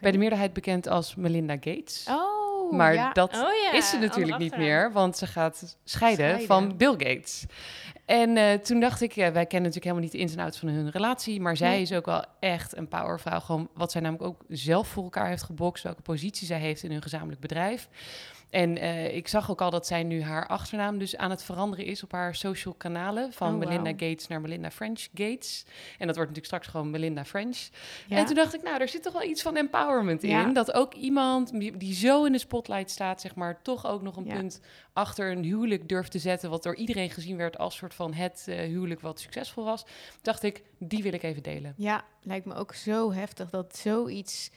bij 0.00 0.10
de 0.12 0.18
meerderheid 0.18 0.52
bekend 0.52 0.88
als 0.88 1.14
Melinda 1.14 1.54
Gates. 1.54 2.06
Oh, 2.08 2.37
maar 2.70 2.94
ja. 2.94 3.12
dat 3.12 3.34
Oh 3.34 3.74
is 3.74 3.88
ze 3.90 3.98
natuurlijk 3.98 4.38
niet 4.38 4.56
meer, 4.56 4.92
want 4.92 5.16
ze 5.16 5.26
gaat 5.26 5.76
scheiden, 5.84 6.24
Scheiden. 6.26 6.46
van 6.46 6.76
Bill 6.76 6.90
Gates. 6.92 7.44
En 8.04 8.36
eh, 8.36 8.54
toen 8.54 8.80
dacht 8.80 9.00
ik, 9.00 9.12
ja, 9.12 9.32
wij 9.32 9.46
kennen 9.46 9.70
natuurlijk 9.70 9.84
helemaal 9.84 10.02
niet 10.02 10.12
de 10.12 10.18
ins 10.18 10.32
en 10.32 10.38
outs 10.38 10.58
van 10.58 10.68
hun 10.68 10.90
relatie, 10.90 11.40
maar 11.40 11.56
zij 11.56 11.70
Nee. 11.70 11.80
is 11.80 11.92
ook 11.92 12.06
wel 12.06 12.24
echt 12.40 12.76
een 12.76 12.88
powervrouw. 12.88 13.40
Gewoon 13.40 13.68
wat 13.74 13.92
zij 13.92 14.00
namelijk 14.00 14.28
ook 14.28 14.44
zelf 14.48 14.88
voor 14.88 15.02
elkaar 15.02 15.28
heeft 15.28 15.42
gebokst, 15.42 15.82
welke 15.84 16.02
positie 16.02 16.46
zij 16.46 16.58
heeft 16.58 16.82
in 16.82 16.90
hun 16.90 17.02
gezamenlijk 17.02 17.40
bedrijf. 17.40 17.88
En 18.50 18.78
eh, 18.78 19.16
ik 19.16 19.28
zag 19.28 19.50
ook 19.50 19.60
al 19.60 19.70
dat 19.70 19.86
zij 19.86 20.02
nu 20.02 20.22
haar 20.22 20.46
achternaam 20.46 20.98
dus 20.98 21.16
aan 21.16 21.30
het 21.30 21.42
veranderen 21.42 21.84
is 21.84 22.02
op 22.02 22.12
haar 22.12 22.34
social 22.34 22.74
kanalen. 22.74 23.32
Van 23.32 23.52
Oh, 23.52 23.58
Melinda. 23.58 23.90
Gates 23.90 24.26
naar 24.26 24.40
Melinda 24.40 24.70
French 24.70 25.00
Gates. 25.14 25.64
En 25.98 26.06
dat 26.06 26.16
wordt 26.16 26.16
natuurlijk 26.16 26.44
straks 26.46 26.66
gewoon 26.66 26.90
Melinda 26.90 27.24
French. 27.24 27.68
Ja. 28.06 28.16
En 28.16 28.26
toen 28.26 28.34
dacht 28.34 28.54
ik, 28.54 28.62
nou, 28.62 28.80
er 28.80 28.88
zit 28.88 29.02
toch 29.02 29.12
wel 29.12 29.22
iets 29.22 29.42
van 29.42 29.56
empowerment 29.56 30.22
in. 30.22 30.28
Ja. 30.30 30.52
Dat 30.52 30.72
ook 30.72 30.94
iemand 30.94 31.60
die 31.80 31.94
zo 31.94 32.24
in 32.24 32.32
de 32.32 32.38
spotlight 32.38 32.90
staat, 32.90 33.20
zeg 33.20 33.34
maar, 33.34 33.62
toch 33.62 33.86
ook 33.86 34.02
nog 34.02 34.16
een 34.16 34.24
Ja. 34.24 34.34
punt 34.34 34.60
achter 34.92 35.30
een 35.30 35.44
huwelijk 35.44 35.88
durft 35.88 36.10
te 36.10 36.18
zetten. 36.18 36.50
Wat 36.50 36.62
door 36.62 36.74
iedereen 36.76 37.10
gezien 37.10 37.36
werd 37.36 37.58
als 37.58 37.76
soort 37.76 37.94
van 37.94 38.12
het 38.14 38.44
eh, 38.48 38.58
huwelijk 38.58 39.00
wat 39.00 39.20
succesvol 39.20 39.64
was. 39.64 39.84
Dacht 40.22 40.42
ik, 40.42 40.62
die 40.78 41.02
wil 41.02 41.12
ik 41.12 41.22
even 41.22 41.42
delen. 41.42 41.74
Ja, 41.76 42.04
lijkt 42.22 42.46
me 42.46 42.54
ook 42.54 42.74
zo 42.74 43.12
heftig 43.12 43.50
dat 43.50 43.76
zoiets 43.76 44.50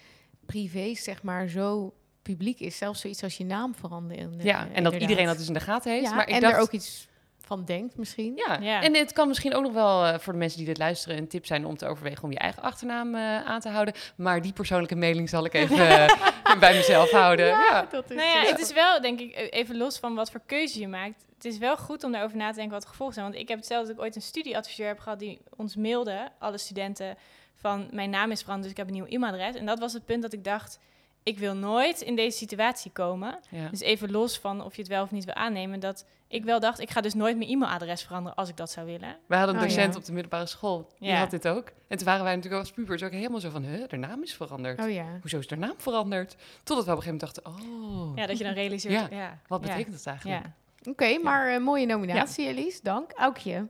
privés, 0.45 1.03
zeg 1.03 1.23
maar, 1.23 1.47
zo 1.47 1.93
publiek 2.21 2.59
is. 2.59 2.77
Zelfs 2.77 3.01
zoiets 3.01 3.23
als 3.23 3.37
je 3.37 3.45
naam 3.45 3.75
veranderen. 3.75 4.39
ja, 4.41 4.67
en 4.73 4.83
dat 4.83 4.93
iedereen 4.93 5.25
dat 5.25 5.37
dus 5.37 5.47
in 5.47 5.53
de 5.53 5.59
gaten 5.59 5.91
heeft. 5.91 6.05
Ja, 6.05 6.13
maar 6.13 6.27
ik 6.27 6.35
en 6.35 6.41
dacht, 6.41 6.53
er 6.53 6.61
ook 6.61 6.71
iets 6.71 7.07
van 7.51 7.65
denkt 7.65 7.97
misschien. 7.97 8.33
Ja. 8.35 8.57
Ja. 8.61 8.81
en 8.81 8.95
het 8.95 9.13
kan 9.13 9.27
misschien 9.27 9.53
ook 9.53 9.63
nog 9.63 9.73
wel 9.73 10.05
eh, 10.05 10.19
voor 10.19 10.33
de 10.33 10.39
mensen 10.39 10.57
die 10.57 10.67
dit 10.67 10.77
luisteren 10.77 11.17
een 11.17 11.27
tip 11.27 11.45
zijn 11.45 11.65
om 11.65 11.77
te 11.77 11.87
overwegen 11.87 12.23
om 12.23 12.31
je 12.31 12.37
eigen 12.37 12.63
achternaam 12.63 13.15
eh, 13.15 13.45
aan 13.45 13.59
te 13.59 13.69
houden. 13.69 13.93
Maar 14.15 14.41
die 14.41 14.53
persoonlijke 14.53 14.95
mailing 14.95 15.29
zal 15.29 15.45
ik 15.45 15.53
even 15.53 15.87
eh, 15.87 16.59
bij 16.59 16.73
mezelf 16.73 17.11
houden. 17.11 17.45
Ja, 17.45 17.87
dat 17.89 18.09
is 18.09 18.15
Nou 18.15 18.27
ja, 18.27 18.41
het 18.45 18.59
is 18.59 18.73
wel, 18.73 19.01
denk 19.01 19.19
ik, 19.19 19.35
e- 19.35 19.47
even 19.47 19.77
los 19.77 19.97
van 19.97 20.15
wat 20.15 20.31
voor 20.31 20.41
keuze 20.45 20.79
je 20.79 20.87
maakt. 20.87 21.25
Het 21.35 21.45
is 21.45 21.57
wel 21.57 21.77
goed 21.77 22.03
om 22.03 22.11
daarover 22.11 22.37
na 22.37 22.49
te 22.49 22.55
denken 22.55 22.73
wat 22.73 22.81
de 22.81 22.87
gevolgen 22.87 23.15
zijn. 23.15 23.25
Want 23.25 23.39
ik 23.39 23.47
heb 23.47 23.57
hetzelfde 23.57 23.87
dat 23.87 23.95
ik 23.95 24.01
ooit 24.01 24.15
een 24.15 24.21
studieadviseur 24.21 24.87
heb 24.87 24.99
gehad 24.99 25.19
die 25.19 25.41
ons 25.55 25.75
mailde, 25.75 26.29
alle 26.39 26.57
studenten, 26.57 27.17
van 27.55 27.87
mijn 27.91 28.09
naam 28.09 28.31
is 28.31 28.41
veranderd, 28.41 28.63
dus 28.63 28.71
ik 28.71 28.77
heb 28.77 28.87
een 28.87 29.01
nieuw 29.01 29.15
e-mailadres. 29.15 29.55
En 29.55 29.65
dat 29.65 29.79
was 29.79 29.93
het 29.93 30.05
punt 30.05 30.21
dat 30.21 30.33
ik 30.33 30.43
dacht, 30.43 30.79
ik 31.23 31.37
wil 31.39 31.55
nooit 31.55 32.01
in 32.01 32.15
deze 32.15 32.37
situatie 32.37 32.91
komen. 32.91 33.39
ja. 33.49 33.67
Dus 33.69 33.79
even 33.79 34.11
los 34.11 34.37
van 34.39 34.63
of 34.63 34.75
je 34.75 34.81
het 34.81 34.89
wel 34.91 35.03
of 35.03 35.11
niet 35.11 35.25
wil 35.25 35.33
aannemen, 35.33 35.79
dat 35.79 36.05
ik 36.27 36.43
wel 36.43 36.59
dacht, 36.59 36.79
ik 36.79 36.89
ga 36.89 37.01
dus 37.01 37.13
nooit 37.13 37.37
mijn 37.37 37.49
e-mailadres 37.49 38.03
veranderen 38.03 38.37
als 38.37 38.49
ik 38.49 38.57
dat 38.57 38.71
zou 38.71 38.85
willen. 38.85 39.17
We 39.25 39.35
hadden 39.35 39.55
een 39.55 39.61
Oh, 39.61 39.67
docent 39.67 39.93
ja. 39.93 39.99
op 39.99 40.05
de 40.05 40.11
middelbare 40.11 40.45
school, 40.45 40.89
die 40.99 41.09
Ja. 41.09 41.15
had 41.17 41.29
dit 41.31 41.47
ook. 41.47 41.71
En 41.87 41.97
toen 41.97 42.05
waren 42.05 42.23
wij 42.23 42.35
natuurlijk 42.35 42.61
als 42.61 42.71
pubers 42.71 43.03
ook 43.03 43.11
helemaal 43.11 43.39
zo 43.39 43.49
van, 43.49 43.63
huh, 43.63 43.87
de 43.87 43.97
naam 43.97 44.23
is 44.23 44.33
veranderd. 44.33 44.79
Oh 44.79 44.91
ja. 44.91 45.05
Hoezo 45.21 45.37
is 45.37 45.47
de 45.47 45.55
naam 45.57 45.73
veranderd? 45.77 46.35
Totdat 46.63 46.85
we 46.85 46.91
op 46.91 46.97
een 46.97 47.03
gegeven 47.03 47.27
moment 47.27 47.53
dachten, 47.53 47.75
oh, 47.75 48.15
Ja, 48.17 48.25
dat 48.27 48.37
je 48.37 48.43
dan 48.43 48.53
realiseert, 48.53 48.93
Ja. 49.11 49.17
ja. 49.17 49.39
wat 49.47 49.61
ja. 49.61 49.67
betekent 49.67 49.95
dat 49.95 50.05
eigenlijk? 50.05 50.43
Ja. 50.43 50.91
Oké, 50.91 51.17
maar 51.17 51.53
een 51.53 51.63
mooie 51.63 51.85
nominatie, 51.85 52.47
Elise. 52.47 52.79
Dank. 52.83 53.11
Aukje. 53.11 53.67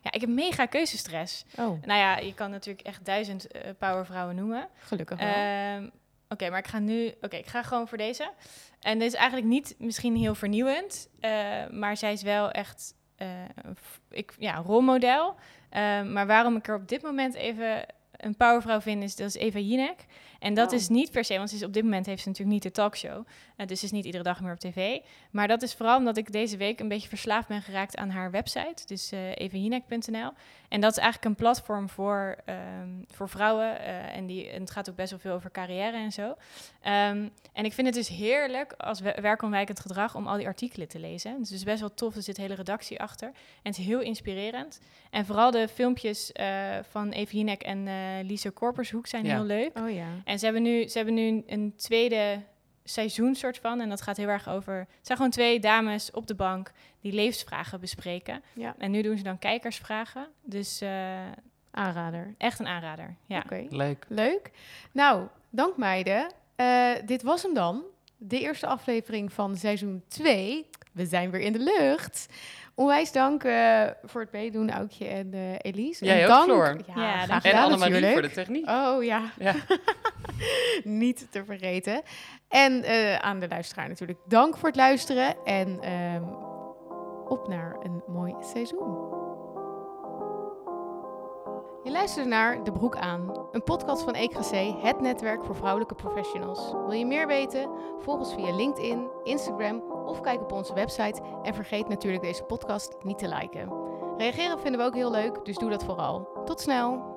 ja, 0.00 0.10
ik 0.12 0.20
heb 0.20 0.30
mega 0.30 0.66
keuzestress. 0.66 1.44
Oh, 1.58 1.82
Nou 1.84 2.00
ja, 2.00 2.16
je 2.18 2.34
kan 2.34 2.50
natuurlijk 2.50 2.86
echt 2.86 3.04
duizend 3.04 3.46
eh, 3.46 3.70
powervrouwen 3.78 4.36
noemen. 4.36 4.68
gelukkig 4.78 5.18
wel. 5.18 5.28
Ehm, 5.28 5.88
Oké, 6.28 6.50
maar 6.50 6.58
ik 6.58 6.66
ga 6.66 6.78
nu. 6.78 7.14
Oké, 7.20 7.36
ik 7.36 7.46
ga 7.46 7.62
gewoon 7.62 7.88
voor 7.88 7.98
deze. 7.98 8.32
En 8.80 8.98
dit 8.98 9.08
is 9.08 9.14
eigenlijk 9.14 9.48
niet 9.48 9.74
misschien 9.78 10.16
heel 10.16 10.34
vernieuwend, 10.34 11.08
eh, 11.20 11.30
maar 11.70 11.96
zij 11.96 12.12
is 12.12 12.22
wel 12.22 12.50
echt 12.50 12.94
eh, 13.16 13.28
ik, 14.10 14.34
ja, 14.38 14.56
rolmodel. 14.56 15.34
Ehm, 15.70 16.12
maar 16.12 16.26
waarom 16.26 16.56
ik 16.56 16.68
er 16.68 16.74
op 16.74 16.88
dit 16.88 17.02
moment 17.02 17.34
even 17.34 17.86
een 18.16 18.36
powervrouw 18.36 18.80
vind, 18.80 19.02
is 19.02 19.16
dat 19.16 19.26
is 19.26 19.34
Eva 19.34 19.58
Jinek. 19.58 20.04
En 20.46 20.54
dat 20.54 20.72
is 20.72 20.88
niet 20.88 21.10
per 21.10 21.24
se, 21.24 21.36
want 21.36 21.50
ze 21.50 21.56
is 21.56 21.62
op 21.64 21.72
dit 21.72 21.82
moment 21.82 22.06
heeft 22.06 22.22
ze 22.22 22.28
natuurlijk 22.28 22.54
niet 22.54 22.62
de 22.62 22.80
talkshow. 22.80 23.26
Eh, 23.56 23.66
dus 23.66 23.78
ze 23.78 23.84
is 23.84 23.90
niet 23.92 24.04
iedere 24.04 24.22
dag 24.24 24.40
meer 24.40 24.52
op 24.52 24.58
tv. 24.58 24.98
Maar 25.30 25.48
dat 25.48 25.62
is 25.62 25.74
vooral 25.74 25.98
omdat 25.98 26.16
ik 26.16 26.32
deze 26.32 26.56
week 26.56 26.80
een 26.80 26.88
beetje 26.88 27.08
verslaafd 27.08 27.48
ben 27.48 27.62
geraakt 27.62 27.96
aan 27.96 28.10
haar 28.10 28.30
website. 28.30 28.86
Dus 28.86 29.12
eh 29.12 29.36
evajinek.nl. 29.36 30.30
En 30.68 30.80
dat 30.80 30.90
is 30.90 30.96
eigenlijk 30.98 31.24
een 31.24 31.34
platform 31.34 31.88
voor, 31.88 32.36
ehm, 32.44 32.88
voor 33.06 33.28
vrouwen. 33.28 33.80
eh, 33.80 34.16
en, 34.16 34.26
die, 34.26 34.48
en 34.50 34.60
het 34.60 34.70
gaat 34.70 34.90
ook 34.90 34.96
best 34.96 35.10
wel 35.10 35.18
veel 35.18 35.32
over 35.32 35.50
carrière 35.50 35.96
en 35.96 36.12
zo. 36.12 36.34
Ehm, 36.82 37.28
en 37.52 37.64
ik 37.64 37.72
vind 37.72 37.86
het 37.86 37.96
dus 37.96 38.08
heerlijk 38.08 38.72
als 38.72 39.00
we- 39.00 39.18
werkontwijkend 39.20 39.80
gedrag 39.80 40.14
om 40.14 40.26
al 40.26 40.36
die 40.36 40.46
artikelen 40.46 40.88
te 40.88 40.98
lezen. 40.98 41.38
Dus 41.38 41.48
het 41.48 41.58
is 41.58 41.64
best 41.64 41.80
wel 41.80 41.94
tof, 41.94 42.16
er 42.16 42.22
zit 42.22 42.36
een 42.36 42.42
hele 42.42 42.54
redactie 42.54 43.00
achter. 43.00 43.28
En 43.28 43.34
het 43.70 43.78
is 43.78 43.84
heel 43.86 44.00
inspirerend. 44.00 44.80
En 45.10 45.26
vooral 45.26 45.50
de 45.50 45.68
filmpjes 45.68 46.32
eh, 46.32 46.46
van 46.90 47.10
Eva 47.10 47.32
Jinek 47.32 47.62
en 47.62 47.86
eh 47.88 47.94
Lisa 48.22 48.50
Korpershoek 48.54 49.06
zijn 49.06 49.24
Ja. 49.24 49.34
heel 49.34 49.44
leuk. 49.44 49.78
oh 49.78 49.90
ja. 49.90 50.06
En 50.24 50.35
ze 50.38 50.44
hebben 50.44 50.62
nu, 50.62 50.88
ze 50.88 50.96
hebben 50.96 51.14
nu 51.14 51.42
een, 51.46 51.72
tweede 51.76 52.42
seizoen 52.84 53.34
soort 53.34 53.58
van. 53.58 53.80
En 53.80 53.88
dat 53.88 54.02
gaat 54.02 54.16
heel 54.16 54.28
erg 54.28 54.48
over... 54.48 54.74
Het 54.78 55.06
zijn 55.06 55.18
gewoon 55.18 55.32
twee 55.32 55.60
dames 55.60 56.10
op 56.10 56.26
de 56.26 56.34
bank 56.34 56.72
die 57.00 57.12
levensvragen 57.12 57.80
bespreken. 57.80 58.42
Ja, 58.52 58.74
En 58.78 58.90
nu 58.90 59.02
doen 59.02 59.16
ze 59.16 59.22
dan 59.22 59.38
kijkersvragen. 59.38 60.28
Dus 60.42 60.80
eh, 60.80 61.16
aanrader. 61.70 62.34
echt 62.38 62.58
een 62.58 62.66
aanrader. 62.66 63.16
Ja. 63.26 63.38
Oké. 63.38 63.66
Leuk. 63.68 64.04
Leuk. 64.08 64.50
Nou, 64.92 65.26
dank 65.50 65.76
meiden. 65.76 66.32
Eh, 66.56 66.90
dit 67.04 67.22
was 67.22 67.42
hem 67.42 67.54
dan. 67.54 67.82
De 68.16 68.40
eerste 68.40 68.66
aflevering 68.66 69.32
van 69.32 69.56
seizoen 69.56 70.02
2. 70.08 70.66
We 70.92 71.06
zijn 71.06 71.30
weer 71.30 71.40
in 71.40 71.52
de 71.52 71.72
lucht. 71.78 72.26
Onwijs 72.76 73.12
dank 73.12 73.44
eh, 73.44 73.82
voor 74.02 74.20
het 74.20 74.32
meedoen, 74.32 74.70
Aukje 74.70 75.06
en 75.06 75.34
eh, 75.34 75.40
Elise. 75.58 76.04
Jij 76.04 76.16
en 76.18 76.22
ook, 76.24 76.30
dank, 76.30 76.44
Floor. 76.44 76.76
Ja, 76.86 77.02
Ja, 77.02 77.18
graag 77.18 77.42
dank 77.42 77.54
En 77.54 77.62
Annemarie 77.62 77.92
natuurlijk. 77.92 78.12
voor 78.12 78.22
de 78.22 78.34
techniek. 78.34 78.68
Oh 78.68 79.04
ja, 79.04 79.22
Ja. 79.38 79.54
niet 80.84 81.26
te 81.30 81.44
vergeten. 81.44 82.02
En 82.48 82.82
eh, 82.82 83.16
aan 83.16 83.38
de 83.38 83.48
luisteraar 83.48 83.88
natuurlijk 83.88 84.18
dank 84.28 84.56
voor 84.56 84.68
het 84.68 84.76
luisteren. 84.76 85.44
En 85.44 85.80
ehm, 85.80 86.22
op 87.28 87.48
naar 87.48 87.76
een 87.82 88.02
mooi 88.06 88.34
seizoen. 88.40 89.14
Je 91.84 91.92
luistert 91.92 92.26
naar 92.26 92.64
De 92.64 92.72
Broek 92.72 92.96
aan, 92.96 93.48
een 93.52 93.62
podcast 93.62 94.02
van 94.02 94.14
EKC, 94.14 94.82
het 94.82 95.00
netwerk 95.00 95.44
voor 95.44 95.56
vrouwelijke 95.56 95.94
professionals. 95.94 96.72
Wil 96.72 96.92
je 96.92 97.06
meer 97.06 97.26
weten? 97.26 97.70
Volg 97.98 98.18
ons 98.18 98.34
via 98.34 98.56
LinkedIn, 98.56 99.08
Instagram 99.24 99.95
of 100.06 100.20
kijk 100.20 100.40
op 100.40 100.52
onze 100.52 100.74
website. 100.74 101.22
En 101.42 101.54
vergeet 101.54 101.88
natuurlijk 101.88 102.22
deze 102.22 102.42
podcast 102.42 102.96
niet 103.02 103.18
te 103.18 103.28
liken. 103.28 103.72
Reageren 104.16 104.60
vinden 104.60 104.80
we 104.80 104.86
ook 104.86 104.94
heel 104.94 105.10
leuk, 105.10 105.44
dus 105.44 105.56
doe 105.56 105.70
dat 105.70 105.84
vooral. 105.84 106.28
Tot 106.44 106.60
snel! 106.60 107.15